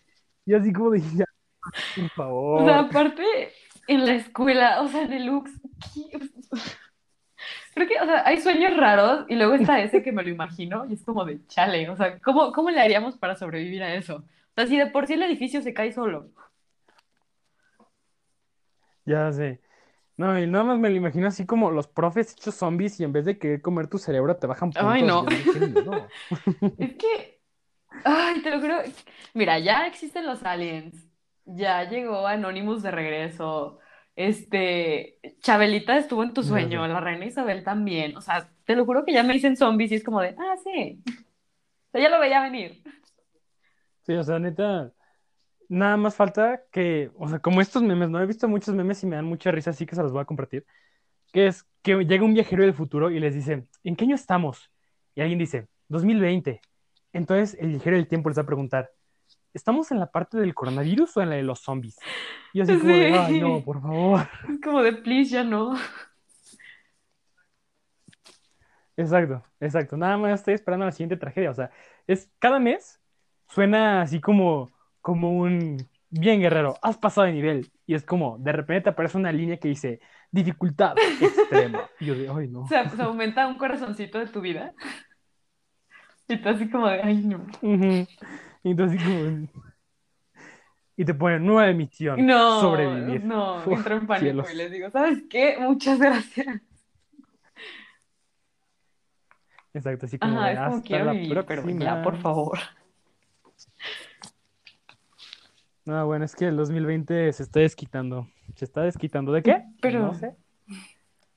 Y 0.45 0.53
así 0.55 0.73
como 0.73 0.91
de, 0.91 1.01
ya, 1.15 1.25
por 1.93 2.05
o 2.55 2.63
sea, 2.63 2.85
favor. 2.85 2.85
aparte 2.85 3.23
en 3.87 4.05
la 4.05 4.15
escuela, 4.15 4.81
o 4.81 4.87
sea, 4.87 5.07
Deluxe, 5.07 5.59
¿qué? 5.93 6.19
creo 7.73 7.87
que, 7.87 7.99
o 7.99 8.05
sea, 8.05 8.25
hay 8.27 8.39
sueños 8.41 8.75
raros 8.77 9.25
y 9.29 9.35
luego 9.35 9.53
está 9.55 9.81
ese 9.81 10.03
que 10.03 10.11
me 10.11 10.23
lo 10.23 10.29
imagino 10.29 10.85
y 10.89 10.93
es 10.93 11.03
como 11.03 11.25
de 11.25 11.45
chale, 11.47 11.89
o 11.89 11.95
sea, 11.95 12.19
¿cómo, 12.19 12.51
cómo 12.51 12.69
le 12.69 12.81
haríamos 12.81 13.17
para 13.17 13.35
sobrevivir 13.35 13.83
a 13.83 13.93
eso? 13.95 14.17
O 14.17 14.53
sea, 14.55 14.67
si 14.67 14.77
de 14.77 14.87
por 14.87 15.07
sí 15.07 15.13
el 15.13 15.23
edificio 15.23 15.61
se 15.61 15.73
cae 15.73 15.91
solo. 15.93 16.31
Ya 19.05 19.31
sé. 19.31 19.61
No, 20.17 20.37
y 20.37 20.45
nada 20.45 20.63
más 20.63 20.79
me 20.79 20.89
lo 20.89 20.95
imagino 20.95 21.27
así 21.27 21.45
como 21.45 21.71
los 21.71 21.87
profes 21.87 22.33
hechos 22.33 22.55
zombies 22.55 22.99
y 22.99 23.03
en 23.03 23.11
vez 23.11 23.25
de 23.25 23.39
querer 23.39 23.61
comer 23.61 23.87
tu 23.87 23.97
cerebro 23.97 24.35
te 24.35 24.45
bajan 24.45 24.71
puntos. 24.71 24.91
Ay, 24.91 25.01
no. 25.01 25.25
Es 26.77 26.93
que, 26.93 27.41
ay, 28.03 28.41
te 28.43 28.51
lo 28.51 28.59
juro. 28.59 28.77
Mira, 29.33 29.57
ya 29.59 29.87
existen 29.87 30.25
los 30.25 30.43
aliens. 30.43 31.07
Ya 31.45 31.89
llegó 31.89 32.27
Anonymous 32.27 32.83
de 32.83 32.91
regreso. 32.91 33.79
Este, 34.15 35.19
Chabelita 35.39 35.97
estuvo 35.97 36.21
en 36.21 36.33
tu 36.33 36.43
sueño, 36.43 36.85
la 36.87 36.99
reina 36.99 37.25
Isabel 37.25 37.63
también. 37.63 38.15
O 38.15 38.21
sea, 38.21 38.49
te 38.65 38.75
lo 38.75 38.85
juro 38.85 39.03
que 39.05 39.13
ya 39.13 39.23
me 39.23 39.33
dicen 39.33 39.57
zombies 39.57 39.91
y 39.91 39.95
es 39.95 40.03
como 40.03 40.21
de, 40.21 40.35
ah, 40.37 40.55
sí. 40.63 41.01
O 41.07 41.91
sea, 41.91 42.01
ya 42.01 42.09
lo 42.09 42.19
veía 42.19 42.41
venir. 42.41 42.83
Sí, 44.03 44.13
o 44.13 44.23
sea, 44.23 44.37
neta, 44.39 44.93
nada 45.71 45.95
más 45.95 46.15
falta 46.15 46.63
que, 46.69 47.11
o 47.17 47.29
sea, 47.29 47.39
como 47.39 47.61
estos 47.61 47.81
memes, 47.81 48.09
no 48.09 48.21
he 48.21 48.25
visto 48.25 48.45
muchos 48.49 48.75
memes 48.75 49.01
y 49.03 49.07
me 49.07 49.15
dan 49.15 49.23
mucha 49.23 49.51
risa, 49.51 49.69
así 49.69 49.85
que 49.85 49.95
se 49.95 50.03
los 50.03 50.11
voy 50.11 50.21
a 50.21 50.25
compartir, 50.25 50.65
que 51.31 51.47
es 51.47 51.65
que 51.81 51.95
llega 52.03 52.25
un 52.25 52.33
viajero 52.33 52.63
del 52.63 52.73
futuro 52.73 53.09
y 53.09 53.21
les 53.21 53.33
dice, 53.33 53.65
¿en 53.85 53.95
qué 53.95 54.03
año 54.03 54.15
estamos? 54.15 54.69
Y 55.15 55.21
alguien 55.21 55.39
dice, 55.39 55.69
2020. 55.87 56.59
Entonces 57.13 57.57
el 57.57 57.69
viajero 57.69 57.95
del 57.95 58.07
tiempo 58.07 58.27
les 58.27 58.37
va 58.37 58.41
a 58.41 58.45
preguntar, 58.45 58.91
¿estamos 59.53 59.91
en 59.91 59.99
la 59.99 60.11
parte 60.11 60.37
del 60.37 60.53
coronavirus 60.53 61.15
o 61.15 61.21
en 61.21 61.29
la 61.29 61.35
de 61.37 61.43
los 61.43 61.61
zombies? 61.61 61.97
Y 62.51 62.57
yo 62.57 62.63
así 62.63 62.77
como 62.77 62.93
de, 62.93 63.17
ay, 63.17 63.39
no, 63.39 63.61
por 63.63 63.81
favor. 63.81 64.27
Es 64.49 64.59
como 64.61 64.83
de, 64.83 64.91
please, 64.91 65.31
ya 65.31 65.45
no. 65.45 65.77
Exacto, 68.97 69.41
exacto. 69.61 69.95
Nada 69.95 70.17
más 70.17 70.41
estoy 70.41 70.53
esperando 70.53 70.85
la 70.85 70.91
siguiente 70.91 71.15
tragedia. 71.15 71.49
O 71.49 71.53
sea, 71.53 71.71
es 72.07 72.29
cada 72.39 72.59
mes 72.59 72.99
suena 73.47 74.01
así 74.01 74.19
como, 74.19 74.69
como 75.01 75.31
un 75.31 75.77
bien 76.09 76.39
guerrero, 76.41 76.75
has 76.81 76.97
pasado 76.97 77.27
de 77.27 77.33
nivel. 77.33 77.71
Y 77.85 77.95
es 77.95 78.03
como, 78.05 78.37
de 78.39 78.51
repente 78.51 78.83
te 78.85 78.89
aparece 78.89 79.17
una 79.17 79.31
línea 79.31 79.57
que 79.57 79.67
dice 79.67 79.99
dificultad 80.31 80.95
extrema. 81.21 81.89
Y 81.99 82.05
yo 82.05 82.15
de, 82.15 82.29
ay, 82.29 82.47
no. 82.47 82.61
O 82.61 82.67
sea, 82.67 82.89
se 82.89 83.01
aumenta 83.01 83.47
un 83.47 83.57
corazoncito 83.57 84.19
de 84.19 84.27
tu 84.27 84.41
vida. 84.41 84.73
Y 86.27 86.37
tú 86.37 86.49
así 86.49 86.69
como 86.69 86.87
de, 86.87 87.01
ay, 87.01 87.15
no. 87.17 87.45
Y 88.63 88.69
entonces 88.71 89.01
como, 89.01 89.47
y 90.95 91.05
te 91.05 91.13
ponen 91.13 91.45
nueva 91.45 91.69
emisión, 91.69 92.25
No, 92.25 92.61
sobrevivir. 92.61 93.23
no, 93.25 93.57
Uf, 93.65 93.79
entro 93.79 93.95
en 93.97 94.07
pánico 94.07 94.25
cielos. 94.25 94.51
y 94.53 94.55
les 94.55 94.71
digo, 94.71 94.89
¿sabes 94.91 95.23
qué? 95.29 95.57
Muchas 95.59 95.99
gracias. 95.99 96.61
Exacto, 99.73 100.05
así 100.05 100.19
como 100.19 100.37
Ajá, 100.37 100.51
es 100.51 100.59
como 100.59 100.83
quiero 100.83 101.05
la 101.05 101.13
vivir, 101.13 101.43
pero 101.47 101.69
ya, 101.69 102.03
por 102.03 102.17
favor. 102.17 102.59
No, 105.85 106.05
bueno, 106.05 106.25
es 106.25 106.35
que 106.35 106.45
el 106.47 106.55
2020 106.57 107.31
se 107.33 107.43
está 107.43 107.59
desquitando. 107.59 108.27
¿Se 108.55 108.65
está 108.65 108.81
desquitando 108.81 109.31
de 109.31 109.41
qué? 109.43 109.63
Pero- 109.81 109.99
No 109.99 110.13
sé. 110.13 110.35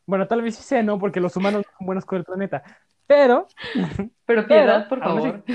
Bueno, 0.06 0.26
tal 0.28 0.42
vez 0.42 0.56
sí 0.56 0.62
sé, 0.62 0.82
¿no? 0.82 0.98
Porque 0.98 1.18
los 1.20 1.34
humanos 1.36 1.64
no 1.64 1.72
son 1.78 1.86
buenos 1.86 2.04
con 2.04 2.18
el 2.18 2.24
planeta. 2.24 2.62
Pero, 3.06 3.48
Pero 4.26 4.46
piedad, 4.46 4.88
por 4.88 5.00
favor. 5.00 5.44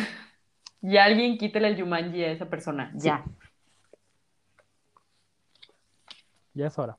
Y 0.82 0.96
alguien 0.96 1.38
quítele 1.38 1.68
el 1.68 1.76
Yumanji 1.76 2.24
a 2.24 2.32
esa 2.32 2.50
persona, 2.50 2.90
ya. 2.96 3.26
ya 6.54 6.68
es 6.68 6.80
hora. 6.80 6.98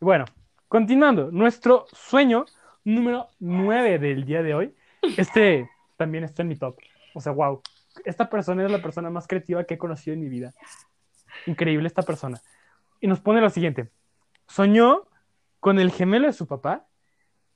Bueno, 0.00 0.24
continuando, 0.66 1.30
nuestro 1.30 1.84
sueño 1.92 2.46
número 2.84 3.28
9 3.38 3.98
del 3.98 4.24
día 4.24 4.42
de 4.42 4.54
hoy. 4.54 4.74
Este 5.18 5.68
también 5.98 6.24
está 6.24 6.40
en 6.40 6.48
mi 6.48 6.56
top. 6.56 6.78
O 7.14 7.20
sea, 7.20 7.32
wow. 7.32 7.60
Esta 8.06 8.30
persona 8.30 8.64
es 8.64 8.70
la 8.70 8.80
persona 8.80 9.10
más 9.10 9.26
creativa 9.28 9.64
que 9.64 9.74
he 9.74 9.78
conocido 9.78 10.14
en 10.14 10.20
mi 10.20 10.30
vida. 10.30 10.54
Increíble 11.46 11.86
esta 11.88 12.02
persona. 12.02 12.40
Y 13.00 13.06
nos 13.08 13.20
pone 13.20 13.40
lo 13.40 13.50
siguiente. 13.50 13.90
Soñó 14.48 15.04
con 15.60 15.78
el 15.80 15.90
gemelo 15.92 16.26
de 16.26 16.32
su 16.32 16.46
papá, 16.46 16.86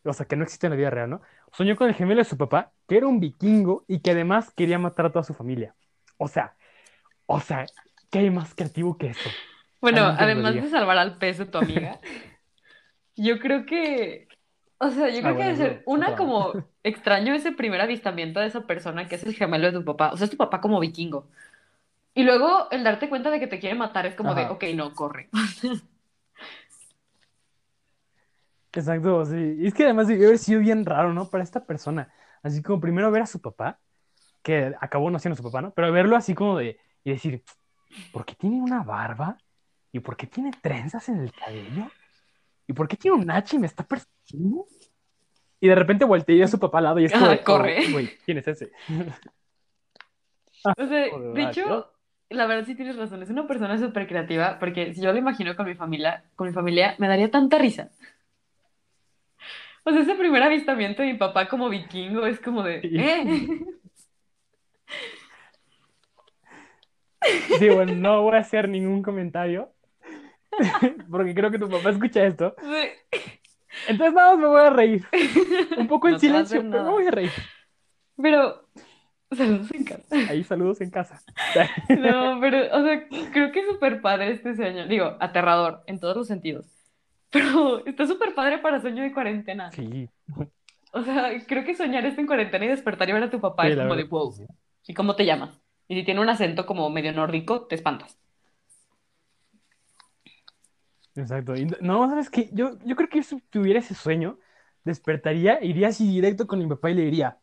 o 0.04 0.12
sea, 0.12 0.26
que 0.26 0.36
no 0.36 0.44
existe 0.44 0.66
en 0.66 0.72
la 0.72 0.76
vida 0.76 0.90
real, 0.90 1.10
¿no? 1.10 1.22
Soñó 1.52 1.76
con 1.76 1.88
el 1.88 1.94
gemelo 1.94 2.20
de 2.20 2.24
su 2.24 2.36
papá, 2.36 2.72
que 2.88 2.96
era 2.96 3.06
un 3.06 3.20
vikingo 3.20 3.84
y 3.88 4.00
que 4.00 4.12
además 4.12 4.52
quería 4.52 4.78
matar 4.78 5.06
a 5.06 5.12
toda 5.12 5.24
su 5.24 5.34
familia. 5.34 5.74
O 6.18 6.28
sea, 6.28 6.56
o 7.26 7.40
sea, 7.40 7.66
¿qué 8.10 8.20
hay 8.20 8.30
más 8.30 8.54
creativo 8.54 8.98
que 8.98 9.08
eso? 9.08 9.30
Bueno, 9.80 10.04
además 10.06 10.54
de 10.54 10.68
salvar 10.70 10.98
al 10.98 11.18
pez 11.18 11.38
de 11.38 11.46
tu 11.46 11.58
amiga, 11.58 12.00
yo 13.16 13.38
creo 13.38 13.66
que, 13.66 14.28
o 14.78 14.90
sea, 14.90 15.08
yo 15.10 15.22
Ah, 15.22 15.22
creo 15.22 15.36
que 15.36 15.44
bueno, 15.44 15.44
debe 15.44 15.56
ser 15.56 15.82
una 15.86 16.16
como 16.16 16.52
extraño 16.82 17.34
ese 17.34 17.52
primer 17.52 17.80
avistamiento 17.80 18.40
de 18.40 18.46
esa 18.46 18.66
persona 18.66 19.08
que 19.08 19.16
es 19.16 19.24
el 19.24 19.34
gemelo 19.34 19.66
de 19.66 19.72
tu 19.78 19.84
papá, 19.84 20.12
o 20.12 20.16
sea, 20.16 20.26
es 20.26 20.30
tu 20.30 20.36
papá 20.36 20.60
como 20.60 20.80
vikingo. 20.80 21.28
Y 22.16 22.24
luego 22.24 22.70
el 22.70 22.82
darte 22.82 23.10
cuenta 23.10 23.30
de 23.30 23.38
que 23.38 23.46
te 23.46 23.58
quiere 23.60 23.76
matar 23.76 24.06
es 24.06 24.14
como 24.14 24.34
de, 24.34 24.46
ok, 24.46 24.64
no, 24.74 24.94
corre. 24.94 25.28
Exacto, 28.72 29.26
sí. 29.26 29.56
Y 29.58 29.66
es 29.66 29.74
que 29.74 29.84
además 29.84 30.08
debió 30.08 30.28
haber 30.28 30.38
sido 30.38 30.60
bien 30.60 30.86
raro, 30.86 31.12
¿no? 31.12 31.28
Para 31.28 31.44
esta 31.44 31.64
persona. 31.66 32.10
Así 32.42 32.62
como 32.62 32.80
primero 32.80 33.10
ver 33.10 33.20
a 33.22 33.26
su 33.26 33.40
papá, 33.42 33.78
que 34.42 34.74
acabó 34.80 35.10
no 35.10 35.18
siendo 35.18 35.36
su 35.36 35.42
papá, 35.42 35.60
¿no? 35.60 35.72
Pero 35.72 35.92
verlo 35.92 36.16
así 36.16 36.34
como 36.34 36.56
de, 36.56 36.78
y 37.04 37.10
decir, 37.10 37.42
¿por 38.12 38.24
qué 38.24 38.34
tiene 38.34 38.62
una 38.62 38.82
barba? 38.82 39.36
¿Y 39.92 40.00
por 40.00 40.16
qué 40.16 40.26
tiene 40.26 40.52
trenzas 40.62 41.10
en 41.10 41.20
el 41.20 41.32
cabello? 41.34 41.90
¿Y 42.66 42.72
por 42.72 42.88
qué 42.88 42.96
tiene 42.96 43.18
un 43.18 43.30
hacha 43.30 43.56
y 43.56 43.58
me 43.58 43.66
está 43.66 43.84
persiguiendo? 43.84 44.66
Y 45.60 45.68
de 45.68 45.74
repente 45.74 46.06
ve 46.06 46.42
a 46.42 46.48
su 46.48 46.58
papá 46.58 46.78
al 46.78 46.84
lado 46.84 46.98
y 47.00 47.04
es 47.04 47.12
como, 47.12 47.26
Ah, 47.26 47.38
corre. 47.44 47.78
"Oh, 47.88 47.92
güey, 47.92 48.08
¿quién 48.24 48.38
es 48.38 48.48
ese? 48.48 48.72
O 50.64 50.74
sea, 50.74 50.86
de 50.88 51.10
¿verdad? 51.10 51.50
hecho, 51.50 51.92
la 52.30 52.46
verdad 52.46 52.66
sí 52.66 52.74
tienes 52.74 52.96
razón, 52.96 53.22
es 53.22 53.30
una 53.30 53.46
persona 53.46 53.78
súper 53.78 54.06
creativa, 54.06 54.58
porque 54.58 54.94
si 54.94 55.00
yo 55.02 55.12
lo 55.12 55.18
imagino 55.18 55.54
con 55.56 55.66
mi 55.66 55.74
familia, 55.74 56.24
con 56.34 56.48
mi 56.48 56.52
familia, 56.52 56.94
me 56.98 57.08
daría 57.08 57.30
tanta 57.30 57.58
risa. 57.58 57.90
O 59.84 59.92
sea, 59.92 60.00
ese 60.00 60.16
primer 60.16 60.42
avistamiento 60.42 61.02
de 61.02 61.12
mi 61.12 61.18
papá 61.18 61.48
como 61.48 61.68
vikingo 61.68 62.26
es 62.26 62.40
como 62.40 62.62
de. 62.62 62.80
¿eh? 62.82 63.48
Sí, 67.58 67.68
bueno, 67.70 67.92
no 67.94 68.22
voy 68.22 68.36
a 68.36 68.40
hacer 68.40 68.68
ningún 68.68 69.02
comentario, 69.02 69.72
porque 71.10 71.34
creo 71.34 71.50
que 71.50 71.58
tu 71.58 71.68
papá 71.68 71.90
escucha 71.90 72.24
esto. 72.24 72.54
Entonces 73.88 74.14
nada 74.14 74.32
más 74.32 74.38
me 74.38 74.46
voy 74.46 74.60
a 74.60 74.70
reír. 74.70 75.04
Un 75.76 75.88
poco 75.88 76.08
en 76.08 76.14
No 76.14 76.18
silencio, 76.18 76.62
pero 76.70 76.84
me 76.84 76.90
voy 76.90 77.06
a 77.06 77.10
reír. 77.10 77.30
Pero, 78.20 78.68
saludos 79.36 79.72
en 79.74 79.84
casa. 79.84 80.16
Ahí 80.28 80.44
saludos 80.44 80.80
en 80.80 80.90
casa. 80.90 81.22
No, 81.88 82.38
pero, 82.40 82.58
o 82.76 82.84
sea, 82.84 83.08
creo 83.32 83.52
que 83.52 83.60
es 83.60 83.66
súper 83.66 84.00
padre 84.00 84.32
este 84.32 84.54
sueño. 84.56 84.86
Digo, 84.86 85.16
aterrador 85.20 85.82
en 85.86 86.00
todos 86.00 86.16
los 86.16 86.26
sentidos. 86.26 86.66
Pero 87.30 87.84
está 87.86 88.06
súper 88.06 88.34
padre 88.34 88.58
para 88.58 88.80
sueño 88.80 89.02
de 89.02 89.12
cuarentena. 89.12 89.70
Sí, 89.72 90.08
O 90.92 91.02
sea, 91.02 91.30
creo 91.46 91.64
que 91.64 91.74
soñar 91.74 92.04
esto 92.06 92.20
en 92.20 92.26
cuarentena 92.26 92.64
y 92.64 92.68
despertar 92.68 93.08
y 93.08 93.12
ver 93.12 93.22
a 93.24 93.30
tu 93.30 93.40
papá 93.40 93.64
Sí, 93.64 93.68
es 93.68 93.76
como 93.76 93.96
de 93.96 94.04
verdad. 94.04 94.10
wow. 94.10 94.34
¿Y 94.86 94.94
cómo 94.94 95.16
te 95.16 95.26
llamas? 95.26 95.60
Y 95.88 95.96
si 95.96 96.04
tiene 96.04 96.20
un 96.20 96.28
acento 96.28 96.66
como 96.66 96.88
medio 96.90 97.12
nórdico, 97.12 97.66
te 97.66 97.74
espantas. 97.74 98.18
exacto. 101.14 101.56
Y 101.56 101.66
no, 101.80 102.08
¿sabes 102.08 102.30
qué? 102.30 102.50
Yo, 102.52 102.78
yo 102.84 102.96
creo 102.96 103.08
que 103.08 103.22
si 103.22 103.40
tuviera 103.50 103.80
ese 103.80 103.94
sueño, 103.94 104.38
despertaría, 104.84 105.62
iría 105.62 105.88
así 105.88 106.06
directo 106.08 106.46
con 106.46 106.58
mi 106.58 106.66
papá 106.66 106.90
y 106.90 106.94
le 106.94 107.02
diría, 107.02 107.38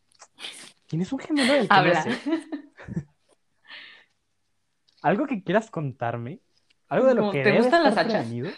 ¿tienes 0.93 1.11
un 1.11 1.17
gemelo 1.17 1.55
del 1.55 1.67
que 1.67 1.73
no 1.73 1.79
Habla. 1.79 2.05
¿Algo 5.01 5.25
que 5.25 5.43
quieras 5.43 5.71
contarme? 5.71 6.39
¿Algo 6.87 7.07
de 7.07 7.15
lo 7.15 7.31
que 7.31 7.41
¿te 7.41 7.57
gustan 7.57 7.81
las 7.81 7.97
hachas? 7.97 8.13
prevenido? 8.13 8.51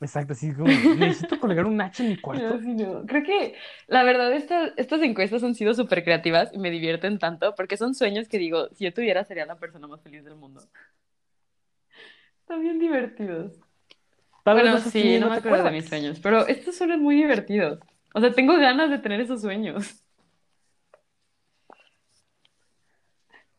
Exacto, 0.00 0.34
así 0.34 0.54
como, 0.54 0.68
necesito 0.68 1.40
colgar 1.40 1.66
un 1.66 1.80
hacha 1.80 2.04
en 2.04 2.10
mi 2.10 2.16
cuarto. 2.18 2.60
No, 2.60 3.00
no. 3.00 3.06
Creo 3.06 3.24
que 3.24 3.56
la 3.88 4.04
verdad 4.04 4.32
esta- 4.32 4.72
estas 4.76 5.02
encuestas 5.02 5.42
han 5.42 5.56
sido 5.56 5.74
súper 5.74 6.04
creativas 6.04 6.54
y 6.54 6.58
me 6.58 6.70
divierten 6.70 7.18
tanto 7.18 7.56
porque 7.56 7.76
son 7.76 7.96
sueños 7.96 8.28
que 8.28 8.38
digo, 8.38 8.68
si 8.74 8.84
yo 8.84 8.94
tuviera 8.94 9.24
sería 9.24 9.44
la 9.44 9.58
persona 9.58 9.88
más 9.88 10.00
feliz 10.02 10.24
del 10.24 10.36
mundo. 10.36 10.62
Están 12.42 12.62
bien 12.62 12.78
divertidos. 12.78 13.58
Tal 14.44 14.54
vez 14.54 14.70
Bueno, 14.70 14.78
sí, 14.88 15.16
y 15.16 15.18
no 15.18 15.30
me 15.30 15.34
acuerdo 15.34 15.64
de 15.64 15.72
mis 15.72 15.88
sueños, 15.88 16.20
pero 16.20 16.46
estos 16.46 16.76
suenan 16.76 17.02
muy 17.02 17.16
divertidos. 17.16 17.80
O 18.16 18.20
sea, 18.20 18.32
tengo 18.32 18.56
ganas 18.56 18.90
de 18.90 18.98
tener 18.98 19.20
esos 19.20 19.40
sueños. 19.40 20.00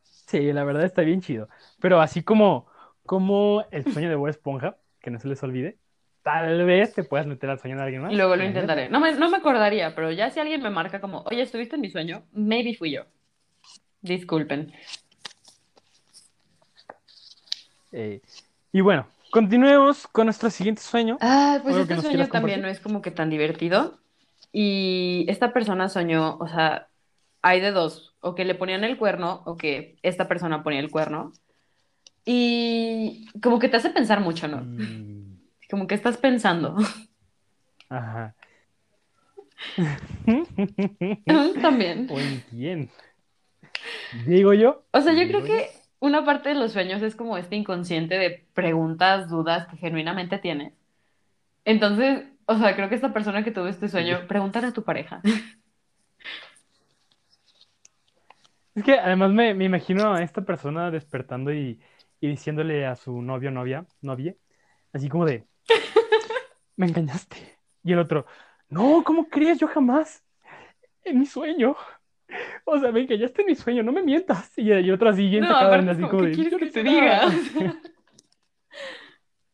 Sí, 0.01 0.53
la 0.53 0.63
verdad 0.63 0.85
está 0.85 1.01
bien 1.01 1.21
chido. 1.21 1.49
Pero 1.81 1.99
así 1.99 2.23
como, 2.23 2.65
como 3.05 3.65
el 3.69 3.83
sueño 3.91 4.09
de 4.09 4.15
Bob 4.15 4.29
Esponja, 4.29 4.77
que 5.01 5.11
no 5.11 5.19
se 5.19 5.27
les 5.27 5.43
olvide, 5.43 5.77
tal 6.23 6.65
vez 6.65 6.93
te 6.93 7.03
puedas 7.03 7.27
meter 7.27 7.49
al 7.49 7.59
sueño 7.59 7.75
de 7.75 7.83
alguien 7.83 8.01
más. 8.01 8.13
Y 8.13 8.15
luego 8.15 8.35
lo 8.37 8.45
intentaré. 8.45 8.89
No 8.89 9.01
me, 9.01 9.11
no 9.13 9.29
me 9.29 9.37
acordaría, 9.37 9.93
pero 9.93 10.09
ya 10.11 10.29
si 10.31 10.39
alguien 10.39 10.63
me 10.63 10.69
marca 10.69 11.01
como, 11.01 11.21
oye, 11.23 11.41
¿estuviste 11.41 11.75
en 11.75 11.81
mi 11.81 11.89
sueño? 11.89 12.23
Maybe 12.31 12.75
fui 12.75 12.91
yo. 12.91 13.03
Disculpen. 14.01 14.71
Eh, 17.91 18.21
y 18.71 18.81
bueno, 18.81 19.05
continuemos 19.31 20.07
con 20.07 20.27
nuestro 20.27 20.49
siguiente 20.49 20.81
sueño. 20.81 21.17
Ah, 21.19 21.59
pues 21.61 21.75
¿Algo 21.75 21.87
que 21.87 21.93
este 21.93 22.07
sueño 22.07 22.27
también 22.29 22.61
compartir? 22.61 22.61
no 22.63 22.67
es 22.69 22.79
como 22.79 23.01
que 23.01 23.11
tan 23.11 23.29
divertido. 23.29 23.99
Y 24.57 25.25
esta 25.27 25.51
persona 25.51 25.89
soñó, 25.89 26.37
o 26.37 26.47
sea, 26.47 26.87
hay 27.41 27.59
de 27.59 27.71
dos, 27.73 28.15
o 28.21 28.35
que 28.35 28.45
le 28.45 28.55
ponían 28.55 28.85
el 28.85 28.97
cuerno 28.97 29.41
o 29.45 29.57
que 29.57 29.97
esta 30.01 30.29
persona 30.29 30.63
ponía 30.63 30.79
el 30.79 30.89
cuerno. 30.89 31.33
Y 32.23 33.27
como 33.43 33.59
que 33.59 33.67
te 33.67 33.75
hace 33.75 33.89
pensar 33.89 34.21
mucho, 34.21 34.47
¿no? 34.47 34.63
Y- 34.81 35.25
Como 35.69 35.87
que 35.87 35.95
estás 35.95 36.15
pensando. 36.15 36.77
Ajá. 37.89 38.33
También. 41.61 42.07
Digo 44.25 44.53
yo. 44.53 44.85
O 44.91 45.01
sea, 45.01 45.11
yo 45.11 45.27
creo 45.27 45.43
que 45.43 45.69
una 45.99 46.23
parte 46.23 46.47
de 46.49 46.55
los 46.55 46.71
sueños 46.71 47.01
es 47.01 47.17
como 47.17 47.37
este 47.37 47.57
inconsciente 47.57 48.17
de 48.17 48.45
preguntas, 48.53 49.29
dudas 49.29 49.67
que 49.67 49.75
genuinamente 49.75 50.37
tienes. 50.37 50.71
Entonces, 51.65 52.23
o 52.45 52.57
sea, 52.57 52.75
creo 52.75 52.89
que 52.89 52.95
esta 52.95 53.13
persona 53.13 53.43
que 53.43 53.51
tuvo 53.51 53.67
este 53.67 53.89
sueño, 53.89 54.27
pregúntale 54.27 54.67
a 54.67 54.73
tu 54.73 54.83
pareja. 54.83 55.21
Es 58.75 58.83
que 58.83 58.99
además 58.99 59.31
me, 59.31 59.53
me 59.53 59.65
imagino 59.65 60.13
a 60.13 60.21
esta 60.21 60.41
persona 60.41 60.91
despertando 60.91 61.53
y, 61.53 61.79
y 62.19 62.27
diciéndole 62.27 62.85
a 62.85 62.95
su 62.95 63.21
novio, 63.21 63.49
novia, 63.49 63.85
novia, 64.01 64.35
así 64.91 65.07
como 65.07 65.25
de, 65.25 65.45
me 66.75 66.87
engañaste. 66.87 67.57
Y 67.83 67.93
el 67.93 67.99
otro, 67.99 68.25
no, 68.69 69.03
¿cómo 69.05 69.29
crees? 69.29 69.59
Yo 69.59 69.67
jamás. 69.67 70.23
En 71.03 71.19
mi 71.19 71.25
sueño. 71.25 71.75
O 72.65 72.79
sea, 72.79 72.91
me 72.91 73.01
engañaste 73.01 73.43
en 73.43 73.47
mi 73.47 73.55
sueño, 73.55 73.83
no 73.83 73.91
me 73.91 74.01
mientas. 74.01 74.51
Y 74.57 74.71
el 74.71 74.91
otro 74.91 75.09
así 75.09 75.29
bien 75.29 75.43
No, 75.43 75.49
sacado 75.49 75.75
así 75.75 76.01
como 76.01 76.09
como, 76.09 76.23
de, 76.23 76.31
¿qué 76.31 76.35
quieres 76.35 76.53
"Yo 76.53 76.59
que 76.59 76.65
te 76.67 76.83
diga? 76.83 77.21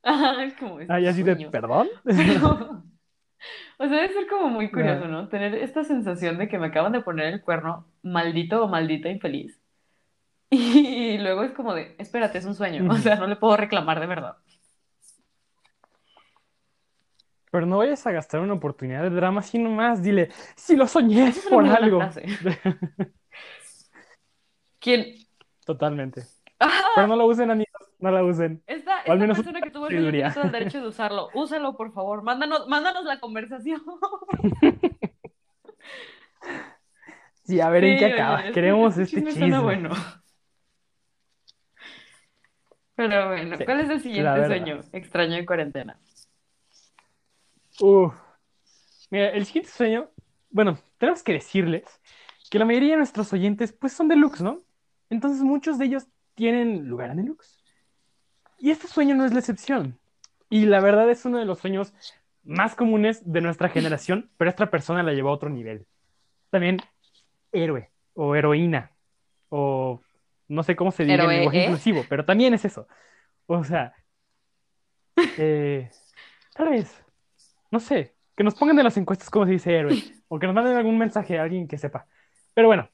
nada". 0.03 0.31
Ajá, 0.31 0.43
es 0.43 0.53
como 0.55 0.79
este 0.79 0.93
Ay, 0.93 1.07
así 1.07 1.23
de. 1.23 1.35
¿perdón? 1.49 1.87
Pero, 2.03 2.83
o 3.77 3.87
sea, 3.87 3.97
debe 4.01 4.13
ser 4.13 4.27
como 4.27 4.49
muy 4.49 4.69
curioso, 4.71 5.05
Ah. 5.05 5.07
¿no? 5.07 5.27
Tener 5.29 5.55
esta 5.55 5.83
sensación 5.83 6.37
de 6.37 6.47
que 6.47 6.59
me 6.59 6.67
acaban 6.67 6.91
de 6.91 7.01
poner 7.01 7.27
el 7.33 7.41
cuerno, 7.41 7.87
maldito 8.03 8.63
o 8.63 8.67
maldita 8.67 9.09
infeliz. 9.09 9.59
Y 10.51 11.17
luego 11.17 11.43
es 11.43 11.51
como 11.53 11.73
de, 11.73 11.95
espérate, 11.97 12.37
es 12.37 12.45
un 12.45 12.55
sueño. 12.55 12.85
O 12.91 12.97
sea, 12.97 13.15
no 13.15 13.25
le 13.27 13.35
puedo 13.37 13.55
reclamar 13.57 13.99
de 13.99 14.07
verdad. 14.07 14.37
Pero 17.51 17.65
no 17.65 17.77
vayas 17.79 18.05
a 18.07 18.11
gastar 18.11 18.39
una 18.39 18.53
oportunidad 18.53 19.01
de 19.03 19.09
drama 19.09 19.41
así 19.41 19.59
nomás. 19.59 20.01
Dile, 20.01 20.29
si 20.55 20.75
lo 20.77 20.87
soñé 20.87 21.29
es 21.29 21.45
por 21.49 21.65
algo. 21.65 21.99
¿Quién? 24.79 25.15
Totalmente. 25.65 26.23
Ajá, 26.59 26.83
Pero 26.95 27.07
no 27.07 27.15
la 27.15 27.25
usen, 27.25 27.51
amigos, 27.51 27.70
no 28.01 28.11
la 28.11 28.23
usen. 28.23 28.63
esta, 28.67 28.91
O 28.91 28.95
al 28.95 29.01
esta 29.03 29.15
menos 29.15 29.37
persona 29.37 29.61
que 29.61 29.71
tuvo 29.71 29.87
el 29.87 30.11
derecho 30.51 30.81
de 30.81 30.87
usarlo. 30.87 31.29
Úsalo, 31.33 31.75
por 31.77 31.93
favor. 31.93 32.23
Mándanos, 32.23 32.67
mándanos 32.67 33.05
la 33.05 33.19
conversación. 33.19 33.81
Sí, 37.43 37.59
a 37.59 37.69
ver 37.69 37.83
en 37.83 37.99
qué 37.99 38.05
acaba. 38.05 38.43
Queremos 38.53 38.97
este 38.97 39.19
este 39.19 39.31
chisme 39.31 39.45
chisme. 39.47 39.59
bueno. 39.59 39.89
Pero 42.95 43.27
bueno, 43.29 43.57
Sí, 43.57 43.65
¿cuál 43.65 43.79
es 43.81 43.89
el 43.89 43.99
siguiente 43.99 44.45
sueño 44.45 44.79
extraño 44.93 45.35
de 45.35 45.45
cuarentena? 45.45 45.99
Uf. 47.81 48.13
Mira, 49.09 49.29
el 49.31 49.45
siguiente 49.45 49.71
sueño, 49.71 50.09
bueno, 50.49 50.77
tenemos 50.97 51.23
que 51.23 51.33
decirles 51.33 51.83
que 52.49 52.59
la 52.59 52.65
mayoría 52.65 52.91
de 52.91 52.97
nuestros 52.97 53.33
oyentes 53.33 53.73
pues 53.73 53.91
son 53.93 54.07
deluxe, 54.07 54.41
¿no? 54.41 54.59
Entonces 55.09 55.41
muchos 55.41 55.77
de 55.77 55.85
ellos 55.85 56.07
tienen 56.35 56.87
lugar 56.87 57.09
en 57.09 57.17
deluxe. 57.17 57.60
Y 58.61 58.69
este 58.69 58.87
sueño 58.87 59.15
no 59.15 59.25
es 59.25 59.33
la 59.33 59.39
excepción. 59.39 59.99
Y 60.47 60.65
la 60.65 60.79
verdad 60.79 61.09
es 61.09 61.25
uno 61.25 61.39
de 61.39 61.45
los 61.45 61.59
sueños 61.59 61.93
más 62.43 62.75
comunes 62.75 63.21
de 63.25 63.41
nuestra 63.41 63.69
generación, 63.69 64.29
pero 64.37 64.49
esta 64.49 64.69
persona 64.69 65.01
la 65.01 65.13
llevó 65.13 65.29
a 65.29 65.33
otro 65.33 65.49
nivel. 65.49 65.87
También 66.51 66.77
héroe 67.51 67.89
o 68.13 68.35
heroína 68.35 68.91
o 69.49 70.01
no 70.47 70.63
sé 70.63 70.75
cómo 70.75 70.91
se 70.91 71.05
diga 71.05 71.23
en 71.23 71.29
lenguaje 71.29 71.61
¿eh? 71.61 71.65
inclusivo, 71.65 72.05
pero 72.07 72.23
también 72.23 72.53
es 72.53 72.63
eso. 72.63 72.87
O 73.47 73.63
sea, 73.63 73.95
eh, 75.37 75.89
tal 76.53 76.69
vez, 76.69 77.03
no 77.71 77.79
sé, 77.79 78.15
que 78.35 78.43
nos 78.43 78.53
pongan 78.53 78.77
en 78.77 78.83
las 78.83 78.97
encuestas 78.97 79.29
cómo 79.31 79.45
se 79.45 79.53
dice 79.53 79.75
héroe 79.75 80.03
o 80.27 80.37
que 80.37 80.45
nos 80.45 80.53
manden 80.53 80.77
algún 80.77 80.99
mensaje 80.99 81.39
a 81.39 81.43
alguien 81.43 81.67
que 81.67 81.79
sepa. 81.79 82.05
Pero 82.53 82.67
bueno, 82.67 82.89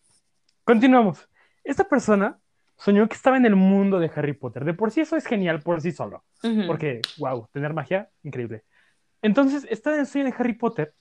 continuamos. 0.63 1.27
Esta 1.63 1.83
persona 1.83 2.39
soñó 2.77 3.07
que 3.07 3.15
estaba 3.15 3.37
en 3.37 3.45
el 3.45 3.55
mundo 3.55 3.99
de 3.99 4.11
Harry 4.15 4.33
Potter. 4.33 4.63
De 4.63 4.73
por 4.73 4.91
sí 4.91 5.01
eso 5.01 5.15
es 5.15 5.25
genial 5.25 5.61
por 5.61 5.81
sí 5.81 5.91
solo. 5.91 6.23
Porque, 6.67 7.01
wow, 7.17 7.47
tener 7.51 7.73
magia, 7.73 8.09
increíble. 8.23 8.63
Entonces, 9.21 9.65
estaba 9.69 9.95
en 9.95 10.01
el 10.01 10.07
sueño 10.07 10.27
de 10.27 10.35
Harry 10.37 10.53
Potter 10.53 10.93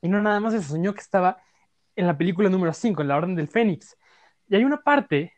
y 0.00 0.08
no 0.08 0.22
nada 0.22 0.40
más 0.40 0.52
se 0.54 0.62
soñó 0.62 0.94
que 0.94 1.00
estaba 1.00 1.38
en 1.94 2.06
la 2.06 2.16
película 2.16 2.48
número 2.48 2.72
5, 2.72 3.02
en 3.02 3.08
la 3.08 3.16
Orden 3.16 3.34
del 3.34 3.48
Fénix. 3.48 3.96
Y 4.48 4.56
hay 4.56 4.64
una 4.64 4.80
parte 4.80 5.34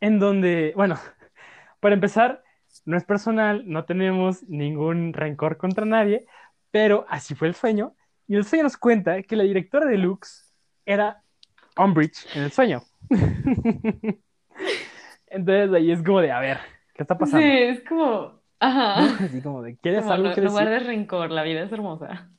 en 0.00 0.18
donde, 0.18 0.72
bueno, 0.76 0.96
para 1.80 1.94
empezar, 1.94 2.42
no 2.84 2.96
es 2.96 3.04
personal, 3.04 3.62
no 3.66 3.84
tenemos 3.84 4.42
ningún 4.44 5.12
rencor 5.12 5.56
contra 5.56 5.86
nadie, 5.86 6.26
pero 6.70 7.06
así 7.08 7.34
fue 7.34 7.48
el 7.48 7.54
sueño. 7.54 7.94
Y 8.26 8.36
el 8.36 8.44
sueño 8.44 8.64
nos 8.64 8.76
cuenta 8.76 9.22
que 9.22 9.36
la 9.36 9.44
directora 9.44 9.86
de 9.86 9.98
Lux 9.98 10.52
era 10.84 11.22
Umbridge 11.76 12.26
en 12.34 12.42
el 12.42 12.52
sueño. 12.52 12.82
Entonces 15.32 15.72
ahí 15.72 15.90
es 15.90 16.02
como 16.02 16.20
de, 16.20 16.30
a 16.30 16.40
ver, 16.40 16.58
¿qué 16.94 17.02
está 17.02 17.16
pasando? 17.18 17.44
Sí, 17.46 17.52
es 17.52 17.80
como, 17.88 18.40
ajá. 18.60 19.00
¿No? 19.00 19.26
Así 19.26 19.42
como 19.42 19.62
de, 19.62 19.76
¿quieres 19.78 20.02
Como 20.02 20.12
algo 20.12 20.28
lu- 20.28 20.34
que 20.34 20.40
decir? 20.42 20.68
de 20.68 20.78
rencor, 20.78 21.30
la 21.30 21.42
vida 21.42 21.62
es 21.62 21.72
hermosa. 21.72 22.30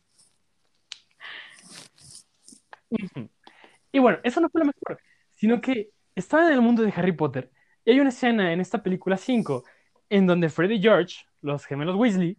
Y 3.91 3.99
bueno, 3.99 4.19
eso 4.23 4.39
no 4.41 4.49
fue 4.49 4.59
lo 4.61 4.65
mejor, 4.65 4.99
sino 5.35 5.61
que 5.61 5.89
estaba 6.15 6.47
en 6.47 6.53
el 6.53 6.61
mundo 6.61 6.83
de 6.83 6.93
Harry 6.95 7.11
Potter 7.11 7.51
y 7.85 7.91
hay 7.91 7.99
una 7.99 8.09
escena 8.09 8.53
en 8.53 8.59
esta 8.61 8.81
película 8.81 9.17
5 9.17 9.63
en 10.09 10.27
donde 10.27 10.49
Fred 10.49 10.69
y 10.71 10.81
George, 10.81 11.15
los 11.41 11.65
gemelos 11.65 11.95
Weasley, 11.95 12.37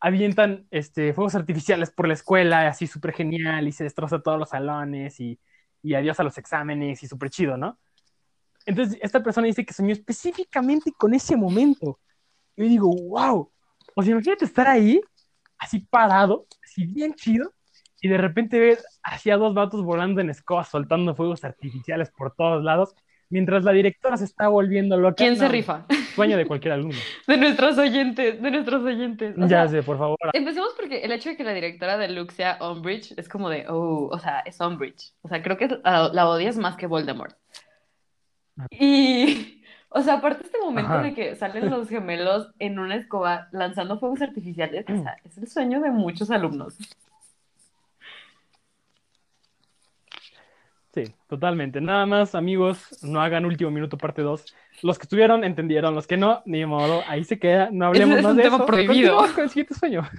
avientan 0.00 0.66
este, 0.70 1.12
fuegos 1.12 1.34
artificiales 1.34 1.90
por 1.90 2.06
la 2.06 2.14
escuela, 2.14 2.68
así 2.68 2.86
súper 2.86 3.12
genial, 3.12 3.66
y 3.66 3.72
se 3.72 3.84
destroza 3.84 4.20
todos 4.22 4.38
los 4.38 4.50
salones 4.50 5.18
y, 5.20 5.40
y 5.82 5.94
adiós 5.94 6.20
a 6.20 6.22
los 6.22 6.38
exámenes 6.38 7.02
y 7.02 7.06
súper 7.08 7.30
chido, 7.30 7.56
¿no? 7.56 7.78
Entonces, 8.66 8.98
esta 9.00 9.22
persona 9.22 9.46
dice 9.46 9.64
que 9.64 9.72
soñó 9.72 9.92
específicamente 9.92 10.92
con 10.92 11.14
ese 11.14 11.36
momento. 11.36 12.00
Y 12.56 12.64
yo 12.64 12.68
digo, 12.68 12.90
wow, 12.90 13.50
o 13.94 14.02
sea, 14.02 14.12
imagínate 14.12 14.44
estar 14.44 14.66
ahí, 14.66 15.00
así 15.56 15.78
parado, 15.78 16.46
así 16.64 16.84
bien 16.86 17.14
chido, 17.14 17.52
y 18.00 18.08
de 18.08 18.18
repente 18.18 18.58
ves 18.58 18.84
hacia 19.02 19.36
dos 19.36 19.54
vatos 19.54 19.82
volando 19.82 20.20
en 20.20 20.30
escobas, 20.30 20.68
soltando 20.68 21.14
fuegos 21.14 21.44
artificiales 21.44 22.10
por 22.10 22.34
todos 22.34 22.62
lados, 22.62 22.94
mientras 23.30 23.64
la 23.64 23.72
directora 23.72 24.16
se 24.16 24.24
está 24.24 24.48
volviendo 24.48 24.96
loca. 24.96 25.16
¿Quién 25.16 25.36
se 25.36 25.44
No, 25.44 25.50
rifa? 25.50 25.86
Sueño 26.14 26.36
de 26.36 26.46
cualquier 26.46 26.74
alumno. 26.74 26.96
De 27.26 27.36
nuestros 27.36 27.78
oyentes, 27.78 28.40
de 28.40 28.50
nuestros 28.50 28.82
oyentes. 28.82 29.36
O 29.36 29.42
ya 29.42 29.48
sea, 29.48 29.68
sé, 29.68 29.82
por 29.82 29.98
favor. 29.98 30.16
Empecemos 30.32 30.70
porque 30.76 31.00
el 31.02 31.12
hecho 31.12 31.28
de 31.28 31.36
que 31.36 31.44
la 31.44 31.52
directora 31.52 31.98
de 31.98 32.08
Luke 32.08 32.32
sea 32.32 32.58
Umbridge 32.60 33.12
es 33.16 33.28
como 33.28 33.50
de, 33.50 33.66
oh, 33.68 34.08
o 34.10 34.18
sea, 34.18 34.40
es 34.40 34.58
Umbridge. 34.60 35.12
O 35.22 35.28
sea, 35.28 35.42
creo 35.42 35.56
que 35.56 35.68
la, 35.84 36.10
la 36.12 36.28
odias 36.28 36.56
más 36.56 36.76
que 36.76 36.86
Voldemort. 36.86 37.36
Y, 38.70 39.62
o 39.88 40.02
sea, 40.02 40.14
aparte 40.14 40.44
este 40.44 40.58
momento 40.58 40.92
Ajá. 40.92 41.02
de 41.02 41.14
que 41.14 41.34
salen 41.36 41.70
los 41.70 41.88
gemelos 41.88 42.52
en 42.58 42.78
una 42.78 42.96
escoba 42.96 43.48
lanzando 43.52 43.98
fuegos 43.98 44.22
artificiales, 44.22 44.84
o 44.88 45.02
sea, 45.02 45.16
es 45.24 45.38
el 45.38 45.48
sueño 45.48 45.80
de 45.80 45.90
muchos 45.90 46.30
alumnos. 46.30 46.76
Sí, 50.94 51.14
totalmente. 51.28 51.78
Nada 51.82 52.06
más, 52.06 52.34
amigos, 52.34 53.02
no 53.02 53.20
hagan 53.20 53.44
último 53.44 53.70
minuto 53.70 53.98
parte 53.98 54.22
2. 54.22 54.56
Los 54.82 54.98
que 54.98 55.02
estuvieron 55.02 55.44
entendieron, 55.44 55.94
los 55.94 56.06
que 56.06 56.16
no, 56.16 56.40
ni 56.46 56.64
modo, 56.64 57.02
ahí 57.06 57.22
se 57.22 57.38
queda, 57.38 57.68
no 57.70 57.84
hablemos 57.86 58.16
es 58.16 58.22
más 58.22 58.30
un 58.30 58.38
de 58.38 58.42
tema 58.44 58.56
eso. 58.56 58.64
prohibido. 58.64 59.16
Continuamos 59.18 59.32
con 59.32 59.44
el 59.44 59.50
siguiente 59.50 59.74
sueño. 59.74 60.02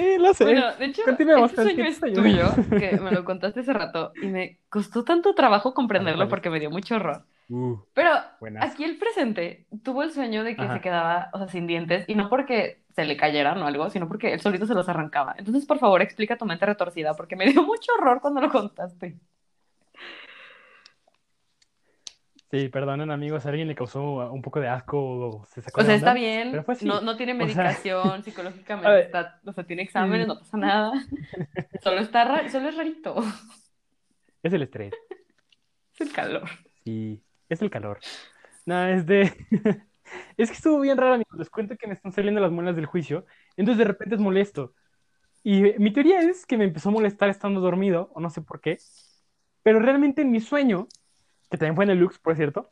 sí, 0.00 0.18
lo 0.18 0.34
sé. 0.34 0.44
Bueno, 0.44 0.74
de 0.76 0.84
hecho, 0.86 1.02
Continuemos 1.04 1.50
este 1.50 1.62
sueño 1.62 1.84
es 1.84 1.96
siguiente 1.96 1.98
sueño. 1.98 2.22
tuyo, 2.22 2.78
que 2.78 3.00
me 3.00 3.10
lo 3.12 3.24
contaste 3.24 3.60
hace 3.60 3.72
rato, 3.72 4.12
y 4.22 4.26
me 4.28 4.60
costó 4.68 5.04
tanto 5.04 5.34
trabajo 5.34 5.74
comprenderlo 5.74 6.28
porque 6.28 6.50
me 6.50 6.60
dio 6.60 6.70
mucho 6.70 6.96
horror. 6.96 7.24
Uh, 7.48 7.76
Pero 7.94 8.10
buenas. 8.40 8.72
aquí 8.72 8.84
el 8.84 8.98
presente 8.98 9.66
tuvo 9.84 10.02
el 10.02 10.10
sueño 10.12 10.42
de 10.44 10.56
que 10.56 10.64
Ajá. 10.64 10.74
se 10.74 10.80
quedaba, 10.80 11.30
o 11.32 11.38
sea, 11.38 11.48
sin 11.48 11.66
dientes, 11.66 12.04
y 12.08 12.14
no 12.16 12.28
porque 12.28 12.82
se 12.94 13.04
le 13.04 13.16
cayeran 13.16 13.62
o 13.62 13.66
algo, 13.66 13.88
sino 13.90 14.08
porque 14.08 14.32
él 14.32 14.40
solito 14.40 14.66
se 14.66 14.74
los 14.74 14.88
arrancaba. 14.88 15.34
Entonces, 15.38 15.66
por 15.66 15.78
favor, 15.78 16.02
explica 16.02 16.36
tu 16.36 16.44
mente 16.46 16.66
retorcida, 16.66 17.14
porque 17.14 17.36
me 17.36 17.46
dio 17.52 17.62
mucho 17.62 17.92
horror 17.98 18.20
cuando 18.20 18.40
lo 18.40 18.50
contaste. 18.50 19.16
Sí, 22.50 22.68
perdonen, 22.68 23.10
amigos, 23.10 23.44
a 23.44 23.48
alguien 23.48 23.66
le 23.68 23.74
causó 23.74 24.30
un 24.32 24.40
poco 24.40 24.60
de 24.60 24.68
asco 24.68 24.98
o 24.98 25.44
se 25.46 25.62
sacó 25.62 25.80
O 25.80 25.84
de 25.84 25.88
sea, 25.88 25.94
onda, 25.94 26.06
está 26.10 26.14
bien, 26.14 26.50
pero 26.52 26.62
fue 26.64 26.74
así. 26.74 26.86
no, 26.86 27.00
no 27.00 27.16
tiene 27.16 27.32
O 27.32 27.36
sea, 27.38 27.46
medicación, 27.46 28.22
psicológicamente 28.24 28.88
ver, 28.90 29.06
está, 29.06 29.40
o 29.44 29.52
sea, 29.52 29.64
tiene 29.66 29.82
exámenes, 29.82 30.26
sí. 30.26 30.28
no 30.28 30.38
pasa 30.38 30.56
nada. 30.56 30.92
Solo 31.82 32.00
está 32.00 32.24
ra- 32.24 32.48
solo 32.50 32.68
es 32.68 32.76
rarito. 32.76 33.16
Es 34.42 34.52
el 34.54 34.62
estrés. 34.62 34.92
Es 35.94 36.00
el 36.02 36.12
calor. 36.12 36.48
Sí, 36.84 37.22
es 37.48 37.62
el 37.62 37.70
calor. 37.70 38.00
No, 38.66 38.86
es 38.88 39.06
de... 39.06 39.22
es 40.36 40.50
que 40.50 40.56
estuvo 40.56 40.80
bien 40.80 40.96
raro, 40.98 41.14
amigos. 41.14 41.38
Les 41.38 41.50
cuento 41.50 41.76
que 41.76 41.86
me 41.86 41.94
están 41.94 42.12
saliendo 42.12 42.40
las 42.40 42.52
muelas 42.52 42.76
del 42.76 42.86
juicio. 42.86 43.26
Entonces 43.56 43.78
de 43.78 43.84
repente 43.84 44.14
es 44.16 44.20
molesto. 44.20 44.74
Y 45.44 45.62
mi 45.78 45.92
teoría 45.92 46.20
es 46.22 46.46
que 46.46 46.58
me 46.58 46.64
empezó 46.64 46.90
a 46.90 46.92
molestar 46.92 47.28
estando 47.30 47.60
dormido, 47.60 48.10
o 48.14 48.20
no 48.20 48.30
sé 48.30 48.42
por 48.42 48.60
qué, 48.60 48.78
pero 49.62 49.80
realmente 49.80 50.22
en 50.22 50.30
mi 50.32 50.40
sueño, 50.40 50.88
que 51.50 51.58
también 51.58 51.76
fue 51.76 51.84
en 51.84 51.90
el 51.90 51.98
Lux, 51.98 52.18
por 52.18 52.36
cierto, 52.36 52.70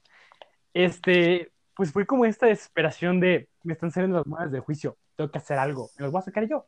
este, 0.73 1.53
pues 1.75 1.93
fue 1.93 2.07
como 2.07 2.25
esta 2.25 2.47
desesperación 2.47 3.21
de, 3.21 3.49
me 3.63 3.73
están 3.73 3.91
saliendo 3.91 4.19
las 4.19 4.27
monedas 4.27 4.53
del 4.53 4.61
juicio, 4.61 4.97
tengo 5.17 5.31
que 5.31 5.39
hacer 5.39 5.59
algo, 5.59 5.91
me 5.99 6.05
los 6.05 6.13
voy 6.13 6.21
a 6.21 6.23
sacar 6.23 6.49
yo. 6.49 6.67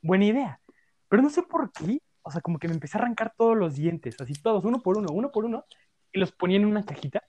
Buena 0.00 0.24
idea. 0.24 0.60
Pero 1.08 1.22
no 1.22 1.30
sé 1.30 1.42
por 1.42 1.72
qué, 1.72 2.00
o 2.22 2.30
sea, 2.30 2.40
como 2.40 2.58
que 2.58 2.68
me 2.68 2.74
empecé 2.74 2.98
a 2.98 3.00
arrancar 3.00 3.32
todos 3.36 3.56
los 3.56 3.74
dientes, 3.74 4.20
así 4.20 4.34
todos, 4.34 4.64
uno 4.64 4.80
por 4.80 4.98
uno, 4.98 5.08
uno 5.12 5.30
por 5.32 5.44
uno, 5.44 5.64
y 6.12 6.18
los 6.18 6.32
ponía 6.32 6.56
en 6.56 6.66
una 6.66 6.84
cajita. 6.84 7.22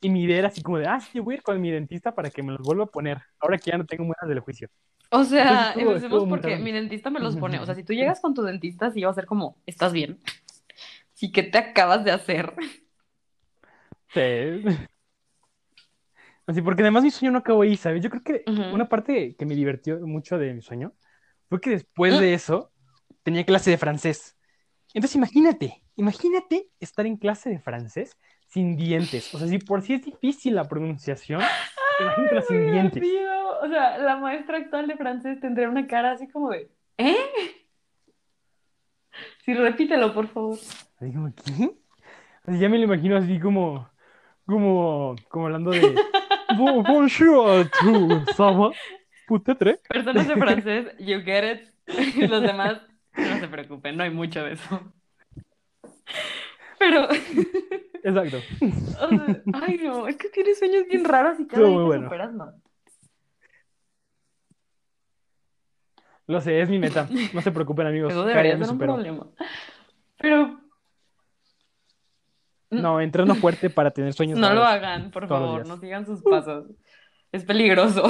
Y 0.00 0.10
mi 0.10 0.22
idea 0.22 0.38
era 0.38 0.48
así 0.48 0.62
como 0.62 0.78
de, 0.78 0.86
ah, 0.86 1.00
sí, 1.00 1.18
voy 1.18 1.34
a 1.34 1.36
ir 1.38 1.42
con 1.42 1.60
mi 1.60 1.70
dentista 1.70 2.14
para 2.14 2.30
que 2.30 2.42
me 2.42 2.52
los 2.52 2.62
vuelva 2.62 2.84
a 2.84 2.86
poner, 2.86 3.20
ahora 3.40 3.58
que 3.58 3.70
ya 3.70 3.78
no 3.78 3.84
tengo 3.84 4.04
monedas 4.04 4.28
del 4.28 4.40
juicio. 4.40 4.68
O 5.10 5.24
sea, 5.24 5.72
Entonces, 5.72 5.82
empecemos 5.82 6.02
estuvo 6.02 6.28
porque 6.28 6.56
mi 6.58 6.70
dentista 6.70 7.10
me 7.10 7.18
los 7.18 7.36
pone. 7.36 7.58
O 7.58 7.66
sea, 7.66 7.74
si 7.74 7.82
tú 7.82 7.94
llegas 7.94 8.20
con 8.20 8.34
tu 8.34 8.42
dentista, 8.42 8.90
sí 8.90 9.02
va 9.02 9.10
a 9.10 9.14
ser 9.14 9.26
como, 9.26 9.56
¿estás 9.66 9.92
bien? 9.92 10.20
Sí, 11.14 11.32
¿qué 11.32 11.42
te 11.42 11.58
acabas 11.58 12.04
de 12.04 12.12
hacer? 12.12 12.54
Sí. 14.12 14.64
Así, 16.46 16.62
porque 16.62 16.82
además 16.82 17.02
mi 17.02 17.10
sueño 17.10 17.32
no 17.32 17.38
acabó 17.38 17.62
ahí, 17.62 17.76
¿sabes? 17.76 18.02
Yo 18.02 18.08
creo 18.08 18.22
que 18.22 18.42
una 18.72 18.88
parte 18.88 19.36
que 19.36 19.44
me 19.44 19.54
divirtió 19.54 19.98
mucho 20.06 20.38
de 20.38 20.54
mi 20.54 20.62
sueño 20.62 20.94
fue 21.48 21.60
que 21.60 21.70
después 21.70 22.18
de 22.18 22.32
eso 22.32 22.72
tenía 23.22 23.44
clase 23.44 23.70
de 23.70 23.76
francés. 23.78 24.38
Entonces 24.94 25.16
imagínate, 25.16 25.82
imagínate 25.96 26.70
estar 26.80 27.04
en 27.04 27.18
clase 27.18 27.50
de 27.50 27.58
francés 27.58 28.16
sin 28.46 28.76
dientes. 28.76 29.34
O 29.34 29.38
sea, 29.38 29.46
si 29.46 29.58
por 29.58 29.82
sí 29.82 29.94
es 29.94 30.02
difícil 30.02 30.54
la 30.54 30.66
pronunciación, 30.66 31.42
imagínatela 32.00 32.42
sin 32.42 32.72
dientes. 32.72 33.04
O 33.60 33.68
sea, 33.68 33.98
la 33.98 34.16
maestra 34.16 34.56
actual 34.56 34.86
de 34.86 34.96
francés 34.96 35.40
tendría 35.40 35.68
una 35.68 35.86
cara 35.86 36.12
así 36.12 36.28
como 36.28 36.50
de, 36.50 36.70
¿eh? 36.96 37.16
Sí, 39.44 39.52
repítelo, 39.52 40.14
por 40.14 40.28
favor. 40.28 40.56
Así 40.56 41.12
como, 41.12 41.34
¿qué? 41.34 41.72
Así 42.44 42.58
ya 42.58 42.68
me 42.70 42.78
lo 42.78 42.84
imagino 42.84 43.16
así 43.16 43.38
como, 43.38 43.90
como, 44.48 45.14
como 45.28 45.46
hablando 45.46 45.70
de 45.72 45.94
"Bo- 46.56 46.82
Bonjour, 46.82 47.66
tu, 47.78 48.24
ça 48.34 48.50
va? 48.50 48.72
Peut-être? 49.26 49.78
Personas 49.88 50.26
de 50.26 50.36
francés, 50.36 50.86
you 50.98 51.20
get 51.22 51.44
it. 51.44 51.68
Los 52.30 52.42
demás, 52.42 52.80
no 53.14 53.38
se 53.38 53.46
preocupen, 53.48 53.96
no 53.96 54.04
hay 54.04 54.10
mucho 54.10 54.42
de 54.42 54.52
eso. 54.54 54.92
Pero, 56.78 57.08
Exacto. 58.02 58.38
o 58.38 59.08
sea, 59.08 59.42
ay 59.52 59.78
no, 59.84 60.06
es 60.08 60.16
que 60.16 60.28
tienes 60.30 60.58
sueños 60.58 60.84
bien 60.88 61.04
raros 61.04 61.38
y 61.40 61.46
cada 61.46 61.62
día 61.68 61.78
bueno. 61.80 62.04
superas 62.04 62.32
más. 62.32 62.54
Lo 66.26 66.40
sé, 66.40 66.60
es 66.60 66.68
mi 66.68 66.78
meta. 66.78 67.08
No 67.32 67.40
se 67.42 67.50
preocupen, 67.52 67.86
amigos. 67.86 68.12
Eso 68.12 68.24
debería 68.24 68.56
ser 68.58 68.70
un 68.70 68.78
problema. 68.78 69.26
Pero 70.18 70.60
No, 72.70 73.00
entreno 73.00 73.34
fuerte 73.34 73.70
para 73.70 73.90
tener 73.90 74.12
sueños 74.12 74.38
no 74.38 74.52
lo 74.52 74.62
hagan, 74.62 75.10
por 75.10 75.26
favor, 75.26 75.66
no 75.66 75.78
sigan 75.78 76.04
sus 76.04 76.22
pasos. 76.22 76.66
Es 77.32 77.44
peligroso. 77.44 78.02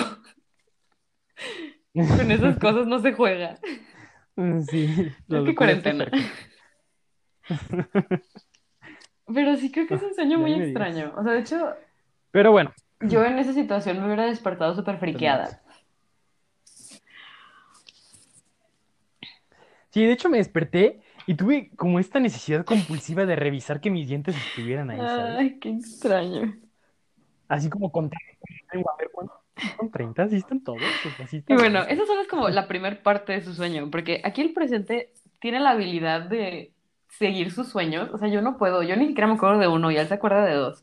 Con 1.94 2.30
esas 2.30 2.58
cosas 2.58 2.86
no 2.86 2.98
se 3.00 3.12
juega. 3.12 3.58
Mm, 4.36 4.60
Sí, 4.62 5.12
Es 5.28 5.44
que 5.44 5.54
cuarentena. 5.54 6.06
Pero 9.34 9.56
sí 9.56 9.70
creo 9.70 9.86
que 9.86 9.94
es 9.94 10.02
un 10.02 10.14
sueño 10.14 10.38
muy 10.38 10.54
extraño. 10.54 11.12
O 11.16 11.22
sea, 11.22 11.32
de 11.32 11.40
hecho, 11.40 11.74
Pero 12.30 12.50
bueno, 12.52 12.72
yo 13.00 13.24
en 13.24 13.38
esa 13.38 13.52
situación 13.52 13.98
me 14.00 14.06
hubiera 14.06 14.26
despertado 14.26 14.74
súper 14.74 14.98
friqueada. 14.98 15.62
sí, 19.90 20.04
de 20.04 20.12
hecho 20.12 20.28
me 20.28 20.38
desperté 20.38 21.00
y 21.28 21.34
tuve 21.34 21.70
como 21.76 21.98
esta 21.98 22.20
necesidad 22.20 22.64
compulsiva 22.64 23.26
de 23.26 23.36
revisar 23.36 23.82
que 23.82 23.90
mis 23.90 24.08
dientes 24.08 24.34
estuvieran 24.34 24.88
ahí, 24.88 24.96
¿sabes? 24.96 25.36
Ay, 25.36 25.58
qué 25.58 25.68
extraño. 25.68 26.56
Así 27.48 27.68
como 27.68 27.92
contar, 27.92 28.18
a 28.72 28.96
ver 28.96 29.10
cuántos 29.12 29.36
son 29.76 29.90
30, 29.90 30.28
sí 30.30 30.36
están 30.36 30.64
todos. 30.64 30.80
sí 31.28 31.44
Y 31.46 31.52
bueno, 31.52 31.80
todos. 31.80 31.92
esa 31.92 32.06
solo 32.06 32.22
es 32.22 32.28
como 32.28 32.48
la 32.48 32.66
primera 32.66 33.02
parte 33.02 33.34
de 33.34 33.42
su 33.42 33.52
sueño, 33.52 33.90
porque 33.90 34.22
aquí 34.24 34.40
el 34.40 34.54
presente 34.54 35.12
tiene 35.38 35.60
la 35.60 35.72
habilidad 35.72 36.22
de 36.22 36.72
seguir 37.10 37.52
sus 37.52 37.68
sueños. 37.68 38.08
O 38.14 38.16
sea, 38.16 38.28
yo 38.28 38.40
no 38.40 38.56
puedo, 38.56 38.82
yo 38.82 38.96
ni 38.96 39.08
siquiera 39.08 39.26
me 39.26 39.34
acuerdo 39.34 39.58
de 39.58 39.68
uno 39.68 39.90
y 39.90 39.98
él 39.98 40.08
se 40.08 40.14
acuerda 40.14 40.46
de 40.46 40.54
dos. 40.54 40.82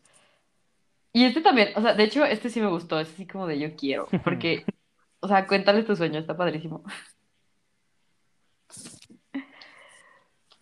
Y 1.12 1.24
este 1.24 1.42
también, 1.42 1.70
o 1.76 1.82
sea, 1.82 1.96
de 1.96 2.04
hecho, 2.04 2.24
este 2.24 2.52
sí 2.52 2.62
me 2.62 2.70
gustó, 2.70 3.00
es 3.00 3.12
así 3.12 3.26
como 3.26 3.48
de 3.48 3.58
yo 3.58 3.76
quiero, 3.76 4.08
porque, 4.24 4.64
o 5.22 5.28
sea, 5.28 5.48
cuéntale 5.48 5.82
tu 5.82 5.96
sueño, 5.96 6.20
está 6.20 6.38
padrísimo. 6.38 6.84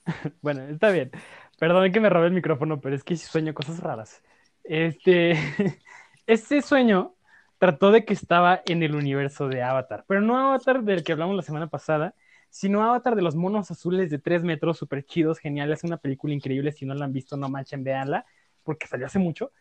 Bueno, 0.41 0.63
está 0.63 0.91
bien. 0.91 1.11
Perdón 1.59 1.91
que 1.91 1.99
me 1.99 2.09
robé 2.09 2.27
el 2.27 2.33
micrófono, 2.33 2.81
pero 2.81 2.95
es 2.95 3.03
que 3.03 3.15
sueño 3.17 3.53
cosas 3.53 3.79
raras. 3.79 4.21
Este, 4.63 5.33
este 6.27 6.61
sueño 6.61 7.15
trató 7.57 7.91
de 7.91 8.05
que 8.05 8.13
estaba 8.13 8.61
en 8.65 8.83
el 8.83 8.95
universo 8.95 9.47
de 9.47 9.63
Avatar, 9.63 10.05
pero 10.07 10.21
no 10.21 10.37
Avatar 10.37 10.83
del 10.83 11.03
que 11.03 11.13
hablamos 11.13 11.35
la 11.35 11.41
semana 11.43 11.67
pasada, 11.67 12.15
sino 12.49 12.83
Avatar 12.83 13.15
de 13.15 13.21
los 13.21 13.35
monos 13.35 13.71
azules 13.71 14.09
de 14.09 14.19
3 14.19 14.43
metros, 14.43 14.77
súper 14.77 15.05
chidos, 15.05 15.39
geniales, 15.39 15.83
una 15.83 15.97
película 15.97 16.33
increíble, 16.33 16.71
si 16.71 16.85
no 16.85 16.93
la 16.93 17.05
han 17.05 17.13
visto, 17.13 17.37
no 17.37 17.49
manchen, 17.49 17.83
véanla, 17.83 18.25
porque 18.63 18.87
salió 18.87 19.05
hace 19.05 19.19
mucho. 19.19 19.51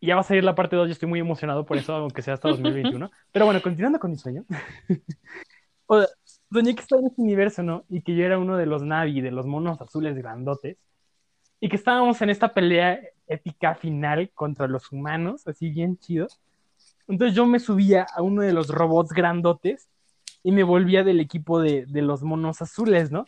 Y 0.00 0.08
ya 0.08 0.14
va 0.14 0.20
a 0.20 0.24
salir 0.24 0.44
la 0.44 0.54
parte 0.54 0.76
2, 0.76 0.88
yo 0.88 0.92
estoy 0.92 1.08
muy 1.08 1.20
emocionado 1.20 1.66
por 1.66 1.76
eso, 1.76 1.94
aunque 1.94 2.22
sea 2.22 2.34
hasta 2.34 2.48
2021. 2.48 3.10
Pero 3.32 3.44
bueno, 3.46 3.60
continuando 3.62 3.98
con 3.98 4.10
mi 4.10 4.16
sueño. 4.16 4.44
O 5.86 5.98
sea, 6.00 6.08
soñé 6.52 6.74
que 6.74 6.82
estaba 6.82 7.00
en 7.00 7.08
ese 7.08 7.20
universo, 7.20 7.62
¿no? 7.62 7.84
Y 7.88 8.02
que 8.02 8.14
yo 8.14 8.24
era 8.24 8.38
uno 8.38 8.56
de 8.56 8.66
los 8.66 8.82
Navi, 8.82 9.20
de 9.20 9.30
los 9.30 9.46
monos 9.46 9.80
azules 9.80 10.16
grandotes. 10.16 10.76
Y 11.60 11.68
que 11.68 11.76
estábamos 11.76 12.20
en 12.22 12.30
esta 12.30 12.52
pelea 12.52 13.00
épica 13.26 13.74
final 13.74 14.30
contra 14.34 14.68
los 14.68 14.92
humanos, 14.92 15.46
así 15.46 15.70
bien 15.70 15.98
chido. 15.98 16.28
Entonces 17.08 17.36
yo 17.36 17.46
me 17.46 17.60
subía 17.60 18.06
a 18.14 18.22
uno 18.22 18.42
de 18.42 18.52
los 18.52 18.68
robots 18.68 19.12
grandotes 19.12 19.88
y 20.42 20.52
me 20.52 20.62
volvía 20.62 21.04
del 21.04 21.20
equipo 21.20 21.60
de, 21.60 21.86
de 21.86 22.02
los 22.02 22.22
monos 22.22 22.60
azules, 22.62 23.10
¿no? 23.10 23.24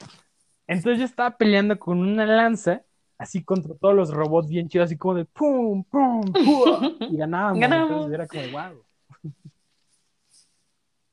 Entonces 0.66 0.98
yo 0.98 1.04
estaba 1.04 1.36
peleando 1.36 1.78
con 1.78 1.98
una 1.98 2.26
lanza, 2.26 2.82
así 3.18 3.44
contra 3.44 3.74
todos 3.74 3.94
los 3.94 4.10
robots 4.10 4.48
bien 4.48 4.68
chidos, 4.68 4.86
así 4.86 4.96
como 4.96 5.14
de 5.14 5.24
pum, 5.24 5.84
pum, 5.84 6.22
pum, 6.32 6.96
y 7.10 7.16
ganábamos. 7.16 7.60
Ganamos. 7.60 7.90
Entonces 7.90 8.14
era 8.14 8.26
como, 8.26 8.42
wow. 8.50 8.82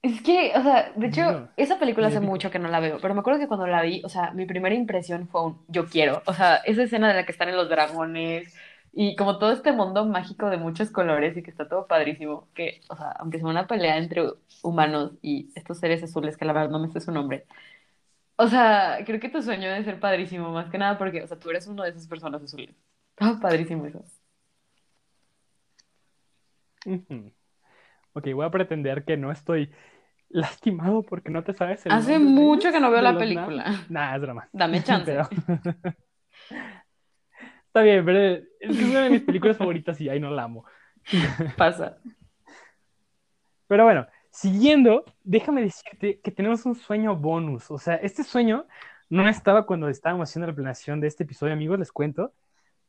Es 0.03 0.21
que, 0.21 0.51
o 0.55 0.61
sea, 0.61 0.91
de 0.97 1.07
hecho, 1.07 1.21
No, 1.31 1.49
esa 1.57 1.79
película 1.79 2.07
hace 2.07 2.19
mucho 2.19 2.51
que 2.51 2.59
no 2.59 2.67
la 2.67 2.81
veo, 2.81 2.99
pero 3.01 3.13
me 3.13 3.21
acuerdo 3.21 3.39
que 3.39 3.47
cuando 3.47 3.67
la 3.67 3.81
vi, 3.81 4.01
o 4.03 4.09
sea, 4.09 4.31
mi 4.33 4.45
primera 4.45 4.75
impresión 4.75 5.29
fue 5.29 5.45
un 5.45 5.65
yo 5.69 5.87
quiero. 5.87 6.21
O 6.25 6.33
sea, 6.33 6.57
esa 6.57 6.83
escena 6.83 7.07
de 7.07 7.13
la 7.15 7.25
que 7.25 7.31
están 7.31 7.47
en 7.49 7.55
los 7.55 7.69
dragones 7.69 8.53
y 8.91 9.15
como 9.15 9.39
todo 9.39 9.53
este 9.53 9.71
mundo 9.71 10.05
mágico 10.05 10.49
de 10.49 10.57
muchos 10.57 10.91
colores 10.91 11.37
y 11.37 11.41
que 11.43 11.49
está 11.51 11.69
todo 11.69 11.87
padrísimo, 11.87 12.49
que, 12.53 12.81
o 12.89 12.97
sea, 12.97 13.11
aunque 13.11 13.39
sea 13.39 13.47
una 13.47 13.65
pelea 13.67 13.97
entre 13.97 14.23
humanos 14.61 15.13
y 15.21 15.51
estos 15.55 15.79
seres 15.79 16.03
azules, 16.03 16.37
que 16.37 16.45
la 16.45 16.53
verdad 16.53 16.69
no 16.69 16.79
me 16.79 16.89
sé 16.91 16.99
su 17.01 17.11
nombre. 17.13 17.45
O 18.37 18.47
sea, 18.47 18.99
creo 19.05 19.19
que 19.21 19.29
tu 19.29 19.41
sueño 19.43 19.69
debe 19.69 19.83
ser 19.85 19.99
padrísimo, 19.99 20.51
más 20.51 20.69
que 20.71 20.77
nada 20.79 20.97
porque, 20.97 21.23
o 21.23 21.27
sea, 21.27 21.39
tú 21.39 21.49
eres 21.51 21.67
uno 21.67 21.83
de 21.83 21.91
esas 21.91 22.07
personas 22.07 22.43
azules. 22.43 22.75
Ah, 23.19 23.39
padrísimo 23.41 23.85
eso. 23.87 24.03
Ujú. 26.85 27.31
Ok, 28.13 28.27
voy 28.33 28.45
a 28.45 28.51
pretender 28.51 29.05
que 29.05 29.17
no 29.17 29.31
estoy 29.31 29.71
lastimado 30.33 31.03
porque 31.03 31.29
no 31.29 31.43
te 31.43 31.53
sabes 31.53 31.85
el 31.85 31.91
Hace 31.93 32.19
mucho 32.19 32.71
que 32.71 32.79
no 32.79 32.91
veo 32.91 33.01
la 33.01 33.17
película. 33.17 33.63
Navi. 33.63 33.77
Nah, 33.89 34.15
es 34.15 34.21
drama. 34.21 34.49
Dame 34.51 34.83
chance. 34.83 35.05
Pero- 35.11 35.29
Está 37.67 37.81
bien, 37.81 38.05
pero 38.05 38.43
es 38.59 38.83
una 38.83 39.01
de 39.03 39.09
mis 39.09 39.21
películas 39.21 39.57
favoritas 39.57 39.99
y 39.99 40.07
ahí 40.09 40.19
no 40.19 40.29
la 40.29 40.43
amo. 40.43 40.65
Pasa. 41.57 41.97
Pero 43.67 43.83
bueno, 43.85 44.05
siguiendo, 44.29 45.05
déjame 45.23 45.61
decirte 45.61 46.19
que 46.19 46.31
tenemos 46.31 46.65
un 46.67 46.75
sueño 46.75 47.15
bonus. 47.15 47.71
O 47.71 47.79
sea, 47.79 47.95
este 47.95 48.23
sueño 48.23 48.67
no 49.09 49.27
estaba 49.27 49.65
cuando 49.65 49.89
estábamos 49.89 50.29
haciendo 50.29 50.47
la 50.47 50.53
planeación 50.53 50.99
de 50.99 51.07
este 51.07 51.23
episodio, 51.23 51.53
amigos, 51.53 51.79
les 51.79 51.91
cuento. 51.91 52.33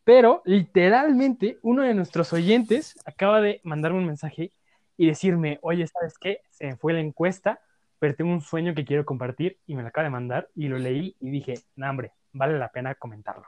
Pero 0.05 0.43
literalmente 0.45 1.59
uno 1.63 1.83
de 1.83 1.95
nuestros 1.95 2.35
oyentes 2.35 2.95
acaba 3.07 3.41
de 3.41 3.63
mandarme 3.65 3.99
un 4.01 4.07
mensaje 4.07 4.53
y 4.97 5.07
decirme, 5.07 5.59
oye, 5.63 5.87
¿sabes 5.87 6.19
qué? 6.19 6.43
Se 6.51 6.67
me 6.67 6.77
fue 6.77 6.93
la 6.93 7.01
encuesta, 7.01 7.61
pero 7.99 8.15
tengo 8.15 8.33
un 8.33 8.41
sueño 8.41 8.75
que 8.75 8.85
quiero 8.85 9.05
compartir 9.05 9.59
y 9.67 9.75
me 9.75 9.83
lo 9.83 9.89
acaba 9.89 10.05
de 10.05 10.11
mandar 10.11 10.51
y 10.55 10.69
lo 10.69 10.79
leí 10.79 11.17
y 11.21 11.31
dije, 11.31 11.55
no, 11.77 11.89
hombre, 11.89 12.13
vale 12.33 12.59
la 12.59 12.71
pena 12.71 12.95
comentarlo. 12.95 13.47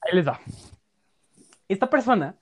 Ahí 0.00 0.14
les 0.14 0.26
va. 0.26 0.40
Esta 1.68 1.88
persona, 1.88 2.36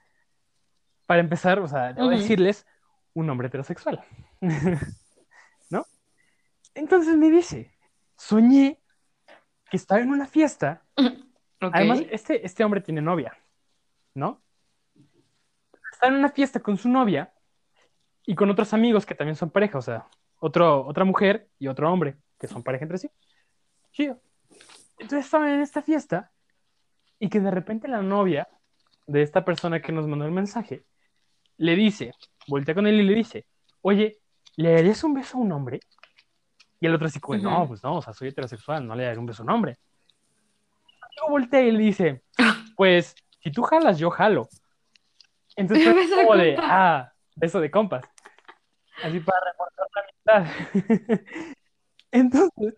para 1.07 1.20
empezar, 1.20 1.59
o 1.59 1.68
sea, 1.68 1.92
debo 1.92 2.09
decirles, 2.09 2.66
un 3.12 3.28
hombre 3.30 3.49
heterosexual. 3.49 4.03
¿No? 5.70 5.84
Entonces 6.74 7.16
me 7.16 7.30
dice, 7.30 7.70
soñé 8.16 8.80
que 9.70 9.76
estaba 9.76 10.01
en 10.01 10.11
una 10.11 10.26
fiesta. 10.26 10.82
Además, 11.61 12.03
este, 12.11 12.45
este 12.45 12.64
hombre 12.64 12.80
tiene 12.80 13.01
novia, 13.01 13.36
¿no? 14.14 14.42
Está 15.92 16.09
en 16.09 16.14
una 16.14 16.28
fiesta 16.28 16.61
con 16.61 16.76
su 16.76 16.88
novia 16.88 17.34
y 18.26 18.34
con 18.34 18.50
otros 18.50 18.72
amigos 18.72 19.06
que 19.06 19.14
también 19.14 19.36
son 19.36 19.50
pareja, 19.50 19.78
o 19.78 19.82
sea, 19.82 20.06
otro, 20.40 20.86
otra 20.86 21.04
mujer 21.04 21.48
y 21.58 21.68
otro 21.68 21.92
hombre 21.92 22.16
que 22.38 22.46
son 22.46 22.62
pareja 22.62 22.84
entre 22.84 22.98
sí. 22.98 23.10
chido. 23.92 24.20
Entonces 24.98 25.24
estaban 25.24 25.48
en 25.48 25.60
esta 25.60 25.82
fiesta 25.82 26.30
y 27.18 27.28
que 27.28 27.40
de 27.40 27.50
repente 27.50 27.88
la 27.88 28.02
novia 28.02 28.48
de 29.06 29.22
esta 29.22 29.44
persona 29.44 29.80
que 29.80 29.92
nos 29.92 30.06
mandó 30.06 30.24
el 30.24 30.32
mensaje 30.32 30.84
le 31.56 31.76
dice, 31.76 32.12
voltea 32.46 32.74
con 32.74 32.86
él 32.86 33.00
y 33.00 33.04
le 33.04 33.14
dice, 33.14 33.46
oye, 33.82 34.18
¿le 34.56 34.72
darías 34.72 35.04
un 35.04 35.14
beso 35.14 35.38
a 35.38 35.40
un 35.40 35.52
hombre? 35.52 35.80
Y 36.80 36.86
el 36.86 36.94
otro 36.94 37.06
así 37.06 37.20
como, 37.20 37.38
no, 37.38 37.66
pues 37.68 37.82
no, 37.82 37.96
o 37.96 38.02
sea, 38.02 38.12
soy 38.12 38.28
heterosexual, 38.28 38.86
no 38.86 38.94
le 38.94 39.04
daré 39.04 39.18
un 39.18 39.26
beso 39.26 39.42
a 39.42 39.44
un 39.44 39.50
hombre. 39.50 39.78
Luego 41.16 41.30
voltea 41.30 41.60
y 41.60 41.70
le 41.70 41.78
dice, 41.78 42.24
pues, 42.76 43.14
si 43.40 43.50
tú 43.52 43.62
jalas, 43.62 43.98
yo 43.98 44.10
jalo. 44.10 44.48
Entonces 45.56 45.84
fue 46.08 46.24
como 46.24 46.36
de, 46.36 46.56
ah, 46.58 47.12
beso 47.36 47.60
de 47.60 47.70
compas. 47.70 48.04
Así 49.05 49.20
para 49.20 49.38
reforzar 49.50 49.86
la 50.26 50.36
amistad. 50.38 51.24
Entonces, 52.12 52.74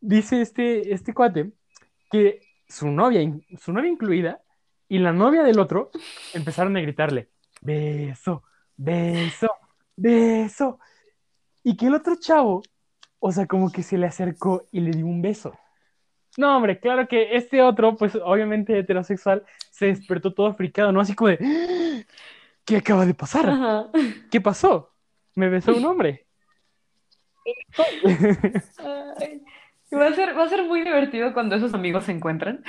dice 0.00 0.42
este, 0.42 0.92
este 0.92 1.14
cuate 1.14 1.52
que 2.10 2.40
su 2.68 2.88
novia, 2.88 3.20
su 3.58 3.72
novia 3.72 3.90
incluida, 3.90 4.40
y 4.88 4.98
la 4.98 5.12
novia 5.12 5.42
del 5.42 5.58
otro 5.58 5.90
empezaron 6.34 6.76
a 6.76 6.80
gritarle, 6.80 7.30
beso, 7.60 8.44
beso, 8.76 9.48
beso. 9.96 10.78
Y 11.64 11.76
que 11.76 11.86
el 11.86 11.94
otro 11.94 12.16
chavo, 12.16 12.62
o 13.18 13.32
sea, 13.32 13.46
como 13.46 13.72
que 13.72 13.82
se 13.82 13.98
le 13.98 14.06
acercó 14.06 14.66
y 14.70 14.80
le 14.80 14.92
dio 14.92 15.06
un 15.06 15.22
beso. 15.22 15.58
No, 16.36 16.56
hombre, 16.56 16.78
claro 16.78 17.08
que 17.08 17.36
este 17.36 17.62
otro, 17.62 17.96
pues 17.96 18.14
obviamente 18.16 18.78
heterosexual, 18.78 19.44
se 19.70 19.86
despertó 19.86 20.34
todo 20.34 20.52
fricado, 20.54 20.92
¿no? 20.92 21.00
Así 21.00 21.14
como 21.14 21.30
de, 21.30 21.38
"¡Ah! 21.40 22.02
¿qué 22.64 22.76
acaba 22.76 23.06
de 23.06 23.14
pasar? 23.14 23.48
Ajá. 23.48 23.90
¿Qué 24.30 24.40
pasó? 24.40 24.95
Me 25.36 25.48
besó 25.48 25.76
un 25.76 25.84
hombre. 25.84 26.26
Ay, 27.78 29.42
Va 29.94 30.08
a 30.08 30.12
ser, 30.14 30.36
va 30.36 30.44
a 30.44 30.48
ser 30.48 30.64
muy 30.64 30.82
divertido 30.82 31.32
cuando 31.32 31.54
esos 31.54 31.72
amigos 31.74 32.04
se 32.04 32.12
encuentran. 32.12 32.64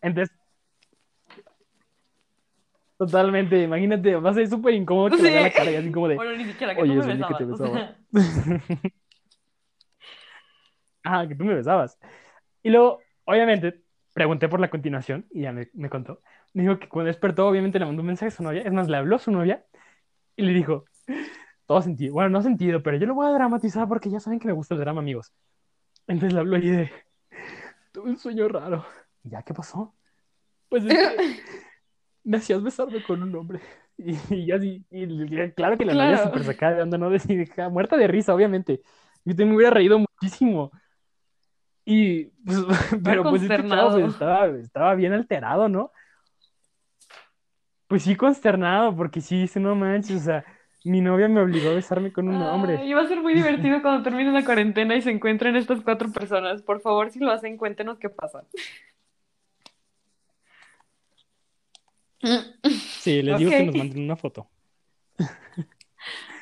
Entonces, 0.00 0.34
totalmente, 2.96 3.62
imagínate, 3.62 4.16
va 4.16 4.30
a 4.30 4.34
ser 4.34 4.48
súper 4.48 4.74
incómodo 4.74 5.10
que 5.10 5.16
Sí. 5.18 5.22
le 5.24 5.30
vea 5.32 5.42
la 5.42 5.50
cara 5.52 5.70
y 5.70 5.76
así 5.76 5.92
como 5.92 6.08
de, 6.08 6.14
Bueno, 6.16 6.36
ni 6.36 6.44
siquiera 6.46 6.74
que 6.74 6.80
Oye, 6.80 6.92
tú 6.92 6.98
me 6.98 7.02
soñé 7.04 7.26
que 7.26 7.34
te 7.34 7.44
besabas. 7.44 7.72
o 7.72 7.74
sea, 7.76 7.96
ah, 11.04 11.26
que 11.28 11.34
tú 11.34 11.44
me 11.44 11.54
besabas. 11.54 11.98
Y 12.62 12.70
luego, 12.70 13.00
obviamente, 13.26 13.82
pregunté 14.14 14.48
por 14.48 14.60
la 14.60 14.70
continuación 14.70 15.26
y 15.30 15.42
ya 15.42 15.52
me, 15.52 15.68
me 15.74 15.90
contó. 15.90 16.20
Me 16.54 16.62
dijo 16.62 16.78
que 16.78 16.88
cuando 16.88 17.08
despertó, 17.08 17.46
obviamente 17.48 17.78
le 17.78 17.84
mandó 17.84 18.00
un 18.00 18.06
mensaje 18.06 18.28
a 18.28 18.30
su 18.36 18.42
novia, 18.42 18.62
es 18.62 18.72
más, 18.72 18.88
le 18.88 18.96
habló 18.96 19.16
a 19.16 19.18
su 19.18 19.30
novia 19.30 19.64
y 20.36 20.42
le 20.42 20.52
dijo, 20.54 20.86
todo 21.66 21.82
sentido, 21.82 22.14
bueno, 22.14 22.30
no 22.30 22.42
sentido, 22.42 22.82
pero 22.82 22.96
yo 22.96 23.06
lo 23.06 23.14
voy 23.14 23.26
a 23.26 23.30
dramatizar 23.30 23.88
porque 23.88 24.10
ya 24.10 24.20
saben 24.20 24.38
que 24.38 24.46
me 24.48 24.54
gusta 24.54 24.74
el 24.74 24.80
drama, 24.80 25.00
amigos. 25.00 25.32
Entonces 26.06 26.32
le 26.34 26.40
habló 26.40 26.56
y 26.58 26.70
de, 26.70 26.90
tuve 27.92 28.10
un 28.10 28.18
sueño 28.18 28.48
raro. 28.48 28.84
¿Y 29.24 29.30
ya 29.30 29.42
qué 29.42 29.52
pasó? 29.54 29.94
Pues 30.68 30.84
es 30.84 30.94
que 30.94 31.40
me 32.24 32.36
hacías 32.38 32.62
besarme 32.62 33.02
con 33.02 33.22
un 33.22 33.34
hombre. 33.34 33.60
Y, 33.98 34.16
y 34.34 34.52
así, 34.52 34.84
y, 34.90 35.04
y 35.04 35.52
claro 35.52 35.76
que 35.78 35.84
la 35.86 35.94
novia 35.94 36.18
Claro. 36.18 36.24
súper 36.24 36.44
sacada 36.44 36.74
de 36.76 36.82
onda, 36.82 36.98
¿no? 36.98 37.10
Decía, 37.10 37.44
ja, 37.54 37.68
muerta 37.68 37.96
de 37.96 38.06
risa, 38.06 38.34
obviamente. 38.34 38.82
Yo 39.24 39.32
también 39.32 39.50
me 39.50 39.56
hubiera 39.56 39.70
reído 39.72 39.98
muchísimo. 39.98 40.70
Y, 41.84 42.26
pues, 42.44 42.58
pero 43.04 43.22
pues 43.22 43.42
este 43.42 43.66
chavo 43.66 43.92
pues, 43.92 44.04
consternado. 44.04 44.06
estaba, 44.06 44.46
estaba 44.58 44.94
bien 44.94 45.12
alterado, 45.14 45.68
¿no? 45.68 45.90
Pues 47.88 48.02
sí, 48.02 48.16
consternado, 48.16 48.94
porque 48.96 49.20
sí 49.20 49.42
dice, 49.42 49.60
no 49.60 49.74
manches, 49.74 50.22
o 50.22 50.24
sea, 50.24 50.44
mi 50.86 51.00
novia 51.00 51.28
me 51.28 51.40
obligó 51.40 51.70
a 51.70 51.74
besarme 51.74 52.12
con 52.12 52.28
un 52.28 52.40
hombre. 52.42 52.78
Ay, 52.78 52.92
va 52.92 53.02
a 53.02 53.08
ser 53.08 53.20
muy 53.20 53.34
divertido 53.34 53.82
cuando 53.82 54.02
termine 54.02 54.32
la 54.32 54.44
cuarentena 54.44 54.96
y 54.96 55.02
se 55.02 55.10
encuentren 55.10 55.56
estas 55.56 55.80
cuatro 55.82 56.10
personas. 56.10 56.62
Por 56.62 56.80
favor, 56.80 57.10
si 57.10 57.18
lo 57.18 57.30
hacen, 57.30 57.56
cuéntenos 57.56 57.98
qué 57.98 58.08
pasa. 58.08 58.44
Sí, 63.00 63.22
les 63.22 63.38
digo 63.38 63.50
que 63.50 63.64
nos 63.64 63.76
manden 63.76 64.04
una 64.04 64.16
foto. 64.16 64.48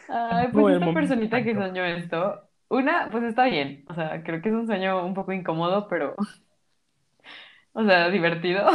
Ay, 0.09 0.49
pues 0.53 0.77
esta 0.77 0.93
personita 0.93 1.43
que 1.43 1.55
soñó 1.55 1.85
esto, 1.85 2.49
una, 2.69 3.09
pues 3.11 3.25
está 3.25 3.47
bien. 3.47 3.85
O 3.89 3.95
sea, 3.95 4.23
creo 4.23 4.41
que 4.41 4.49
es 4.49 4.55
un 4.55 4.67
sueño 4.67 5.05
un 5.05 5.15
poco 5.15 5.33
incómodo, 5.33 5.89
pero, 5.89 6.15
o 7.73 7.85
sea, 7.85 8.11
divertido. 8.11 8.67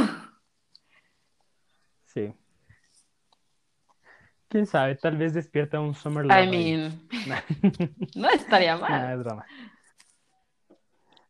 Sí. 2.05 2.33
Quién 4.49 4.65
sabe, 4.65 4.95
tal 4.95 5.15
vez 5.17 5.33
despierta 5.33 5.79
un 5.79 5.93
Summer 5.93 6.25
Love. 6.25 6.43
I 6.43 6.47
mean, 6.47 7.07
no 8.15 8.29
estaría 8.29 8.75
mal. 8.77 9.13
es 9.13 9.23
drama. 9.23 9.45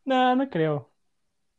No, 0.06 0.36
no 0.36 0.50
creo. 0.50 0.90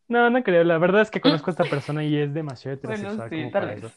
No, 0.09 0.31
no 0.31 0.43
creo. 0.43 0.65
La 0.65 0.79
verdad 0.79 1.03
es 1.03 1.11
que 1.11 1.21
conozco 1.21 1.51
a 1.51 1.53
esta 1.53 1.65
persona 1.71 2.03
y 2.03 2.17
es 2.17 2.33
demasiado 2.33 2.77
heterosexual 2.77 3.29
Bueno, 3.29 3.29
sí, 3.29 3.37
como 3.37 3.51
tal 3.53 3.63
para 3.63 3.75
vez. 3.75 3.85
eso. 3.85 3.95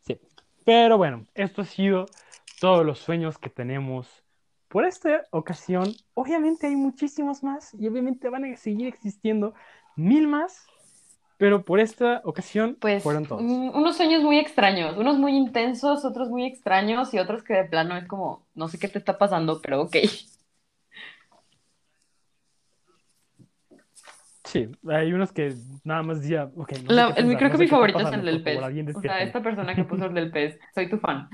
Sí. 0.00 0.20
Pero 0.64 0.96
bueno, 0.98 1.26
esto 1.34 1.62
ha 1.62 1.64
sido 1.64 2.06
todos 2.60 2.84
los 2.84 2.98
sueños 2.98 3.38
que 3.38 3.50
tenemos 3.50 4.08
por 4.68 4.84
esta 4.84 5.24
ocasión. 5.30 5.92
Obviamente 6.14 6.66
hay 6.68 6.76
muchísimos 6.76 7.42
más 7.42 7.74
y 7.74 7.88
obviamente 7.88 8.28
van 8.28 8.44
a 8.44 8.56
seguir 8.56 8.86
existiendo 8.88 9.54
mil 9.96 10.28
más, 10.28 10.66
pero 11.40 11.64
por 11.64 11.80
esta 11.80 12.20
ocasión 12.24 12.76
Pues 12.78 13.02
fueron 13.02 13.24
todos. 13.24 13.40
mm, 13.40 13.70
unos 13.74 13.96
sueños 13.96 14.22
muy 14.22 14.38
extraños, 14.38 14.98
unos 14.98 15.16
muy 15.16 15.34
intensos, 15.34 16.04
otros 16.04 16.28
muy 16.28 16.44
extraños 16.44 17.14
y 17.14 17.18
otros 17.18 17.42
que 17.42 17.54
de 17.54 17.64
plano 17.64 17.96
es 17.96 18.06
como, 18.06 18.44
no 18.54 18.68
sé 18.68 18.78
qué 18.78 18.88
te 18.88 18.98
está 18.98 19.16
pasando, 19.16 19.58
pero 19.62 19.80
ok. 19.80 19.96
Sí, 24.44 24.68
hay 24.86 25.14
unos 25.14 25.32
que 25.32 25.54
nada 25.82 26.02
más 26.02 26.20
decía, 26.20 26.50
ok, 26.54 26.72
no 26.84 26.92
La- 26.92 27.06
el, 27.06 27.14
pensar, 27.14 27.36
creo 27.38 27.48
no 27.48 27.52
que 27.52 27.58
mi 27.58 27.68
favorito 27.68 28.00
es 28.00 28.12
el 28.12 28.24
del 28.26 28.44
favor, 28.44 28.70
pez. 28.74 28.96
O 28.96 29.00
sea, 29.00 29.22
esta 29.22 29.42
persona 29.42 29.74
que 29.74 29.84
puso 29.84 30.04
el 30.04 30.12
del 30.14 30.30
pez, 30.30 30.58
soy 30.74 30.90
tu 30.90 30.98
fan. 30.98 31.30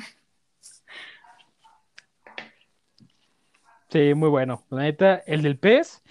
Sí, 3.90 4.14
muy 4.14 4.28
bueno. 4.28 4.62
La 4.70 4.82
neta, 4.82 5.16
el 5.26 5.42
del 5.42 5.58
pez, 5.58 6.04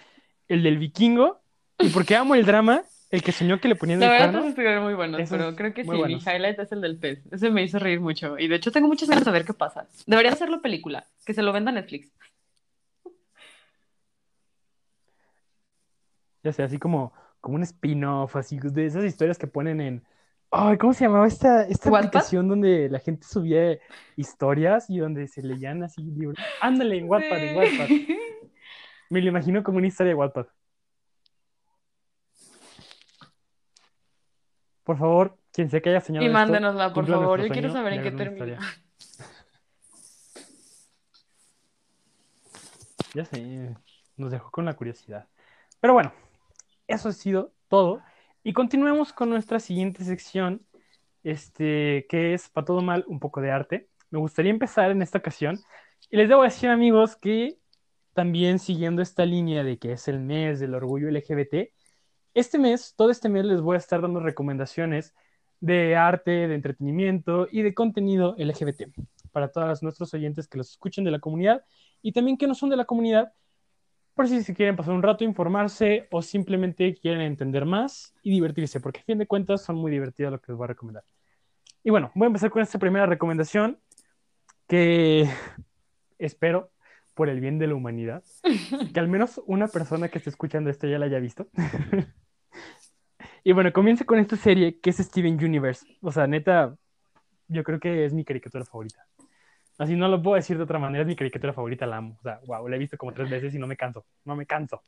el 0.49 0.63
del 0.63 0.79
vikingo, 0.79 1.39
y 1.79 1.87
porque 1.89 2.17
amo 2.17 2.35
el 2.35 2.45
drama, 2.45 2.83
el 3.11 3.21
que 3.23 3.31
soñó 3.31 3.59
que 3.59 3.67
le 3.67 3.75
ponían 3.75 3.99
La 3.99 4.07
el 4.07 4.11
verdad, 4.11 4.31
cuerno. 4.31 4.49
estuvieron 4.49 4.83
muy 4.83 4.93
buenos, 4.93 5.19
esos 5.21 5.37
pero 5.37 5.55
creo 5.55 5.73
que 5.73 5.83
sí, 5.83 5.87
muy 5.87 5.95
mi 5.97 6.01
buenos. 6.01 6.25
highlight 6.27 6.59
es 6.59 6.71
el 6.71 6.81
del 6.81 6.97
pez. 6.97 7.23
Ese 7.31 7.49
me 7.51 7.63
hizo 7.63 7.79
reír 7.79 7.99
mucho. 8.01 8.37
Y 8.37 8.47
de 8.47 8.55
hecho 8.55 8.71
tengo 8.71 8.87
muchas 8.87 9.09
ganas 9.09 9.25
de 9.25 9.31
ver 9.31 9.45
qué 9.45 9.53
pasa. 9.53 9.87
Deberían 10.05 10.33
hacerlo 10.33 10.61
película, 10.61 11.05
que 11.25 11.33
se 11.33 11.41
lo 11.43 11.53
venda 11.53 11.71
a 11.71 11.73
Netflix. 11.75 12.11
Ya 16.43 16.53
sé, 16.53 16.63
así 16.63 16.77
como, 16.77 17.13
como 17.41 17.55
un 17.55 17.63
spin-off, 17.63 18.35
así 18.35 18.59
de 18.61 18.85
esas 18.85 19.03
historias 19.03 19.37
que 19.37 19.47
ponen 19.47 19.81
en. 19.81 20.03
Ay, 20.51 20.77
¿cómo 20.77 20.93
se 20.93 21.05
llamaba 21.05 21.27
esta, 21.27 21.63
esta 21.63 21.89
¿Wattpad? 21.89 22.07
aplicación 22.07 22.47
donde 22.47 22.87
la 22.89 22.99
gente 22.99 23.25
subía 23.27 23.77
historias 24.15 24.89
y 24.89 24.99
donde 24.99 25.27
se 25.27 25.41
leían 25.41 25.83
así 25.83 26.01
libros? 26.03 26.37
Ándale, 26.61 26.97
en 26.97 27.09
Wattpad, 27.09 27.43
en 27.43 27.57
Wattpad. 27.57 27.87
Me 29.09 29.21
lo 29.21 29.29
imagino 29.29 29.63
como 29.63 29.79
una 29.79 29.87
historia 29.87 30.09
de 30.11 30.15
Wattpad. 30.15 30.45
Por 34.85 34.97
favor, 34.99 35.37
quien 35.51 35.69
sea 35.69 35.81
que 35.81 35.89
haya 35.89 35.99
soñado 35.99 36.23
Y 36.23 36.27
esto, 36.27 36.33
mándenosla, 36.37 36.93
por 36.93 37.07
favor. 37.07 37.41
Yo 37.41 37.49
quiero 37.49 37.71
saber 37.71 37.93
en 37.93 38.03
qué 38.03 38.11
termina. 38.11 38.59
Ya 43.13 43.23
sé, 43.23 43.73
nos 44.17 44.29
dejó 44.29 44.51
con 44.51 44.65
la 44.65 44.73
curiosidad. 44.73 45.29
Pero 45.79 45.93
bueno, 45.93 46.11
eso 46.85 47.07
ha 47.07 47.13
sido 47.13 47.53
todo. 47.69 48.01
Y 48.43 48.51
continuemos 48.51 49.13
con 49.13 49.29
nuestra 49.29 49.61
siguiente 49.61 50.03
sección, 50.03 50.65
este, 51.23 52.07
que 52.09 52.33
es 52.33 52.49
para 52.49 52.65
todo 52.65 52.81
mal, 52.81 53.05
un 53.07 53.21
poco 53.21 53.39
de 53.39 53.51
arte. 53.51 53.87
Me 54.09 54.19
gustaría 54.19 54.51
empezar 54.51 54.91
en 54.91 55.01
esta 55.01 55.19
ocasión. 55.19 55.57
Y 56.09 56.17
les 56.17 56.27
debo 56.27 56.43
decir, 56.43 56.69
amigos, 56.69 57.15
que 57.15 57.57
también 58.13 58.59
siguiendo 58.59 59.01
esta 59.01 59.25
línea 59.25 59.63
de 59.63 59.79
que 59.79 59.93
es 59.93 60.09
el 60.09 60.19
mes 60.19 60.59
del 60.59 60.75
orgullo 60.75 61.09
LGBT, 61.09 61.71
este 62.35 62.59
mes, 62.59 62.93
todo 62.95 63.09
este 63.09 63.29
mes 63.29 63.45
les 63.45 63.61
voy 63.61 63.75
a 63.75 63.79
estar 63.79 64.01
dando 64.01 64.19
recomendaciones 64.19 65.15
de 65.61 65.95
arte, 65.95 66.47
de 66.47 66.53
entretenimiento 66.53 67.47
y 67.49 67.61
de 67.61 67.73
contenido 67.73 68.35
LGBT 68.37 68.83
para 69.31 69.51
todos 69.51 69.81
nuestros 69.81 70.13
oyentes 70.13 70.47
que 70.47 70.57
los 70.57 70.69
escuchen 70.71 71.03
de 71.05 71.11
la 71.11 71.19
comunidad 71.19 71.63
y 72.01 72.11
también 72.11 72.37
que 72.37 72.45
no 72.45 72.53
son 72.53 72.69
de 72.69 72.75
la 72.75 72.85
comunidad, 72.85 73.33
por 74.13 74.27
si 74.27 74.43
se 74.43 74.53
quieren 74.53 74.75
pasar 74.75 74.93
un 74.93 75.01
rato, 75.01 75.23
informarse 75.23 76.07
o 76.11 76.21
simplemente 76.21 76.93
quieren 76.95 77.21
entender 77.21 77.65
más 77.65 78.13
y 78.21 78.31
divertirse, 78.31 78.79
porque 78.79 78.99
a 78.99 79.03
fin 79.03 79.17
de 79.17 79.27
cuentas 79.27 79.63
son 79.63 79.77
muy 79.77 79.91
divertidas 79.91 80.31
lo 80.31 80.39
que 80.39 80.51
les 80.51 80.57
voy 80.57 80.65
a 80.65 80.67
recomendar. 80.67 81.03
Y 81.83 81.89
bueno, 81.89 82.11
voy 82.15 82.25
a 82.25 82.27
empezar 82.27 82.51
con 82.51 82.61
esta 82.61 82.79
primera 82.79 83.05
recomendación 83.05 83.79
que 84.67 85.29
espero, 86.19 86.71
por 87.13 87.29
el 87.29 87.39
bien 87.39 87.59
de 87.59 87.67
la 87.67 87.75
humanidad, 87.75 88.23
que 88.93 88.99
al 88.99 89.07
menos 89.07 89.41
una 89.45 89.69
persona 89.69 90.09
que 90.09 90.17
esté 90.17 90.29
escuchando 90.29 90.69
esto 90.69 90.85
ya 90.85 90.99
la 90.99 91.05
haya 91.05 91.19
visto. 91.19 91.47
y 93.47 93.51
bueno, 93.53 93.71
comienza 93.71 94.05
con 94.05 94.17
esta 94.17 94.35
serie 94.37 94.79
que 94.79 94.89
es 94.89 94.97
Steven 94.97 95.35
Universe. 95.35 95.85
O 96.01 96.11
sea, 96.11 96.25
neta, 96.25 96.75
yo 97.47 97.63
creo 97.63 97.79
que 97.79 98.03
es 98.03 98.11
mi 98.11 98.25
caricatura 98.25 98.65
favorita. 98.65 99.05
Así 99.77 99.95
no 99.95 100.07
lo 100.07 100.19
puedo 100.19 100.35
decir 100.35 100.57
de 100.57 100.63
otra 100.63 100.79
manera, 100.79 101.03
es 101.03 101.07
mi 101.07 101.15
caricatura 101.15 101.53
favorita, 101.53 101.85
la 101.85 101.97
amo. 101.97 102.17
O 102.19 102.23
sea, 102.23 102.39
wow, 102.47 102.67
la 102.67 102.75
he 102.75 102.79
visto 102.79 102.97
como 102.97 103.13
tres 103.13 103.29
veces 103.29 103.53
y 103.53 103.59
no 103.59 103.67
me 103.67 103.77
canso, 103.77 104.03
no 104.23 104.35
me 104.35 104.47
canso. 104.47 104.83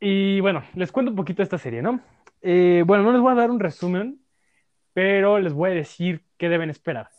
Y 0.00 0.40
bueno, 0.40 0.64
les 0.76 0.90
cuento 0.90 1.10
un 1.10 1.16
poquito 1.16 1.38
de 1.38 1.44
esta 1.44 1.58
serie, 1.58 1.82
¿no? 1.82 2.00
Eh, 2.40 2.82
bueno, 2.86 3.04
no 3.04 3.12
les 3.12 3.20
voy 3.20 3.32
a 3.32 3.34
dar 3.34 3.50
un 3.50 3.60
resumen, 3.60 4.18
pero 4.94 5.38
les 5.38 5.52
voy 5.52 5.72
a 5.72 5.74
decir 5.74 6.24
qué 6.38 6.48
deben 6.48 6.70
esperar. 6.70 7.10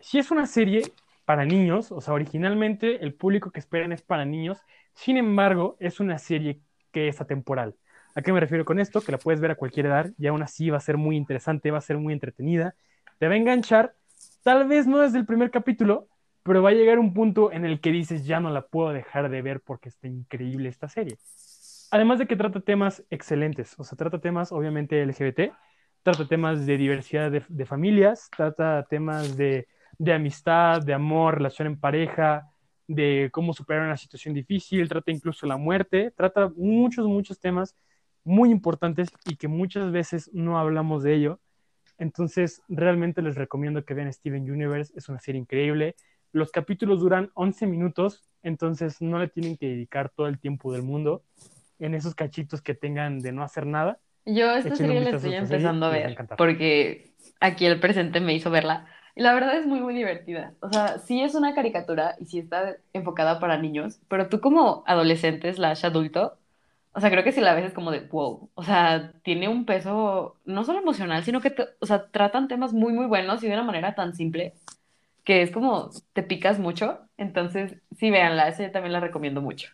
Si 0.00 0.18
es 0.18 0.30
una 0.30 0.46
serie 0.46 0.80
para 1.26 1.44
niños, 1.44 1.92
o 1.92 2.00
sea, 2.00 2.14
originalmente 2.14 3.04
el 3.04 3.12
público 3.12 3.50
que 3.50 3.60
esperan 3.60 3.92
es 3.92 4.00
para 4.00 4.24
niños, 4.24 4.62
sin 4.94 5.18
embargo, 5.18 5.76
es 5.78 6.00
una 6.00 6.16
serie 6.16 6.62
que 6.90 7.08
es 7.08 7.20
atemporal. 7.20 7.76
¿A 8.18 8.20
qué 8.20 8.32
me 8.32 8.40
refiero 8.40 8.64
con 8.64 8.80
esto? 8.80 9.00
Que 9.00 9.12
la 9.12 9.18
puedes 9.18 9.40
ver 9.40 9.52
a 9.52 9.54
cualquier 9.54 9.86
edad 9.86 10.10
y 10.18 10.26
aún 10.26 10.42
así 10.42 10.70
va 10.70 10.78
a 10.78 10.80
ser 10.80 10.96
muy 10.96 11.16
interesante, 11.16 11.70
va 11.70 11.78
a 11.78 11.80
ser 11.80 11.98
muy 11.98 12.12
entretenida, 12.12 12.74
te 13.20 13.28
va 13.28 13.34
a 13.34 13.36
enganchar, 13.36 13.94
tal 14.42 14.66
vez 14.66 14.88
no 14.88 14.98
desde 14.98 15.18
el 15.18 15.24
primer 15.24 15.52
capítulo, 15.52 16.08
pero 16.42 16.60
va 16.60 16.70
a 16.70 16.72
llegar 16.72 16.98
un 16.98 17.14
punto 17.14 17.52
en 17.52 17.64
el 17.64 17.80
que 17.80 17.92
dices, 17.92 18.26
ya 18.26 18.40
no 18.40 18.50
la 18.50 18.62
puedo 18.62 18.92
dejar 18.92 19.30
de 19.30 19.40
ver 19.40 19.60
porque 19.60 19.88
está 19.88 20.08
increíble 20.08 20.68
esta 20.68 20.88
serie. 20.88 21.16
Además 21.92 22.18
de 22.18 22.26
que 22.26 22.34
trata 22.34 22.58
temas 22.58 23.04
excelentes, 23.08 23.76
o 23.78 23.84
sea, 23.84 23.96
trata 23.96 24.18
temas 24.18 24.50
obviamente 24.50 25.00
LGBT, 25.00 25.52
trata 26.02 26.26
temas 26.26 26.66
de 26.66 26.76
diversidad 26.76 27.30
de, 27.30 27.66
familias, 27.66 28.28
trata 28.36 28.84
temas 28.90 29.36
de, 29.36 29.68
de, 29.96 30.12
amistad, 30.12 30.82
de 30.82 30.92
amor, 30.92 31.36
relación 31.36 31.68
en 31.68 31.78
pareja, 31.78 32.50
de 32.88 33.28
cómo 33.30 33.52
superar 33.52 33.82
una 33.82 33.96
situación 33.96 34.34
difícil, 34.34 34.88
trata 34.88 35.12
incluso 35.12 35.46
la 35.46 35.56
muerte, 35.56 36.12
trata 36.16 36.50
muchos, 36.56 37.06
muchos 37.06 37.38
temas 37.38 37.76
muy 38.28 38.50
importantes 38.50 39.08
y 39.26 39.36
que 39.36 39.48
muchas 39.48 39.90
veces 39.90 40.30
no 40.32 40.58
hablamos 40.58 41.02
de 41.02 41.14
ello. 41.14 41.40
Entonces, 41.98 42.62
realmente 42.68 43.22
les 43.22 43.34
recomiendo 43.34 43.84
que 43.84 43.94
vean 43.94 44.12
Steven 44.12 44.48
Universe, 44.50 44.92
es 44.96 45.08
una 45.08 45.18
serie 45.18 45.40
increíble. 45.40 45.96
Los 46.32 46.52
capítulos 46.52 47.00
duran 47.00 47.30
11 47.34 47.66
minutos, 47.66 48.28
entonces 48.42 49.00
no 49.00 49.18
le 49.18 49.28
tienen 49.28 49.56
que 49.56 49.66
dedicar 49.66 50.10
todo 50.10 50.28
el 50.28 50.38
tiempo 50.38 50.72
del 50.72 50.82
mundo 50.82 51.24
en 51.78 51.94
esos 51.94 52.14
cachitos 52.14 52.62
que 52.62 52.74
tengan 52.74 53.18
de 53.20 53.32
no 53.32 53.42
hacer 53.42 53.66
nada. 53.66 53.98
Yo 54.24 54.50
esta 54.52 54.76
serie 54.76 55.00
la 55.00 55.10
estoy 55.10 55.34
empezando 55.34 55.86
a 55.86 55.90
ver 55.90 56.16
porque 56.36 57.12
aquí 57.40 57.64
el 57.64 57.80
presente 57.80 58.20
me 58.20 58.34
hizo 58.34 58.50
verla. 58.50 58.86
Y 59.16 59.22
la 59.22 59.34
verdad 59.34 59.56
es 59.56 59.66
muy, 59.66 59.80
muy 59.80 59.94
divertida. 59.94 60.52
O 60.60 60.70
sea, 60.70 60.98
sí 60.98 61.22
es 61.22 61.34
una 61.34 61.54
caricatura 61.54 62.14
y 62.20 62.26
sí 62.26 62.38
está 62.38 62.76
enfocada 62.92 63.40
para 63.40 63.58
niños, 63.58 64.00
pero 64.06 64.28
tú 64.28 64.40
como 64.40 64.84
adolescente 64.86 65.52
slash 65.52 65.84
adulto, 65.84 66.38
o 66.92 67.00
sea, 67.00 67.10
creo 67.10 67.22
que 67.22 67.32
si 67.32 67.40
la 67.40 67.54
ves 67.54 67.66
es 67.66 67.72
como 67.72 67.90
de 67.90 68.00
wow. 68.00 68.50
O 68.54 68.62
sea, 68.62 69.12
tiene 69.22 69.48
un 69.48 69.64
peso 69.64 70.36
no 70.44 70.64
solo 70.64 70.80
emocional, 70.80 71.24
sino 71.24 71.40
que, 71.40 71.54
o 71.80 71.86
sea, 71.86 72.06
tratan 72.10 72.48
temas 72.48 72.72
muy, 72.72 72.92
muy 72.92 73.06
buenos 73.06 73.42
y 73.42 73.48
de 73.48 73.54
una 73.54 73.64
manera 73.64 73.94
tan 73.94 74.14
simple 74.14 74.54
que 75.24 75.42
es 75.42 75.50
como 75.50 75.90
te 76.14 76.22
picas 76.22 76.58
mucho. 76.58 77.00
Entonces, 77.18 77.76
sí, 77.96 78.10
véanla, 78.10 78.48
esa 78.48 78.62
yo 78.62 78.72
también 78.72 78.92
la 78.92 79.00
recomiendo 79.00 79.42
mucho. 79.42 79.68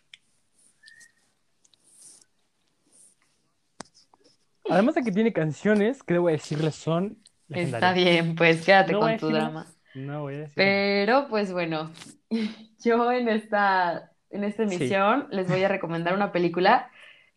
Además 4.69 4.95
de 4.95 5.03
que 5.03 5.11
tiene 5.11 5.31
canciones, 5.31 6.03
que 6.03 6.15
debo 6.15 6.27
decirles 6.27 6.75
son 6.75 7.17
Está 7.49 7.93
bien, 7.93 8.35
pues 8.35 8.65
quédate 8.65 8.93
con 8.93 9.17
tu 9.17 9.29
drama. 9.29 9.67
No 9.93 10.23
voy 10.23 10.35
a 10.35 10.37
decir. 10.39 10.55
Pero 10.55 11.27
pues 11.29 11.53
bueno, 11.53 11.91
yo 12.83 13.11
en 13.11 13.29
esta, 13.29 14.11
en 14.29 14.43
esta 14.43 14.63
emisión 14.63 15.27
les 15.31 15.47
voy 15.47 15.63
a 15.63 15.67
recomendar 15.67 16.13
una 16.13 16.31
película 16.31 16.89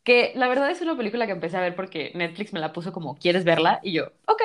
que 0.03 0.32
la 0.34 0.49
verdad 0.49 0.70
es 0.70 0.80
una 0.80 0.96
película 0.96 1.26
que 1.26 1.32
empecé 1.32 1.57
a 1.57 1.61
ver 1.61 1.76
porque 1.76 2.12
Netflix 2.14 2.53
me 2.53 2.61
la 2.61 2.72
puso 2.72 2.92
como, 2.92 3.16
¿quieres 3.16 3.44
verla? 3.44 3.80
Y 3.82 3.92
yo, 3.92 4.07
ok. 4.26 4.42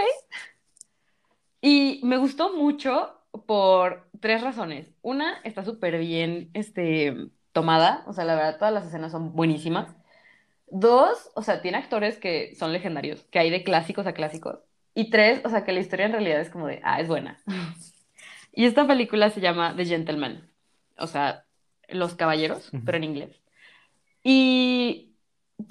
Y 1.61 2.01
me 2.03 2.17
gustó 2.17 2.53
mucho 2.53 3.17
por 3.45 4.07
tres 4.19 4.41
razones. 4.41 4.91
Una, 5.01 5.39
está 5.43 5.63
súper 5.63 5.97
bien 5.99 6.49
este, 6.53 7.29
tomada, 7.53 8.03
o 8.07 8.13
sea, 8.13 8.25
la 8.25 8.35
verdad 8.35 8.57
todas 8.57 8.73
las 8.73 8.85
escenas 8.85 9.11
son 9.11 9.33
buenísimas. 9.33 9.95
Dos, 10.67 11.31
o 11.35 11.43
sea, 11.43 11.61
tiene 11.61 11.77
actores 11.77 12.17
que 12.17 12.55
son 12.55 12.73
legendarios, 12.73 13.21
que 13.31 13.39
hay 13.39 13.49
de 13.49 13.63
clásicos 13.63 14.07
a 14.07 14.13
clásicos. 14.13 14.59
Y 14.95 15.09
tres, 15.09 15.41
o 15.45 15.49
sea, 15.49 15.63
que 15.63 15.71
la 15.71 15.79
historia 15.79 16.05
en 16.05 16.11
realidad 16.11 16.41
es 16.41 16.49
como 16.49 16.67
de, 16.67 16.81
ah, 16.83 16.99
es 16.99 17.07
buena. 17.07 17.41
y 18.51 18.65
esta 18.65 18.85
película 18.87 19.29
se 19.29 19.41
llama 19.41 19.75
The 19.75 19.85
Gentleman, 19.85 20.49
o 20.97 21.07
sea, 21.07 21.45
Los 21.89 22.15
Caballeros, 22.15 22.71
pero 22.85 22.97
en 22.97 23.03
inglés. 23.03 23.41
Y 24.23 25.12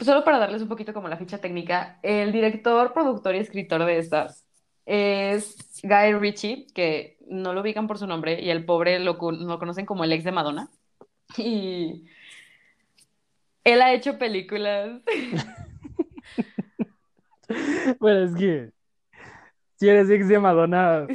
solo 0.01 0.25
para 0.25 0.39
darles 0.39 0.63
un 0.63 0.69
poquito 0.69 0.93
como 0.93 1.09
la 1.09 1.17
ficha 1.17 1.39
técnica, 1.39 1.99
el 2.03 2.33
director, 2.33 2.93
productor 2.93 3.35
y 3.35 3.39
escritor 3.39 3.85
de 3.85 3.99
estas 3.99 4.47
es 4.87 5.57
Guy 5.83 6.15
Ritchie, 6.15 6.67
que 6.75 7.19
no 7.29 7.53
lo 7.53 7.61
ubican 7.61 7.87
por 7.87 7.99
su 7.99 8.07
nombre, 8.07 8.41
y 8.41 8.51
el 8.51 8.65
pobre 8.65 8.99
lo, 8.99 9.13
lo 9.13 9.59
conocen 9.59 9.87
como 9.87 10.05
el 10.05 10.13
ex 10.13 10.25
de 10.25 10.33
Madonna. 10.33 10.69
Y 11.37 12.05
él 13.65 13.83
ha 13.83 13.93
hecho 13.93 14.19
películas. 14.19 15.01
bueno, 18.01 18.25
es 18.25 18.35
que 18.35 18.71
si 19.77 19.89
eres 19.89 20.11
ex 20.11 20.29
de 20.29 20.39
Madonna, 20.39 21.07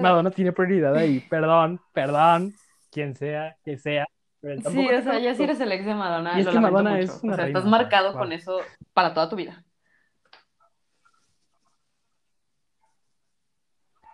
Madonna 0.00 0.30
tiene 0.30 0.52
prioridad 0.52 0.96
ahí. 0.96 1.20
Perdón, 1.20 1.80
perdón, 1.92 2.54
quien 2.90 3.16
sea, 3.16 3.56
que 3.64 3.78
sea. 3.78 4.06
Sí, 4.42 4.88
o 4.88 5.02
sea, 5.02 5.18
ya 5.18 5.34
si 5.34 5.44
eres 5.44 5.60
el 5.60 5.70
ex 5.70 5.86
de 5.86 5.94
Madonna, 5.94 6.36
y 6.36 6.40
es 6.40 6.48
que 6.48 6.60
Madonna 6.60 6.98
es 6.98 7.22
o 7.22 7.34
sea, 7.34 7.46
estás 7.46 7.64
marcado 7.64 8.12
con 8.12 8.32
eso 8.32 8.60
para 8.92 9.14
toda 9.14 9.28
tu 9.28 9.36
vida. 9.36 9.64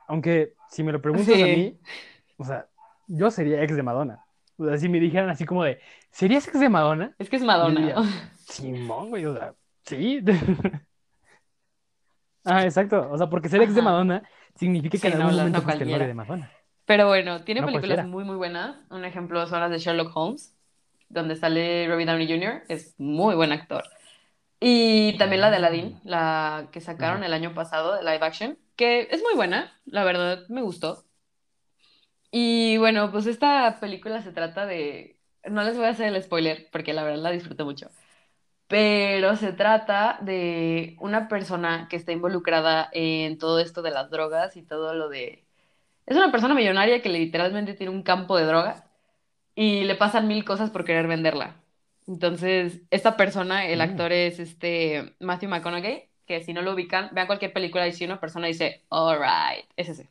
Aunque, 0.06 0.54
si 0.70 0.82
me 0.82 0.92
lo 0.92 1.00
preguntas 1.00 1.34
a 1.34 1.44
mí, 1.44 1.78
o 2.36 2.44
sea, 2.44 2.66
yo 3.06 3.30
sería 3.30 3.62
ex 3.62 3.74
de 3.74 3.82
Madonna. 3.82 4.24
O 4.56 4.66
sea, 4.66 4.76
si 4.76 4.88
me 4.88 5.00
dijeran 5.00 5.30
así 5.30 5.44
como 5.44 5.64
de, 5.64 5.80
¿serías 6.10 6.46
ex 6.48 6.60
de 6.60 6.68
Madonna? 6.68 7.14
Es 7.18 7.30
que 7.30 7.36
es 7.36 7.42
Madonna. 7.42 7.94
Simón, 8.36 9.10
güey, 9.10 9.24
o 9.26 9.34
sea, 9.34 9.54
sí. 9.84 10.22
ah, 12.44 12.64
exacto. 12.64 13.08
O 13.10 13.16
sea, 13.16 13.28
porque 13.28 13.48
ser 13.48 13.62
ex 13.62 13.74
de 13.74 13.82
Madonna 13.82 14.22
significa 14.54 14.98
que 14.98 15.08
en 15.08 15.22
algún 15.22 15.36
momento 15.36 15.62
fuiste 15.62 15.84
el 15.84 15.98
de 15.98 16.14
Madonna. 16.14 16.50
Pero 16.88 17.06
bueno, 17.06 17.44
tiene 17.44 17.62
películas 17.62 18.06
muy, 18.06 18.24
muy 18.24 18.36
buenas. 18.36 18.78
Un 18.88 19.04
ejemplo 19.04 19.46
son 19.46 19.60
las 19.60 19.70
de 19.70 19.78
Sherlock 19.78 20.16
Holmes, 20.16 20.56
donde 21.10 21.36
sale 21.36 21.86
Robbie 21.86 22.06
Downey 22.06 22.26
Jr., 22.26 22.62
es 22.68 22.94
muy 22.98 23.34
buen 23.34 23.52
actor. 23.52 23.84
Y 24.58 25.18
también 25.18 25.42
la 25.42 25.50
de 25.50 25.56
Aladdin, 25.56 26.00
la 26.04 26.70
que 26.72 26.80
sacaron 26.80 27.24
el 27.24 27.34
año 27.34 27.52
pasado 27.52 27.94
de 27.94 28.02
live 28.02 28.24
action, 28.24 28.58
que 28.74 29.06
es 29.10 29.22
muy 29.22 29.34
buena, 29.34 29.78
la 29.84 30.02
verdad 30.02 30.46
me 30.48 30.62
gustó. 30.62 31.04
Y 32.30 32.78
bueno, 32.78 33.12
pues 33.12 33.26
esta 33.26 33.78
película 33.80 34.22
se 34.22 34.32
trata 34.32 34.64
de... 34.64 35.20
No 35.44 35.64
les 35.64 35.76
voy 35.76 35.86
a 35.86 35.90
hacer 35.90 36.08
el 36.08 36.22
spoiler 36.22 36.68
porque 36.72 36.94
la 36.94 37.04
verdad 37.04 37.22
la 37.22 37.30
disfruté 37.32 37.64
mucho. 37.64 37.90
Pero 38.68 39.36
se 39.36 39.52
trata 39.52 40.18
de 40.22 40.96
una 41.00 41.28
persona 41.28 41.88
que 41.90 41.96
está 41.96 42.12
involucrada 42.12 42.88
en 42.92 43.38
todo 43.38 43.60
esto 43.60 43.82
de 43.82 43.90
las 43.90 44.10
drogas 44.10 44.56
y 44.56 44.62
todo 44.62 44.94
lo 44.94 45.10
de... 45.10 45.47
Es 46.08 46.16
una 46.16 46.32
persona 46.32 46.54
millonaria 46.54 47.02
que 47.02 47.10
literalmente 47.10 47.74
tiene 47.74 47.92
un 47.92 48.02
campo 48.02 48.38
de 48.38 48.46
drogas 48.46 48.82
y 49.54 49.84
le 49.84 49.94
pasan 49.94 50.26
mil 50.26 50.42
cosas 50.42 50.70
por 50.70 50.86
querer 50.86 51.06
venderla. 51.06 51.56
Entonces, 52.06 52.80
esta 52.90 53.18
persona, 53.18 53.66
el 53.66 53.80
mm. 53.80 53.82
actor 53.82 54.12
es 54.12 54.38
este 54.38 55.14
Matthew 55.20 55.50
McConaughey, 55.50 56.08
que 56.24 56.42
si 56.42 56.54
no 56.54 56.62
lo 56.62 56.72
ubican, 56.72 57.10
vean 57.12 57.26
cualquier 57.26 57.52
película 57.52 57.86
y 57.86 57.92
si 57.92 58.06
una 58.06 58.18
persona 58.18 58.46
dice, 58.46 58.86
alright, 58.88 59.66
es 59.76 59.90
ese. 59.90 60.04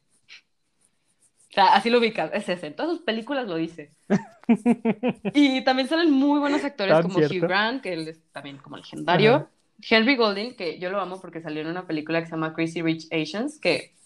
O 1.49 1.53
sea, 1.53 1.73
así 1.73 1.89
lo 1.89 1.97
ubicas, 1.97 2.29
es 2.31 2.47
ese. 2.47 2.67
En 2.67 2.75
todas 2.75 2.91
sus 2.91 3.01
películas 3.01 3.47
lo 3.47 3.55
dice. 3.55 3.89
y 5.33 5.63
también 5.63 5.87
salen 5.87 6.11
muy 6.11 6.39
buenos 6.39 6.63
actores 6.63 7.01
como 7.01 7.17
Hugh 7.17 7.41
Grant, 7.41 7.81
que 7.81 7.93
él 7.93 8.07
es 8.07 8.21
también 8.31 8.59
como 8.59 8.77
legendario. 8.77 9.49
Henry 9.81 10.15
Golding, 10.15 10.55
que 10.55 10.77
yo 10.77 10.91
lo 10.91 11.01
amo 11.01 11.19
porque 11.19 11.41
salió 11.41 11.61
en 11.61 11.67
una 11.67 11.87
película 11.87 12.19
que 12.19 12.27
se 12.27 12.33
llama 12.33 12.53
Crazy 12.53 12.83
Rich 12.83 13.07
Asians, 13.11 13.57
que 13.59 13.97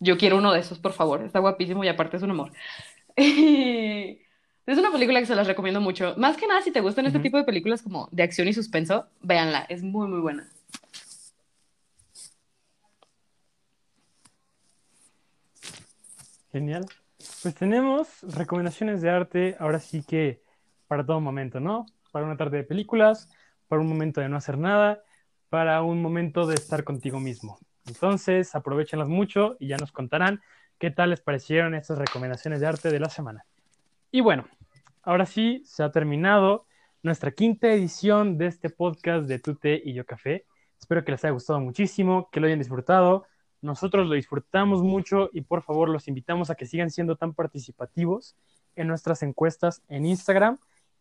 yo 0.00 0.18
quiero 0.18 0.38
uno 0.38 0.52
de 0.52 0.60
esos, 0.60 0.78
por 0.78 0.92
favor. 0.92 1.22
Está 1.22 1.38
guapísimo 1.38 1.84
y 1.84 1.88
aparte 1.88 2.16
es 2.16 2.22
un 2.22 2.30
amor. 2.30 2.52
es 3.16 4.78
una 4.78 4.92
película 4.92 5.20
que 5.20 5.26
se 5.26 5.34
las 5.34 5.46
recomiendo 5.46 5.80
mucho. 5.80 6.14
Más 6.16 6.36
que 6.36 6.46
nada, 6.46 6.62
si 6.62 6.70
te 6.70 6.80
gustan 6.80 7.06
este 7.06 7.20
tipo 7.20 7.36
de 7.36 7.44
películas 7.44 7.82
como 7.82 8.08
de 8.12 8.22
acción 8.22 8.48
y 8.48 8.52
suspenso, 8.52 9.06
véanla. 9.22 9.66
Es 9.68 9.82
muy, 9.82 10.08
muy 10.08 10.20
buena. 10.20 10.48
Genial. 16.52 16.86
Pues 17.42 17.54
tenemos 17.54 18.22
recomendaciones 18.22 19.02
de 19.02 19.10
arte, 19.10 19.56
ahora 19.58 19.78
sí 19.78 20.02
que 20.02 20.42
para 20.86 21.04
todo 21.04 21.20
momento, 21.20 21.60
¿no? 21.60 21.86
Para 22.12 22.24
una 22.24 22.36
tarde 22.36 22.58
de 22.58 22.64
películas, 22.64 23.28
para 23.68 23.82
un 23.82 23.88
momento 23.88 24.20
de 24.20 24.28
no 24.28 24.36
hacer 24.36 24.58
nada, 24.58 25.02
para 25.48 25.82
un 25.82 26.00
momento 26.00 26.46
de 26.46 26.54
estar 26.54 26.84
contigo 26.84 27.20
mismo. 27.20 27.58
Entonces, 27.86 28.54
aprovechenlas 28.54 29.08
mucho 29.08 29.56
y 29.58 29.68
ya 29.68 29.76
nos 29.76 29.92
contarán 29.92 30.40
qué 30.78 30.90
tal 30.90 31.10
les 31.10 31.20
parecieron 31.20 31.74
estas 31.74 31.98
recomendaciones 31.98 32.60
de 32.60 32.66
arte 32.66 32.90
de 32.90 33.00
la 33.00 33.08
semana. 33.08 33.44
Y 34.10 34.20
bueno, 34.20 34.46
ahora 35.02 35.26
sí, 35.26 35.62
se 35.64 35.82
ha 35.82 35.90
terminado 35.90 36.66
nuestra 37.02 37.30
quinta 37.30 37.68
edición 37.68 38.38
de 38.38 38.46
este 38.46 38.70
podcast 38.70 39.26
de 39.28 39.38
Tute 39.38 39.80
y 39.84 39.94
Yo 39.94 40.04
Café. 40.04 40.44
Espero 40.78 41.04
que 41.04 41.12
les 41.12 41.24
haya 41.24 41.32
gustado 41.32 41.60
muchísimo, 41.60 42.28
que 42.30 42.40
lo 42.40 42.46
hayan 42.46 42.58
disfrutado 42.58 43.26
Nosotros 43.62 44.06
lo 44.06 44.14
disfrutamos 44.14 44.82
mucho 44.82 45.30
y 45.32 45.40
por 45.40 45.62
favor 45.62 45.88
los 45.88 46.08
invitamos 46.08 46.50
a 46.50 46.54
que 46.54 46.66
sigan 46.66 46.90
siendo 46.90 47.16
tan 47.16 47.32
participativos 47.32 48.36
en 48.74 48.88
nuestras 48.88 49.22
encuestas 49.22 49.82
en 49.88 50.04
Instagram 50.04 50.58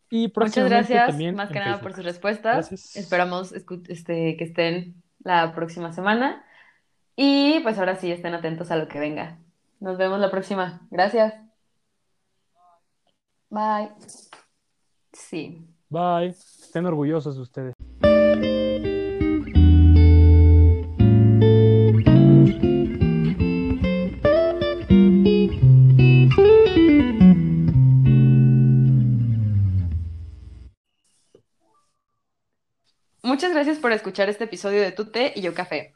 y 0.10 0.32
Muchas 0.36 0.70
gracias, 0.70 1.34
más 1.34 1.50
que 1.50 1.60
nada 1.60 1.82
por 1.82 1.94
sus 1.94 2.06
respuestas. 2.06 2.96
Esperamos 2.96 3.52
este, 3.52 4.38
que 4.38 4.44
estén 4.44 5.02
la 5.24 5.54
próxima 5.56 5.92
semana 5.92 6.46
y 7.16 7.60
pues 7.62 7.78
ahora 7.78 7.96
sí 7.96 8.12
estén 8.12 8.34
atentos 8.34 8.72
a 8.72 8.78
lo 8.78 8.88
que 8.88 9.00
venga. 9.00 9.40
Nos 9.80 9.98
vemos 9.98 10.20
la 10.20 10.32
próxima. 10.32 10.88
Gracias. 10.90 11.34
Bye. 13.50 13.92
Sí. 15.14 15.68
Bye. 15.90 16.30
Estén 16.30 16.86
orgullosos 16.86 17.36
de 17.36 17.42
ustedes. 17.42 17.74
Muchas 33.24 33.54
gracias 33.54 33.80
por 33.80 33.92
escuchar 33.92 34.30
este 34.30 34.44
episodio 34.44 34.82
de 34.82 34.92
Tu 34.92 35.12
Té 35.12 35.34
y 35.36 35.42
Yo 35.42 35.54
Café. 35.54 35.96